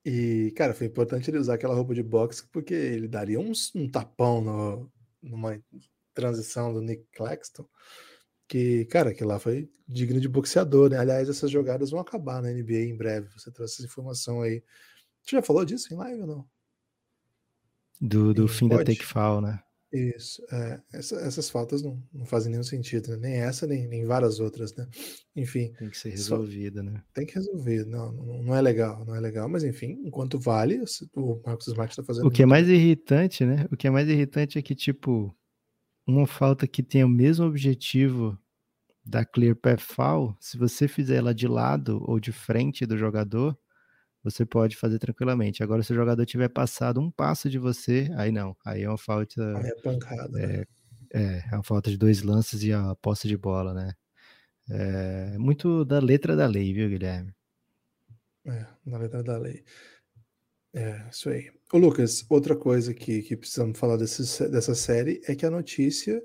E, 0.06 0.54
cara, 0.56 0.74
foi 0.74 0.88
importante 0.88 1.30
ele 1.30 1.38
usar 1.38 1.56
aquela 1.56 1.76
roupa 1.76 1.94
de 1.94 2.02
boxe 2.02 2.48
porque 2.48 2.74
ele 2.74 3.10
daria 3.10 3.40
um, 3.40 3.52
um 3.76 3.90
tapão 3.90 4.42
no, 4.42 4.92
numa 5.22 5.62
transição 6.14 6.74
do 6.74 6.82
Nick 6.82 7.06
Claxton. 7.12 7.68
Que, 8.48 8.86
cara, 8.86 9.14
que 9.14 9.24
lá 9.26 9.38
foi 9.38 9.70
digno 9.86 10.22
de 10.22 10.30
boxeador, 10.30 10.90
né? 10.90 10.98
Aliás, 10.98 11.28
essas 11.28 11.52
jogadas 11.52 11.92
vão 11.92 12.00
acabar 12.00 12.42
na 12.42 12.52
NBA 12.54 12.86
em 12.86 12.96
breve. 12.96 13.28
Você 13.38 13.52
trouxe 13.52 13.76
essa 13.76 13.86
informação 13.86 14.42
aí. 14.42 14.64
Você 15.22 15.36
já 15.36 15.42
falou 15.42 15.66
disso 15.66 15.94
em 15.94 15.98
live 15.98 16.22
ou 16.22 16.28
não? 16.28 16.59
Do, 18.00 18.34
do 18.34 18.48
fim 18.48 18.68
da 18.68 18.84
take 18.84 19.04
foul, 19.04 19.42
né? 19.42 19.60
Isso. 19.92 20.44
É, 20.52 20.80
essa, 20.94 21.16
essas 21.16 21.50
faltas 21.50 21.82
não, 21.82 22.02
não 22.14 22.26
fazem 22.26 22.52
nenhum 22.52 22.64
sentido, 22.64 23.10
né? 23.10 23.18
Nem 23.18 23.34
essa, 23.38 23.66
nem, 23.66 23.88
nem 23.88 24.06
várias 24.06 24.40
outras, 24.40 24.76
né? 24.76 24.88
Enfim. 25.36 25.74
Tem 25.74 25.90
que 25.90 25.98
ser 25.98 26.10
resolvida, 26.12 26.84
né? 26.84 27.02
Tem 27.14 27.26
que 27.26 27.34
resolver. 27.34 27.86
Não, 27.86 28.12
não, 28.12 28.44
não, 28.44 28.56
é 28.56 28.62
legal, 28.62 29.04
não 29.04 29.16
é 29.16 29.20
legal, 29.20 29.50
mas 29.50 29.64
enfim, 29.64 30.00
enquanto 30.06 30.40
vale, 30.40 30.80
o 31.16 31.42
Marcos 31.44 31.68
Smart 31.68 31.92
está 31.92 32.04
fazendo. 32.04 32.28
O 32.28 32.32
que 32.32 32.44
é 32.44 32.46
mais 32.46 32.70
irritante, 32.70 33.44
né? 33.44 33.66
O 33.72 33.76
que 33.76 33.88
é 33.88 33.90
mais 33.90 34.08
irritante 34.08 34.60
é 34.60 34.62
que, 34.62 34.76
tipo, 34.76 35.36
uma 36.06 36.28
falta 36.28 36.68
que 36.68 36.84
tem 36.84 37.04
o 37.04 37.10
mesmo 37.10 37.46
objetivo 37.46 38.38
da 39.04 39.26
clear 39.26 39.56
path 39.56 39.82
foul, 39.82 40.38
se 40.40 40.56
você 40.56 40.88
fizer 40.88 41.16
ela 41.16 41.34
de 41.34 41.48
lado 41.48 42.04
ou 42.06 42.20
de 42.20 42.32
frente 42.32 42.86
do 42.86 42.96
jogador, 42.96 43.58
você 44.24 44.46
pode 44.46 44.76
fazer 44.76 45.00
tranquilamente. 45.00 45.64
Agora, 45.64 45.84
se 45.84 45.92
o 45.92 45.96
jogador 45.96 46.26
tiver 46.26 46.50
passado 46.50 47.00
um 47.00 47.10
passo 47.10 47.50
de 47.50 47.58
você, 47.58 48.10
aí 48.16 48.32
não. 48.32 48.56
Aí 48.66 48.84
é 48.84 48.90
uma 48.90 48.98
falta. 48.98 49.58
Aí 49.58 49.68
é 49.68 49.76
pancada. 49.82 50.40
É, 50.40 50.48
né? 50.48 50.66
é, 51.14 51.44
é 51.52 51.56
uma 51.56 51.64
falta 51.64 51.90
de 51.90 51.98
dois 51.98 52.22
lances 52.22 52.64
e 52.64 52.74
a 52.74 52.96
posse 52.96 53.28
de 53.28 53.38
bola, 53.38 53.74
né? 53.74 53.94
É 54.70 55.38
muito 55.38 55.84
da 55.84 56.00
letra 56.00 56.36
da 56.36 56.46
lei, 56.46 56.74
viu, 56.74 56.90
Guilherme? 56.90 57.34
É, 58.46 58.66
na 58.86 58.98
letra 58.98 59.24
da 59.24 59.38
lei. 59.38 59.64
É, 60.74 61.08
isso 61.10 61.30
aí. 61.30 61.52
Ô, 61.74 61.78
Lucas, 61.78 62.26
outra 62.30 62.56
coisa 62.56 62.94
que, 62.94 63.24
que 63.24 63.36
precisamos 63.36 63.78
falar 63.80 63.98
desse, 63.98 64.48
dessa 64.50 64.76
série 64.76 65.22
é 65.26 65.36
que 65.36 65.46
a 65.46 65.52
notícia. 65.52 66.22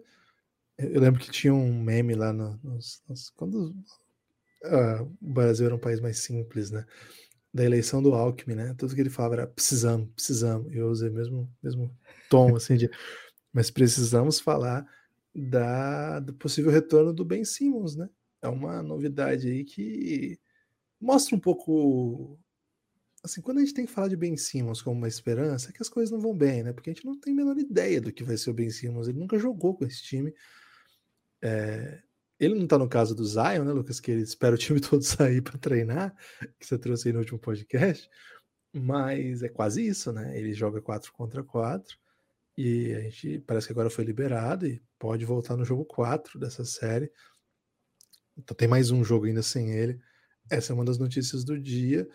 Eu 0.76 1.00
lembro 1.00 1.20
que 1.20 1.30
tinha 1.30 1.54
um 1.54 1.82
meme 1.82 2.14
lá 2.14 2.32
no, 2.32 2.58
nos, 2.62 3.00
nos, 3.08 3.30
quando 3.30 3.70
uh, 4.64 5.02
o 5.22 5.32
Brasil 5.32 5.66
era 5.66 5.74
um 5.74 5.78
país 5.78 6.00
mais 6.00 6.18
simples, 6.18 6.70
né? 6.70 6.84
Da 7.54 7.64
eleição 7.64 8.02
do 8.02 8.12
Alckmin, 8.12 8.56
né? 8.56 8.74
Tudo 8.76 8.94
que 8.96 9.00
ele 9.00 9.08
falava 9.08 9.34
era 9.34 9.46
precisamos, 9.46 10.10
precisamos. 10.12 10.74
Eu 10.74 10.88
usei 10.88 11.08
mesmo 11.08 11.48
mesmo 11.62 11.96
tom 12.28 12.54
assim 12.56 12.76
de, 12.76 12.90
mas 13.52 13.70
precisamos 13.70 14.40
falar 14.40 14.84
da 15.32 16.18
do 16.18 16.34
possível 16.34 16.72
retorno 16.72 17.12
do 17.12 17.24
Ben 17.24 17.44
Simmons, 17.44 17.94
né? 17.94 18.10
É 18.42 18.48
uma 18.48 18.82
novidade 18.82 19.48
aí 19.48 19.64
que 19.64 20.38
mostra 21.00 21.36
um 21.36 21.40
pouco 21.40 22.36
assim, 23.22 23.40
quando 23.40 23.58
a 23.58 23.60
gente 23.60 23.72
tem 23.72 23.86
que 23.86 23.92
falar 23.92 24.08
de 24.08 24.16
Ben 24.16 24.36
Simmons 24.36 24.82
como 24.82 24.98
uma 24.98 25.08
esperança, 25.08 25.70
é 25.70 25.72
que 25.72 25.80
as 25.80 25.88
coisas 25.88 26.10
não 26.10 26.20
vão 26.20 26.36
bem, 26.36 26.62
né? 26.62 26.72
Porque 26.72 26.90
a 26.90 26.92
gente 26.92 27.06
não 27.06 27.18
tem 27.18 27.32
a 27.32 27.36
menor 27.36 27.56
ideia 27.56 28.00
do 28.00 28.12
que 28.12 28.22
vai 28.24 28.36
ser 28.36 28.50
o 28.50 28.54
Ben 28.54 28.68
Simmons. 28.68 29.08
Ele 29.08 29.18
nunca 29.18 29.38
jogou 29.38 29.74
com 29.74 29.86
esse 29.86 30.02
time. 30.02 30.34
É, 31.40 32.02
ele 32.38 32.54
não 32.54 32.66
tá 32.66 32.78
no 32.78 32.88
caso 32.88 33.14
do 33.14 33.24
Zion, 33.24 33.64
né, 33.64 33.72
Lucas? 33.72 34.00
Que 34.00 34.10
ele 34.10 34.22
espera 34.22 34.54
o 34.54 34.58
time 34.58 34.80
todo 34.80 35.02
sair 35.02 35.40
para 35.42 35.58
treinar, 35.58 36.14
que 36.58 36.66
você 36.66 36.78
trouxe 36.78 37.08
aí 37.08 37.12
no 37.12 37.20
último 37.20 37.38
podcast. 37.38 38.08
Mas 38.74 39.42
é 39.42 39.48
quase 39.48 39.86
isso, 39.86 40.12
né? 40.12 40.36
Ele 40.36 40.52
joga 40.52 40.82
4 40.82 41.12
contra 41.12 41.44
4 41.44 41.96
e 42.56 42.92
a 42.92 43.00
gente 43.02 43.38
parece 43.40 43.66
que 43.66 43.72
agora 43.72 43.90
foi 43.90 44.04
liberado 44.04 44.66
e 44.66 44.82
pode 44.98 45.24
voltar 45.24 45.56
no 45.56 45.64
jogo 45.64 45.84
4 45.84 46.38
dessa 46.38 46.64
série. 46.64 47.10
Então 48.36 48.56
tem 48.56 48.66
mais 48.66 48.90
um 48.90 49.04
jogo 49.04 49.26
ainda 49.26 49.42
sem 49.42 49.72
ele. 49.72 50.00
Essa 50.50 50.72
é 50.72 50.74
uma 50.74 50.84
das 50.84 50.98
notícias 50.98 51.44
do 51.44 51.58
dia. 51.58 52.08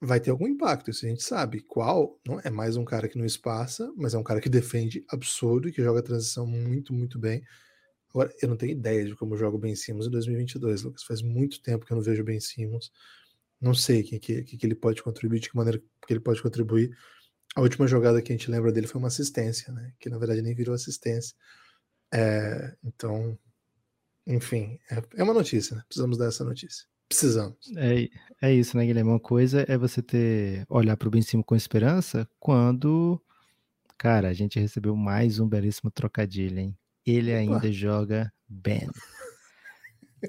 Vai 0.00 0.20
ter 0.20 0.30
algum 0.30 0.46
impacto, 0.46 0.90
isso 0.90 1.06
a 1.06 1.08
gente 1.08 1.22
sabe. 1.22 1.60
Qual? 1.60 2.20
Não 2.26 2.38
é 2.40 2.50
mais 2.50 2.76
um 2.76 2.84
cara 2.84 3.08
que 3.08 3.18
não 3.18 3.24
espaça, 3.24 3.90
mas 3.96 4.14
é 4.14 4.18
um 4.18 4.22
cara 4.22 4.40
que 4.40 4.48
defende 4.48 5.04
absurdo, 5.08 5.72
que 5.72 5.82
joga 5.82 6.00
a 6.00 6.04
transição 6.04 6.46
muito, 6.46 6.92
muito 6.92 7.18
bem. 7.18 7.42
Agora, 8.10 8.34
eu 8.40 8.48
não 8.48 8.56
tenho 8.56 8.72
ideia 8.72 9.04
de 9.04 9.14
como 9.14 9.36
joga 9.36 9.56
o 9.56 9.58
Ben 9.60 9.74
Simmons 9.76 10.06
em 10.06 10.10
2022, 10.10 10.82
Lucas. 10.82 11.02
Faz 11.02 11.22
muito 11.22 11.60
tempo 11.62 11.84
que 11.84 11.92
eu 11.92 11.96
não 11.96 12.02
vejo 12.02 12.22
o 12.22 12.24
Ben 12.24 12.40
Simmons. 12.40 12.90
Não 13.60 13.74
sei 13.74 14.02
que, 14.02 14.18
que, 14.18 14.42
que 14.44 14.66
ele 14.66 14.74
pode 14.74 15.02
contribuir, 15.02 15.40
de 15.40 15.50
que 15.50 15.56
maneira 15.56 15.78
que 15.78 16.12
ele 16.12 16.20
pode 16.20 16.40
contribuir. 16.40 16.96
A 17.54 17.60
última 17.60 17.86
jogada 17.86 18.22
que 18.22 18.32
a 18.32 18.36
gente 18.36 18.50
lembra 18.50 18.72
dele 18.72 18.86
foi 18.86 18.98
uma 18.98 19.08
assistência, 19.08 19.72
né? 19.72 19.92
Que 19.98 20.08
na 20.08 20.18
verdade 20.18 20.42
nem 20.42 20.54
virou 20.54 20.74
assistência. 20.74 21.34
É, 22.12 22.76
então, 22.84 23.38
enfim, 24.26 24.78
é, 24.90 25.02
é, 25.16 25.22
uma 25.22 25.34
notícia, 25.34 25.76
né? 25.76 25.82
Precisamos 25.86 26.16
dar 26.16 26.26
essa 26.26 26.44
notícia. 26.44 26.86
Precisamos. 27.08 27.56
É, 27.76 28.08
é 28.42 28.54
isso, 28.54 28.76
né, 28.76 28.86
Guilherme? 28.86 29.10
Uma 29.10 29.20
coisa 29.20 29.64
é 29.66 29.76
você 29.76 30.02
ter 30.02 30.64
olhar 30.68 30.96
para 30.96 31.08
o 31.08 31.10
Ben 31.10 31.22
Simmons 31.22 31.46
com 31.46 31.56
esperança 31.56 32.28
quando, 32.38 33.20
cara, 33.96 34.28
a 34.28 34.34
gente 34.34 34.60
recebeu 34.60 34.94
mais 34.94 35.40
um 35.40 35.48
belíssimo 35.48 35.90
trocadilho, 35.90 36.58
hein? 36.58 36.77
Ele 37.10 37.32
ainda 37.32 37.70
joga 37.72 38.32
bem. 38.48 38.88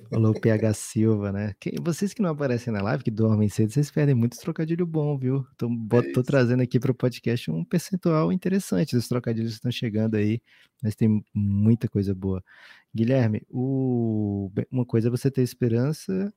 Falou 0.10 0.32
o 0.32 0.40
PH 0.40 0.74
Silva, 0.74 1.32
né? 1.32 1.54
Que, 1.60 1.74
vocês 1.82 2.14
que 2.14 2.22
não 2.22 2.30
aparecem 2.30 2.72
na 2.72 2.82
live, 2.82 3.04
que 3.04 3.10
dormem 3.10 3.50
cedo, 3.50 3.72
vocês 3.72 3.90
perdem 3.90 4.14
muito 4.14 4.38
trocadilho 4.38 4.86
bom, 4.86 5.18
viu? 5.18 5.46
Tô, 5.58 5.68
é 5.68 6.12
tô 6.12 6.22
trazendo 6.22 6.62
aqui 6.62 6.80
para 6.80 6.92
o 6.92 6.96
podcast 6.96 7.50
um 7.50 7.66
percentual 7.66 8.32
interessante 8.32 8.96
dos 8.96 9.08
trocadilhos 9.08 9.52
que 9.52 9.56
estão 9.56 9.72
chegando 9.72 10.16
aí, 10.16 10.42
mas 10.82 10.96
tem 10.96 11.24
muita 11.34 11.88
coisa 11.88 12.14
boa. 12.14 12.44
Guilherme, 12.94 13.42
o, 13.50 14.52
uma 14.72 14.86
coisa 14.86 15.08
é 15.08 15.12
você 15.12 15.32
ter 15.32 15.42
esperança 15.42 16.32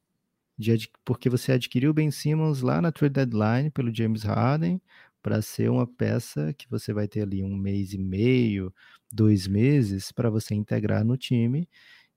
de, 0.58 0.88
porque 1.04 1.28
você 1.28 1.52
adquiriu 1.52 1.90
o 1.90 1.94
Ben 1.94 2.10
Simmons 2.10 2.62
lá 2.62 2.80
na 2.80 2.92
trade 2.92 3.14
deadline 3.14 3.70
pelo 3.70 3.94
James 3.94 4.22
Harden 4.22 4.80
para 5.22 5.40
ser 5.40 5.70
uma 5.70 5.86
peça 5.86 6.52
que 6.54 6.68
você 6.68 6.92
vai 6.92 7.06
ter 7.08 7.22
ali 7.22 7.42
um 7.44 7.56
mês 7.56 7.92
e 7.92 7.98
meio, 7.98 8.74
dois 9.10 9.46
meses 9.46 10.10
para 10.12 10.28
você 10.30 10.54
integrar 10.54 11.04
no 11.04 11.16
time 11.16 11.68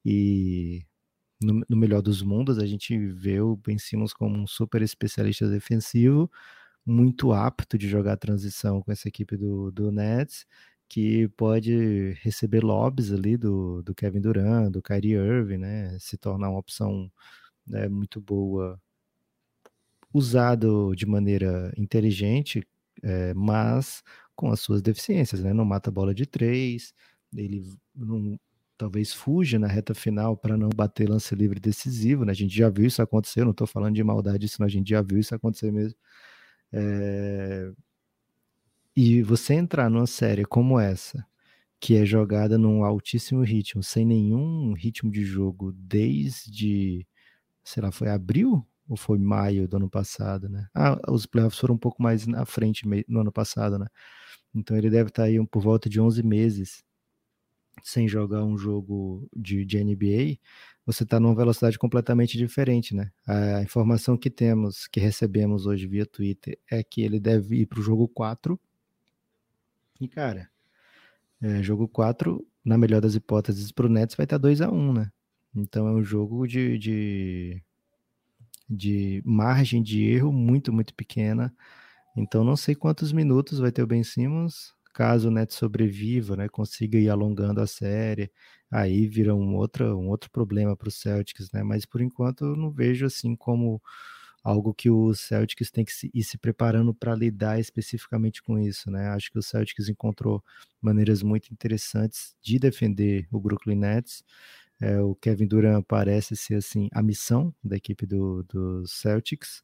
e 0.03 0.85
no, 1.41 1.63
no, 1.69 1.77
melhor 1.77 2.01
dos 2.01 2.21
mundos 2.21 2.57
a 2.57 2.65
gente 2.65 2.97
vê 2.97 3.41
o 3.41 3.55
Ben 3.57 3.77
Simmons 3.77 4.13
como 4.13 4.37
um 4.37 4.47
super 4.47 4.81
especialista 4.81 5.49
defensivo, 5.49 6.31
muito 6.85 7.33
apto 7.33 7.77
de 7.77 7.87
jogar 7.87 8.17
transição 8.17 8.81
com 8.81 8.91
essa 8.91 9.07
equipe 9.07 9.37
do, 9.37 9.71
do 9.71 9.91
Nets, 9.91 10.45
que 10.87 11.27
pode 11.29 12.13
receber 12.21 12.63
lobbies 12.63 13.11
ali 13.11 13.37
do, 13.37 13.81
do 13.83 13.95
Kevin 13.95 14.21
Durant, 14.21 14.71
do 14.71 14.81
Kyrie 14.81 15.13
Irving, 15.15 15.57
né, 15.57 15.97
se 15.99 16.17
tornar 16.17 16.49
uma 16.49 16.59
opção 16.59 17.11
né, 17.67 17.87
muito 17.89 18.21
boa 18.21 18.79
usado 20.13 20.95
de 20.95 21.05
maneira 21.05 21.73
inteligente, 21.77 22.65
é, 23.05 23.33
mas 23.35 24.03
com 24.35 24.51
as 24.51 24.59
suas 24.59 24.81
deficiências, 24.81 25.41
né? 25.43 25.53
Não 25.53 25.63
mata 25.63 25.91
bola 25.91 26.13
de 26.13 26.25
três, 26.25 26.93
ele 27.35 27.63
não, 27.95 28.39
talvez 28.77 29.13
fuja 29.13 29.59
na 29.59 29.67
reta 29.67 29.93
final 29.93 30.35
para 30.35 30.57
não 30.57 30.69
bater 30.69 31.07
lance 31.09 31.35
livre 31.35 31.59
decisivo, 31.59 32.25
né? 32.25 32.31
A 32.31 32.35
gente 32.35 32.55
já 32.55 32.69
viu 32.69 32.85
isso 32.87 33.01
acontecer, 33.01 33.43
não 33.43 33.51
estou 33.51 33.67
falando 33.67 33.95
de 33.95 34.03
maldade, 34.03 34.49
senão 34.49 34.65
a 34.65 34.69
gente 34.69 34.89
já 34.89 35.01
viu 35.01 35.19
isso 35.19 35.35
acontecer 35.35 35.71
mesmo. 35.71 35.97
É... 36.73 37.71
E 38.95 39.21
você 39.23 39.53
entrar 39.53 39.89
numa 39.89 40.07
série 40.07 40.45
como 40.45 40.79
essa, 40.79 41.25
que 41.79 41.95
é 41.97 42.05
jogada 42.05 42.57
num 42.57 42.83
altíssimo 42.83 43.41
ritmo, 43.43 43.83
sem 43.83 44.05
nenhum 44.05 44.73
ritmo 44.73 45.11
de 45.11 45.23
jogo 45.23 45.71
desde, 45.73 47.05
sei 47.63 47.83
lá, 47.83 47.91
foi 47.91 48.09
abril 48.09 48.65
ou 48.87 48.95
foi 48.95 49.17
maio 49.17 49.67
do 49.67 49.77
ano 49.77 49.89
passado, 49.89 50.49
né? 50.49 50.67
Ah, 50.73 50.99
os 51.09 51.25
playoffs 51.25 51.59
foram 51.59 51.75
um 51.75 51.77
pouco 51.77 52.01
mais 52.01 52.27
na 52.27 52.45
frente 52.45 52.85
no 53.07 53.21
ano 53.21 53.31
passado, 53.31 53.79
né? 53.79 53.87
Então 54.53 54.77
ele 54.77 54.89
deve 54.89 55.09
estar 55.09 55.23
aí 55.23 55.45
por 55.47 55.61
volta 55.61 55.89
de 55.89 55.99
11 55.99 56.23
meses 56.23 56.83
sem 57.83 58.07
jogar 58.07 58.43
um 58.43 58.57
jogo 58.57 59.27
de, 59.35 59.65
de 59.65 59.83
NBA, 59.83 60.39
você 60.85 61.03
está 61.03 61.19
numa 61.19 61.35
velocidade 61.35 61.79
completamente 61.79 62.37
diferente, 62.37 62.95
né? 62.95 63.11
A 63.27 63.61
informação 63.61 64.17
que 64.17 64.29
temos, 64.29 64.87
que 64.87 64.99
recebemos 64.99 65.65
hoje 65.65 65.87
via 65.87 66.05
Twitter, 66.05 66.57
é 66.69 66.83
que 66.83 67.01
ele 67.01 67.19
deve 67.19 67.57
ir 67.61 67.65
para 67.65 67.79
o 67.79 67.83
jogo 67.83 68.07
4. 68.07 68.59
E, 69.99 70.07
cara, 70.07 70.49
é, 71.41 71.61
jogo 71.63 71.87
4, 71.87 72.45
na 72.63 72.77
melhor 72.77 73.01
das 73.01 73.15
hipóteses, 73.15 73.71
para 73.71 73.87
o 73.87 73.89
Nets 73.89 74.15
vai 74.15 74.25
estar 74.25 74.37
2 74.37 74.61
a 74.61 74.69
1 74.69 74.93
né? 74.93 75.11
Então 75.55 75.87
é 75.87 75.91
um 75.91 76.03
jogo 76.03 76.45
de, 76.47 76.77
de, 76.77 77.63
de 78.69 79.21
margem 79.25 79.81
de 79.83 80.03
erro 80.03 80.31
muito, 80.31 80.73
muito 80.73 80.93
pequena. 80.95 81.53
Então 82.17 82.43
não 82.43 82.55
sei 82.57 82.75
quantos 82.75 83.11
minutos 83.11 83.59
vai 83.59 83.71
ter 83.71 83.83
o 83.83 83.87
Ben 83.87 84.03
Simmons, 84.03 84.73
caso 84.93 85.27
o 85.29 85.31
Nets 85.31 85.55
sobreviva, 85.57 86.35
né, 86.37 86.47
consiga 86.49 86.97
ir 86.97 87.09
alongando 87.09 87.61
a 87.61 87.67
série, 87.67 88.31
aí 88.71 89.07
vira 89.07 89.35
um 89.35 89.55
outro, 89.55 89.97
um 89.99 90.07
outro 90.09 90.31
problema 90.31 90.75
para 90.75 90.87
os 90.87 90.95
Celtics, 90.95 91.51
né? 91.53 91.63
Mas 91.63 91.85
por 91.85 92.01
enquanto 92.01 92.45
eu 92.45 92.55
não 92.55 92.71
vejo 92.71 93.05
assim 93.05 93.35
como 93.35 93.81
algo 94.43 94.73
que 94.73 94.89
o 94.89 95.13
Celtics 95.15 95.71
tem 95.71 95.83
que 95.83 95.91
se, 95.91 96.11
ir 96.13 96.23
se 96.23 96.37
preparando 96.37 96.93
para 96.93 97.15
lidar 97.15 97.59
especificamente 97.59 98.43
com 98.43 98.59
isso, 98.59 98.91
né? 98.91 99.07
Acho 99.09 99.31
que 99.31 99.39
o 99.39 99.43
Celtics 99.43 99.89
encontrou 99.89 100.43
maneiras 100.81 101.23
muito 101.23 101.51
interessantes 101.51 102.35
de 102.41 102.59
defender 102.59 103.27
o 103.31 103.39
Brooklyn 103.39 103.75
Nets. 103.77 104.23
É, 104.81 104.99
o 105.01 105.15
Kevin 105.15 105.47
Durant 105.47 105.83
parece 105.87 106.35
ser 106.35 106.55
assim 106.55 106.89
a 106.93 107.01
missão 107.01 107.53
da 107.63 107.77
equipe 107.77 108.05
do, 108.05 108.43
do 108.43 108.85
Celtics 108.87 109.63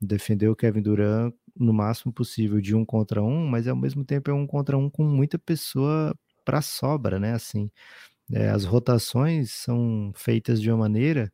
defender 0.00 0.48
o 0.48 0.56
Kevin 0.56 0.82
Durant 0.82 1.34
no 1.56 1.72
máximo 1.72 2.12
possível 2.12 2.60
de 2.60 2.74
um 2.74 2.84
contra 2.84 3.22
um, 3.22 3.46
mas 3.46 3.68
ao 3.68 3.76
mesmo 3.76 4.04
tempo 4.04 4.30
é 4.30 4.34
um 4.34 4.46
contra 4.46 4.78
um 4.78 4.90
com 4.90 5.04
muita 5.04 5.38
pessoa 5.38 6.14
para 6.44 6.62
sobra, 6.62 7.18
né? 7.20 7.32
Assim, 7.34 7.70
é, 8.32 8.50
as 8.50 8.64
rotações 8.64 9.52
são 9.52 10.12
feitas 10.16 10.60
de 10.60 10.70
uma 10.70 10.78
maneira 10.78 11.32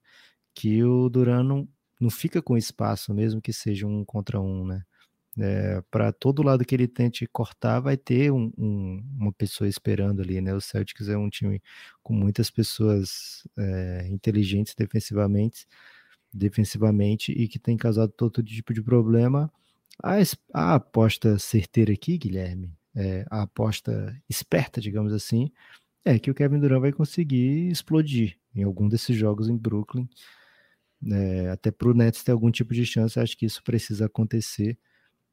que 0.55 0.83
o 0.85 1.09
Duran 1.11 1.43
não, 1.45 1.69
não 2.01 2.11
fica 2.11 2.43
com 2.43 2.57
espaço, 2.57 3.15
mesmo 3.15 3.43
que 3.43 3.53
seja 3.53 3.87
um 3.87 4.05
contra 4.05 4.41
um, 4.41 4.67
né? 4.67 4.83
É, 5.39 5.83
para 5.91 6.13
todo 6.13 6.43
lado 6.43 6.65
que 6.65 6.75
ele 6.75 6.89
tente 6.89 7.27
cortar, 7.27 7.81
vai 7.81 7.97
ter 7.97 8.33
um, 8.33 8.51
um, 8.57 9.03
uma 9.19 9.33
pessoa 9.33 9.69
esperando 9.69 10.23
ali, 10.23 10.41
né? 10.41 10.55
O 10.55 10.61
Celtics 10.61 11.09
é 11.09 11.17
um 11.17 11.29
time 11.29 11.63
com 12.03 12.15
muitas 12.15 12.51
pessoas 12.51 13.47
é, 13.59 14.09
inteligentes 14.11 14.75
defensivamente, 14.75 15.67
defensivamente 16.33 17.33
e 17.33 17.49
que 17.49 17.59
tem 17.59 17.77
causado 17.77 18.13
todo 18.13 18.43
tipo 18.43 18.73
de 18.73 18.83
problema. 18.83 19.53
A, 20.03 20.17
a 20.55 20.75
aposta 20.77 21.39
certeira 21.39 21.93
aqui, 21.93 22.17
Guilherme, 22.19 22.73
é, 22.95 23.27
a 23.31 23.43
aposta 23.43 24.17
esperta, 24.29 24.81
digamos 24.81 25.13
assim, 25.13 25.51
é 26.05 26.19
que 26.19 26.31
o 26.31 26.35
Kevin 26.35 26.61
Durant 26.61 26.81
vai 26.81 26.93
conseguir 26.93 27.71
explodir 27.71 28.39
em 28.55 28.63
algum 28.63 28.89
desses 28.89 29.17
jogos 29.17 29.49
em 29.49 29.57
Brooklyn. 29.57 30.09
É, 31.13 31.51
até 31.51 31.71
para 31.71 31.89
o 31.89 31.95
Nets 31.95 32.23
ter 32.23 32.33
algum 32.33 32.51
tipo 32.51 32.73
de 32.73 32.87
chance, 32.87 33.21
acho 33.21 33.37
que 33.37 33.45
isso 33.47 33.63
precisa 33.63 34.07
acontecer. 34.07 34.79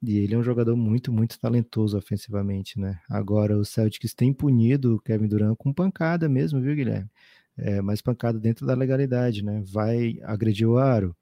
E 0.05 0.17
ele 0.17 0.35
é 0.35 0.37
um 0.37 0.43
jogador 0.43 0.75
muito, 0.75 1.13
muito 1.13 1.39
talentoso 1.39 1.97
ofensivamente, 1.97 2.77
né? 2.77 2.99
Agora 3.09 3.57
o 3.57 3.63
Celtics 3.63 4.13
tem 4.13 4.33
punido 4.33 4.95
o 4.95 4.99
Kevin 4.99 5.29
Durant 5.29 5.55
com 5.55 5.71
pancada 5.71 6.27
mesmo, 6.27 6.59
viu, 6.59 6.75
Guilherme? 6.75 7.09
É, 7.57 7.81
mas 7.81 8.01
pancada 8.01 8.37
dentro 8.37 8.65
da 8.65 8.73
legalidade, 8.73 9.45
né? 9.45 9.63
Vai 9.65 10.19
agredir 10.23 10.67
o 10.67 10.77
aro, 10.77 11.15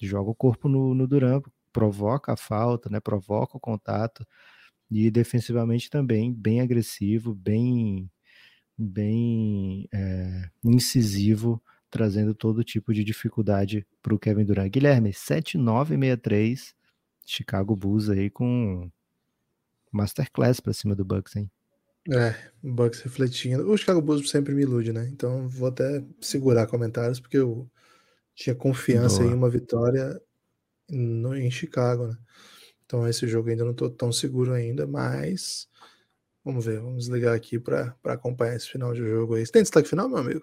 joga 0.00 0.30
o 0.30 0.34
corpo 0.34 0.66
no, 0.66 0.94
no 0.94 1.06
Durant, 1.06 1.44
provoca 1.72 2.32
a 2.32 2.36
falta, 2.36 2.88
né? 2.88 3.00
Provoca 3.00 3.58
o 3.58 3.60
contato. 3.60 4.26
E 4.90 5.10
defensivamente 5.10 5.90
também 5.90 6.32
bem 6.32 6.60
agressivo, 6.62 7.34
bem, 7.34 8.10
bem 8.78 9.88
é, 9.92 10.48
incisivo, 10.64 11.62
trazendo 11.90 12.34
todo 12.34 12.64
tipo 12.64 12.94
de 12.94 13.04
dificuldade 13.04 13.86
para 14.02 14.14
o 14.14 14.18
Kevin 14.18 14.44
Durant. 14.46 14.70
Guilherme, 14.72 15.12
7963 15.12 16.74
Chicago 17.26 17.76
Bulls 17.76 18.08
aí 18.08 18.30
com 18.30 18.90
masterclass 19.90 20.60
para 20.60 20.72
cima 20.72 20.94
do 20.94 21.04
Bucks, 21.04 21.36
hein? 21.36 21.50
É, 22.10 22.34
o 22.62 22.72
Bucks 22.72 23.00
refletindo. 23.02 23.70
O 23.70 23.76
Chicago 23.76 24.02
Bulls 24.02 24.28
sempre 24.28 24.54
me 24.54 24.62
ilude, 24.62 24.92
né? 24.92 25.08
Então 25.12 25.48
vou 25.48 25.68
até 25.68 26.04
segurar 26.20 26.66
comentários 26.66 27.20
porque 27.20 27.38
eu 27.38 27.70
tinha 28.34 28.54
confiança 28.54 29.18
Boa. 29.18 29.30
em 29.30 29.34
uma 29.34 29.48
vitória 29.48 30.20
no, 30.88 31.36
em 31.36 31.50
Chicago, 31.50 32.08
né? 32.08 32.16
Então 32.84 33.06
esse 33.06 33.26
jogo 33.26 33.48
ainda 33.48 33.64
não 33.64 33.74
tô 33.74 33.88
tão 33.88 34.12
seguro 34.12 34.52
ainda, 34.52 34.86
mas 34.86 35.68
vamos 36.44 36.64
ver, 36.64 36.80
vamos 36.80 37.08
ligar 37.08 37.34
aqui 37.34 37.58
para 37.58 37.96
acompanhar 38.04 38.56
esse 38.56 38.68
final 38.68 38.92
de 38.92 39.00
jogo 39.00 39.34
aí. 39.34 39.46
Você 39.46 39.52
tem 39.52 39.62
destaque 39.62 39.88
final, 39.88 40.08
meu 40.08 40.18
amigo? 40.18 40.42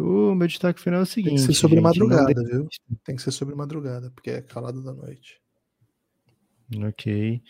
O 0.00 0.34
meu 0.34 0.48
destaque 0.48 0.80
final 0.80 1.00
é 1.00 1.02
o 1.02 1.06
seguinte. 1.06 1.36
Tem 1.36 1.46
que 1.46 1.52
ser 1.52 1.60
sobre 1.60 1.76
gente, 1.76 1.84
madrugada, 1.84 2.44
viu? 2.44 2.68
Tem 3.04 3.16
que 3.16 3.22
ser 3.22 3.30
sobre 3.30 3.54
madrugada, 3.54 4.10
porque 4.10 4.30
é 4.30 4.40
calado 4.40 4.82
da 4.82 4.94
noite. 4.94 5.40
Ok. 6.86 7.42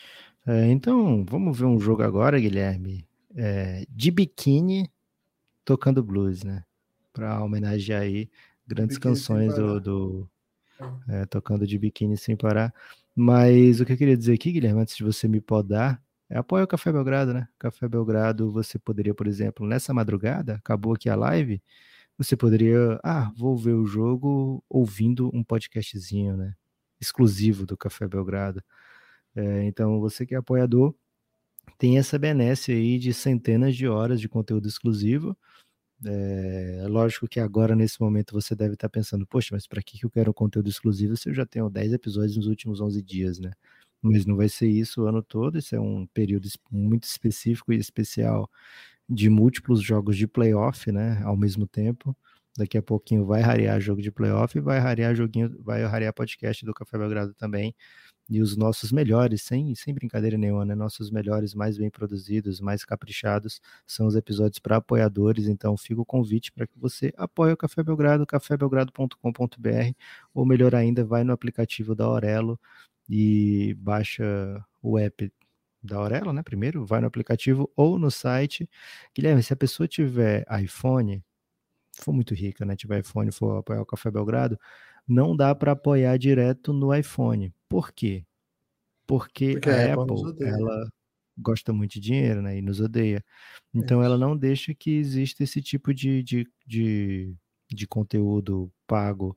É, 0.47 0.67
então, 0.67 1.25
vamos 1.25 1.57
ver 1.57 1.67
um 1.67 1.79
jogo 1.79 2.03
agora, 2.03 2.41
Guilherme. 2.41 3.07
É, 3.37 3.85
de 3.89 4.11
biquíni 4.11 4.91
tocando 5.65 6.03
blues, 6.03 6.43
né? 6.43 6.65
Para 7.13 7.43
homenagear 7.43 8.03
aí 8.03 8.29
grandes 8.67 8.97
biquíni 8.97 9.15
canções 9.15 9.55
do, 9.55 9.81
do 9.81 10.31
é, 11.09 11.27
tocando 11.27 11.67
de 11.67 11.79
biquíni 11.79 12.17
sem 12.17 12.37
parar. 12.37 12.75
Mas 13.15 13.81
o 13.81 13.87
que 13.87 13.93
eu 13.93 13.97
queria 13.97 14.17
dizer 14.17 14.33
aqui, 14.33 14.51
Guilherme, 14.51 14.81
antes 14.81 14.97
de 14.97 15.05
você 15.05 15.29
me 15.29 15.41
podar, 15.41 16.03
é 16.29 16.39
apoia 16.39 16.65
o 16.65 16.69
Café 16.69 16.93
Belgrado, 16.93 17.35
né? 17.35 17.47
Café 17.59 17.89
Belgrado, 17.89 18.51
você 18.51 18.79
poderia, 18.79 19.15
por 19.15 19.27
exemplo, 19.27 19.67
nessa 19.67 19.93
madrugada, 19.93 20.55
acabou 20.55 20.95
aqui 20.95 21.09
a 21.09 21.15
live, 21.15 21.63
você 22.21 22.37
poderia, 22.37 23.01
ah, 23.03 23.33
vou 23.35 23.57
ver 23.57 23.73
o 23.73 23.87
jogo 23.87 24.63
ouvindo 24.69 25.31
um 25.35 25.43
podcastzinho, 25.43 26.37
né? 26.37 26.55
Exclusivo 27.01 27.65
do 27.65 27.79
Café 27.79 28.07
Belgrado. 28.07 28.63
É, 29.35 29.65
então, 29.65 29.99
você 30.01 30.27
que 30.27 30.35
é 30.35 30.39
apoiador, 30.39 30.95
tem 31.79 31.99
essa 31.99 32.19
benesse 32.19 32.73
aí 32.73 32.99
de 32.99 33.15
centenas 33.15 33.75
de 33.75 33.89
horas 33.89 34.21
de 34.21 34.29
conteúdo 34.29 34.69
exclusivo. 34.69 35.35
É, 36.05 36.85
lógico 36.89 37.27
que 37.27 37.41
agora, 37.41 37.75
nesse 37.75 37.99
momento, 38.01 38.35
você 38.35 38.55
deve 38.55 38.75
estar 38.75 38.91
pensando, 38.91 39.27
poxa, 39.27 39.51
mas 39.55 39.67
para 39.67 39.83
que 39.83 40.05
eu 40.05 40.11
quero 40.11 40.35
conteúdo 40.35 40.69
exclusivo 40.69 41.17
se 41.17 41.31
eu 41.31 41.35
já 41.35 41.47
tenho 41.47 41.71
10 41.71 41.95
episódios 41.95 42.37
nos 42.37 42.49
últimos 42.49 42.83
11 42.83 43.03
dias, 43.03 43.39
né? 43.39 43.53
Mas 44.03 44.27
não 44.27 44.37
vai 44.37 44.49
ser 44.51 44.69
isso 44.69 45.03
o 45.05 45.07
ano 45.07 45.23
todo, 45.23 45.59
isso 45.59 45.75
é 45.75 45.81
um 45.81 46.07
período 46.09 46.49
muito 46.71 47.05
específico 47.05 47.73
e 47.73 47.79
especial 47.79 48.51
de 49.11 49.29
múltiplos 49.29 49.83
jogos 49.83 50.17
de 50.17 50.27
playoff, 50.29 50.91
né, 50.93 51.21
ao 51.25 51.37
mesmo 51.37 51.67
tempo. 51.67 52.17
Daqui 52.57 52.79
a 52.79 52.83
pouquinho 52.83 53.25
vai 53.25 53.41
rarear 53.41 53.81
jogo 53.81 54.03
de 54.03 54.11
playoff 54.11 54.57
e 54.57 54.61
vai 54.61 54.79
rarear 54.79 55.15
joguinho, 55.15 55.57
vai 55.63 55.85
rarear 55.85 56.13
podcast 56.13 56.65
do 56.65 56.75
Café 56.75 56.99
Belgrado 56.99 57.35
também. 57.35 57.75
E 58.29 58.41
os 58.41 58.57
nossos 58.57 58.93
melhores, 58.93 59.43
sem, 59.43 59.75
sem 59.75 59.93
brincadeira 59.93 60.39
nenhuma, 60.39 60.65
né? 60.65 60.75
Nossos 60.75 61.11
melhores, 61.11 61.55
mais 61.55 61.77
bem 61.77 61.91
produzidos, 61.91 62.61
mais 62.61 62.85
caprichados, 62.85 63.61
são 63.87 64.07
os 64.07 64.15
episódios 64.15 64.61
para 64.61 64.77
apoiadores. 64.77 65.49
Então, 65.49 65.77
fica 65.77 66.01
o 66.01 66.05
convite 66.05 66.53
para 66.53 66.67
que 66.67 66.79
você 66.79 67.13
apoie 67.17 67.53
o 67.53 67.57
Café 67.57 67.83
Belgrado, 67.83 68.27
cafébelgrado.com.br, 68.27 69.95
ou 70.35 70.47
melhor 70.47 70.75
ainda, 70.77 71.05
vai 71.05 71.25
no 71.25 71.33
aplicativo 71.33 71.95
da 71.95 72.05
Aurelo 72.05 72.59
e 73.09 73.75
baixa 73.79 74.25
o 74.83 74.99
app 74.99 75.33
da 75.83 75.97
Aurelo, 75.97 76.33
né? 76.33 76.43
Primeiro, 76.43 76.85
vai 76.85 77.01
no 77.01 77.07
aplicativo 77.07 77.71
ou 77.77 77.99
no 77.99 78.11
site. 78.11 78.69
Guilherme, 79.15 79.43
se 79.43 79.53
a 79.53 79.57
pessoa 79.57 79.89
tiver 79.89 80.45
iPhone, 80.63 81.23
for 82.01 82.13
muito 82.13 82.35
rica, 82.35 82.65
né? 82.65 82.77
Tiver 82.77 83.01
iPhone, 83.01 83.31
for 83.33 83.59
apoiar 83.59 83.81
o 83.81 83.87
Café 83.87 84.11
Belgrado, 84.11 84.59
não 85.07 85.37
dá 85.37 85.55
para 85.55 85.73
apoiar 85.73 86.17
direto 86.19 86.73
no 86.73 86.95
iPhone. 86.95 87.53
Por 87.69 87.93
quê? 87.93 88.25
Porque, 89.07 89.55
Porque 89.55 89.71
a, 89.71 89.95
Apple, 89.95 90.47
ela 90.47 90.89
gosta 91.37 91.73
muito 91.73 91.93
de 91.95 92.01
dinheiro, 92.01 92.43
né? 92.43 92.59
E 92.59 92.63
nos 92.63 92.81
odeia. 92.81 93.25
Então, 93.75 94.03
é. 94.03 94.07
ela 94.07 94.19
não 94.19 94.37
deixa 94.37 94.75
que 94.75 94.91
exista 94.91 95.43
esse 95.43 95.61
tipo 95.63 95.93
de, 95.95 96.23
de, 96.23 96.49
de, 96.67 97.35
de 97.69 97.87
conteúdo 97.87 98.71
pago 98.87 99.37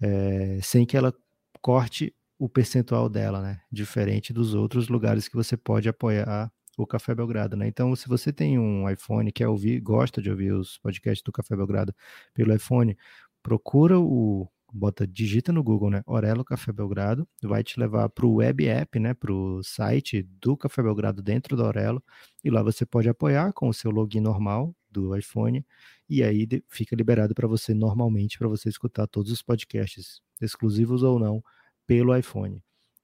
é, 0.00 0.58
sem 0.62 0.84
que 0.84 0.96
ela 0.96 1.14
corte 1.60 2.14
o 2.38 2.48
percentual 2.48 3.08
dela, 3.08 3.40
né? 3.40 3.60
Diferente 3.70 4.32
dos 4.32 4.54
outros 4.54 4.88
lugares 4.88 5.28
que 5.28 5.36
você 5.36 5.56
pode 5.56 5.88
apoiar 5.88 6.50
o 6.76 6.86
Café 6.86 7.14
Belgrado, 7.14 7.56
né? 7.56 7.66
Então, 7.68 7.94
se 7.94 8.08
você 8.08 8.32
tem 8.32 8.58
um 8.58 8.88
iPhone, 8.90 9.30
quer 9.32 9.48
ouvir, 9.48 9.80
gosta 9.80 10.20
de 10.20 10.30
ouvir 10.30 10.52
os 10.52 10.78
podcasts 10.78 11.22
do 11.22 11.32
Café 11.32 11.56
Belgrado 11.56 11.94
pelo 12.34 12.54
iPhone, 12.54 12.96
procura 13.42 13.98
o 13.98 14.48
bota, 14.76 15.06
digita 15.06 15.52
no 15.52 15.62
Google, 15.62 15.88
né? 15.90 16.02
Orelo 16.04 16.44
Café 16.44 16.72
Belgrado, 16.72 17.28
vai 17.42 17.62
te 17.62 17.78
levar 17.78 18.08
para 18.08 18.26
o 18.26 18.34
web 18.34 18.66
app, 18.66 18.98
né? 18.98 19.14
Para 19.14 19.32
o 19.32 19.62
site 19.62 20.22
do 20.40 20.56
Café 20.56 20.82
Belgrado 20.82 21.22
dentro 21.22 21.56
da 21.56 21.64
Orelo, 21.64 22.02
e 22.42 22.50
lá 22.50 22.60
você 22.62 22.84
pode 22.84 23.08
apoiar 23.08 23.52
com 23.52 23.68
o 23.68 23.74
seu 23.74 23.90
login 23.92 24.20
normal 24.20 24.74
do 24.90 25.16
iPhone, 25.16 25.64
e 26.08 26.22
aí 26.24 26.46
fica 26.68 26.96
liberado 26.96 27.34
para 27.34 27.46
você 27.46 27.72
normalmente, 27.72 28.36
para 28.38 28.48
você 28.48 28.68
escutar 28.68 29.06
todos 29.06 29.30
os 29.30 29.42
podcasts, 29.42 30.20
exclusivos 30.40 31.02
ou 31.04 31.18
não, 31.20 31.42
pelo 31.86 32.16
iPhone. 32.16 32.62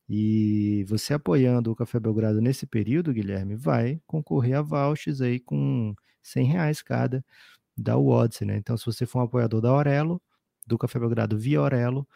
E 0.09 0.85
você 0.89 1.15
apoiando 1.15 1.71
o 1.71 1.77
Café 1.77 2.01
Belgrado 2.01 2.41
nesse 2.41 2.67
período, 2.67 3.13
Guilherme, 3.13 3.55
vai 3.55 4.01
concorrer 4.07 4.59
a 4.59 4.63
vouchers 4.63 5.21
aí 5.21 5.39
com 5.39 5.95
100 6.23 6.47
reais 6.47 6.83
cada 6.83 7.25
da 7.77 7.97
Odyssey, 7.97 8.47
né? 8.47 8.57
Então, 8.57 8.77
se 8.77 8.87
você 8.87 9.07
for 9.07 9.21
um 9.21 9.23
apoiador 9.23 9.61
da 9.61 9.71
Aurelo, 9.71 10.21
do 10.67 10.79
Café 10.79 10.99
Belgrado 10.99 11.39
via 11.39 11.61
Aurelo, 11.61 12.07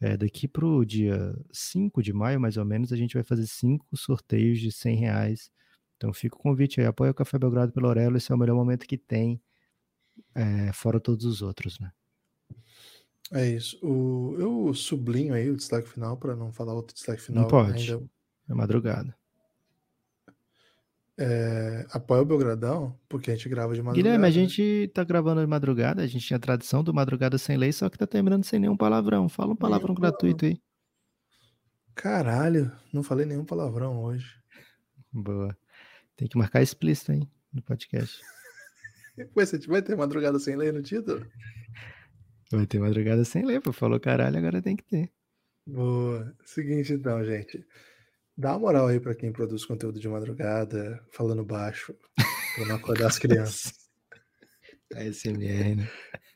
é, 0.00 0.16
daqui 0.16 0.48
para 0.48 0.66
o 0.66 0.84
dia 0.84 1.34
5 1.52 2.02
de 2.02 2.12
maio, 2.12 2.40
mais 2.40 2.56
ou 2.56 2.64
menos, 2.64 2.92
a 2.92 2.96
gente 2.96 3.14
vai 3.14 3.22
fazer 3.22 3.46
cinco 3.46 3.96
sorteios 3.96 4.58
de 4.60 4.72
100 4.72 4.96
reais. 4.96 5.50
Então, 5.96 6.12
fica 6.12 6.36
o 6.36 6.40
convite 6.40 6.80
aí, 6.80 6.86
apoia 6.86 7.12
o 7.12 7.14
Café 7.14 7.38
Belgrado 7.38 7.72
pelo 7.72 7.86
Aurelo, 7.86 8.16
esse 8.16 8.32
é 8.32 8.34
o 8.34 8.38
melhor 8.38 8.56
momento 8.56 8.86
que 8.86 8.98
tem, 8.98 9.40
é, 10.34 10.72
fora 10.72 11.00
todos 11.00 11.24
os 11.24 11.42
outros, 11.42 11.78
né? 11.80 11.92
É 13.32 13.46
isso. 13.46 13.78
O, 13.82 14.36
eu 14.38 14.74
sublinho 14.74 15.34
aí 15.34 15.50
o 15.50 15.56
destaque 15.56 15.88
final 15.88 16.16
para 16.16 16.36
não 16.36 16.52
falar 16.52 16.74
outro 16.74 16.94
destaque 16.94 17.22
final. 17.22 17.42
Não 17.42 17.50
pode. 17.50 17.92
Ainda. 17.92 18.04
É 18.48 18.54
madrugada. 18.54 19.14
É, 21.16 21.86
apoia 21.90 22.22
o 22.22 22.24
Belgradão, 22.24 22.98
porque 23.08 23.30
a 23.30 23.36
gente 23.36 23.48
grava 23.48 23.72
de 23.72 23.80
madrugada. 23.80 24.02
Guilherme, 24.02 24.26
a 24.26 24.28
né? 24.28 24.32
gente 24.32 24.90
tá 24.92 25.04
gravando 25.04 25.40
de 25.40 25.46
madrugada, 25.46 26.02
a 26.02 26.06
gente 26.06 26.26
tinha 26.26 26.38
tradição 26.40 26.82
do 26.82 26.92
Madrugada 26.92 27.38
Sem 27.38 27.56
Lei, 27.56 27.72
só 27.72 27.88
que 27.88 27.96
tá 27.96 28.06
terminando 28.06 28.44
sem 28.44 28.58
nenhum 28.58 28.76
palavrão. 28.76 29.28
Fala 29.28 29.52
um 29.52 29.56
palavrão 29.56 29.94
nenhum 29.94 30.00
gratuito 30.00 30.44
aí. 30.44 30.60
Caralho, 31.94 32.72
não 32.92 33.04
falei 33.04 33.24
nenhum 33.24 33.44
palavrão 33.44 34.02
hoje. 34.02 34.26
Boa. 35.12 35.56
Tem 36.16 36.26
que 36.26 36.36
marcar 36.36 36.62
explícito, 36.62 37.12
hein? 37.12 37.30
No 37.52 37.62
podcast. 37.62 38.20
Ué, 39.36 39.46
você 39.46 39.58
vai 39.68 39.80
ter 39.80 39.96
madrugada 39.96 40.40
sem 40.40 40.56
ler 40.56 40.72
no 40.72 40.82
título? 40.82 41.24
Vai 42.56 42.66
ter 42.66 42.78
madrugada 42.78 43.24
sem 43.24 43.44
ler, 43.44 43.60
pô. 43.60 43.72
Falou 43.72 43.98
caralho, 44.00 44.36
agora 44.38 44.62
tem 44.62 44.76
que 44.76 44.84
ter. 44.84 45.10
Boa. 45.66 46.34
Seguinte, 46.44 46.92
então, 46.92 47.24
gente. 47.24 47.64
Dá 48.36 48.50
uma 48.52 48.58
moral 48.60 48.88
aí 48.88 48.98
pra 49.00 49.14
quem 49.14 49.32
produz 49.32 49.64
conteúdo 49.64 50.00
de 50.00 50.08
madrugada, 50.08 51.00
falando 51.12 51.44
baixo, 51.44 51.94
pra 52.56 52.66
não 52.66 52.76
acordar 52.76 53.06
as 53.06 53.18
crianças. 53.18 53.72
ASMR, 54.94 55.76
né? 55.76 55.88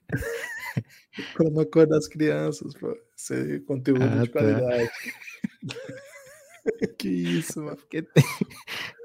pra 1.34 1.50
não 1.50 1.60
acordar 1.60 1.98
as 1.98 2.08
crianças, 2.08 2.72
pô. 2.74 2.96
Esse 3.16 3.60
conteúdo 3.60 4.04
Ah, 4.04 4.22
de 4.22 4.28
tá. 4.28 4.40
qualidade. 4.40 4.90
que 6.98 7.08
isso, 7.08 7.62
mano. 7.62 7.76
Porque 7.76 8.02
tem... 8.02 8.24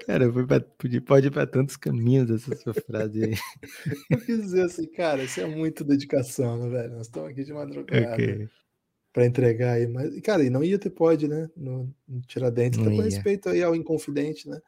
Cara, 0.06 0.30
pra... 0.46 0.60
pode 1.06 1.26
ir 1.26 1.30
pra 1.30 1.46
tantos 1.46 1.76
caminhos 1.76 2.30
essa 2.30 2.54
sua 2.56 2.74
frase 2.74 3.24
aí. 3.24 3.34
Eu 4.10 4.20
quis 4.20 4.40
dizer 4.42 4.64
assim, 4.64 4.86
cara, 4.86 5.22
isso 5.22 5.40
é 5.40 5.46
muito 5.46 5.84
dedicação, 5.84 6.58
né, 6.58 6.68
velho? 6.68 6.94
Nós 6.94 7.06
estamos 7.06 7.30
aqui 7.30 7.44
de 7.44 7.52
madrugada 7.52 8.12
Ok. 8.14 8.48
pra 9.12 9.26
entregar 9.26 9.72
aí, 9.74 9.86
mas, 9.86 10.20
cara, 10.20 10.44
e 10.44 10.50
não 10.50 10.62
ia 10.62 10.78
ter 10.78 10.90
pod, 10.90 11.26
né? 11.26 11.48
No, 11.56 11.94
no 12.06 12.20
Tiradentes, 12.22 12.78
até 12.78 12.90
com 12.90 12.96
ia. 12.96 13.02
respeito 13.04 13.48
aí 13.48 13.62
ao 13.62 13.74
Inconfidente, 13.74 14.48
né? 14.48 14.60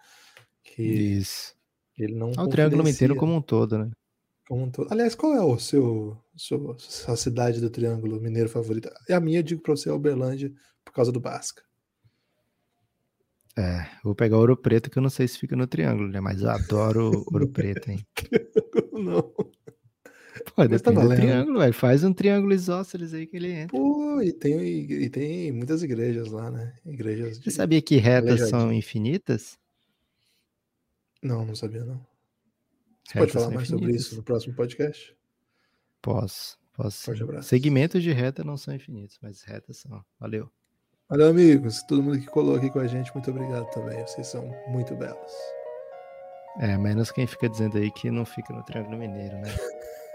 Que 0.63 0.83
Isso. 0.83 1.55
ele 1.99 2.15
não 2.15 2.33
Ao 2.37 2.49
Triângulo 2.49 2.89
Inteiro 2.89 3.17
como 3.17 3.35
um 3.35 3.43
todo, 3.43 3.79
né? 3.79 3.91
como 4.49 4.63
um 4.63 4.71
todo. 4.71 4.93
Aliás, 4.93 5.15
qual 5.15 5.35
é 5.35 5.43
o 5.43 5.59
seu, 5.59 6.17
seu 6.37 6.77
sua 6.79 7.17
cidade 7.17 7.61
do 7.61 7.69
Triângulo 7.69 8.21
Mineiro 8.21 8.49
favorita? 8.49 8.93
É 9.09 9.15
a 9.15 9.21
minha, 9.21 9.41
eu 9.41 9.43
digo 9.43 9.61
pra 9.61 9.77
você, 9.77 9.89
é 9.89 9.93
Uberlândia, 9.93 10.53
por 10.85 10.93
causa 10.93 11.11
do 11.11 11.19
Basca. 11.21 11.63
É, 13.59 13.87
vou 14.05 14.15
pegar 14.15 14.37
Ouro 14.37 14.57
Preto, 14.57 14.91
que 14.91 14.99
eu 14.99 15.03
não 15.03 15.09
sei 15.09 15.27
se 15.27 15.39
fica 15.39 15.57
no 15.57 15.67
Triângulo, 15.67 16.09
né? 16.09 16.21
Mas 16.21 16.43
eu 16.43 16.51
adoro 16.51 17.25
Ouro 17.33 17.49
Preto, 17.49 17.91
hein? 17.91 18.07
não. 18.93 19.23
Pô, 20.45 20.53
Mas 20.59 20.69
depende 20.69 20.83
tá 20.83 20.91
do 20.91 20.97
valendo. 20.97 21.21
triângulo, 21.21 21.59
velho. 21.61 21.73
Faz 21.73 22.05
um 22.05 22.13
triângulo 22.13 22.53
isósceles 22.53 23.15
aí 23.15 23.27
que 23.27 23.37
ele 23.37 23.51
entra. 23.51 23.77
Pô, 23.79 24.21
e 24.21 24.33
tem, 24.33 24.61
e 24.61 25.09
tem 25.09 25.51
muitas 25.53 25.83
igrejas 25.83 26.31
lá, 26.31 26.51
né? 26.51 26.77
Igrejas 26.85 27.39
Você 27.39 27.45
de... 27.45 27.51
sabia 27.51 27.81
que 27.81 27.97
retas 27.97 28.49
são 28.51 28.73
infinitas? 28.73 29.59
Não, 31.23 31.45
não 31.45 31.55
sabia, 31.55 31.85
não. 31.85 32.05
Você 33.05 33.19
pode 33.19 33.33
falar 33.33 33.51
mais 33.51 33.69
sobre 33.69 33.95
isso 33.95 34.17
no 34.17 34.23
próximo 34.23 34.55
podcast? 34.55 35.17
Posso, 36.03 36.59
posso. 36.75 37.05
Forte 37.05 37.19
sim. 37.19 37.25
abraço. 37.25 37.49
Segmentos 37.49 38.03
de 38.03 38.13
reta 38.13 38.45
não 38.45 38.57
são 38.57 38.75
infinitos, 38.75 39.19
mas 39.23 39.43
retas 39.43 39.79
são. 39.79 40.05
Valeu. 40.21 40.51
Valeu, 41.09 41.29
amigos. 41.29 41.85
Todo 41.85 42.03
mundo 42.03 42.19
que 42.19 42.27
colou 42.27 42.57
aqui 42.57 42.69
com 42.69 42.81
a 42.81 42.87
gente, 42.89 43.15
muito 43.15 43.31
obrigado 43.31 43.71
também. 43.71 44.01
Vocês 44.03 44.27
são 44.27 44.51
muito 44.67 44.97
belos. 44.97 45.33
É, 46.59 46.77
menos 46.77 47.13
quem 47.13 47.29
fica 47.29 47.49
dizendo 47.49 47.79
aí 47.79 47.93
que 47.93 48.11
não 48.11 48.25
fica 48.25 48.53
no 48.53 48.65
Triângulo 48.65 48.99
Mineiro, 48.99 49.37
né? 49.39 49.49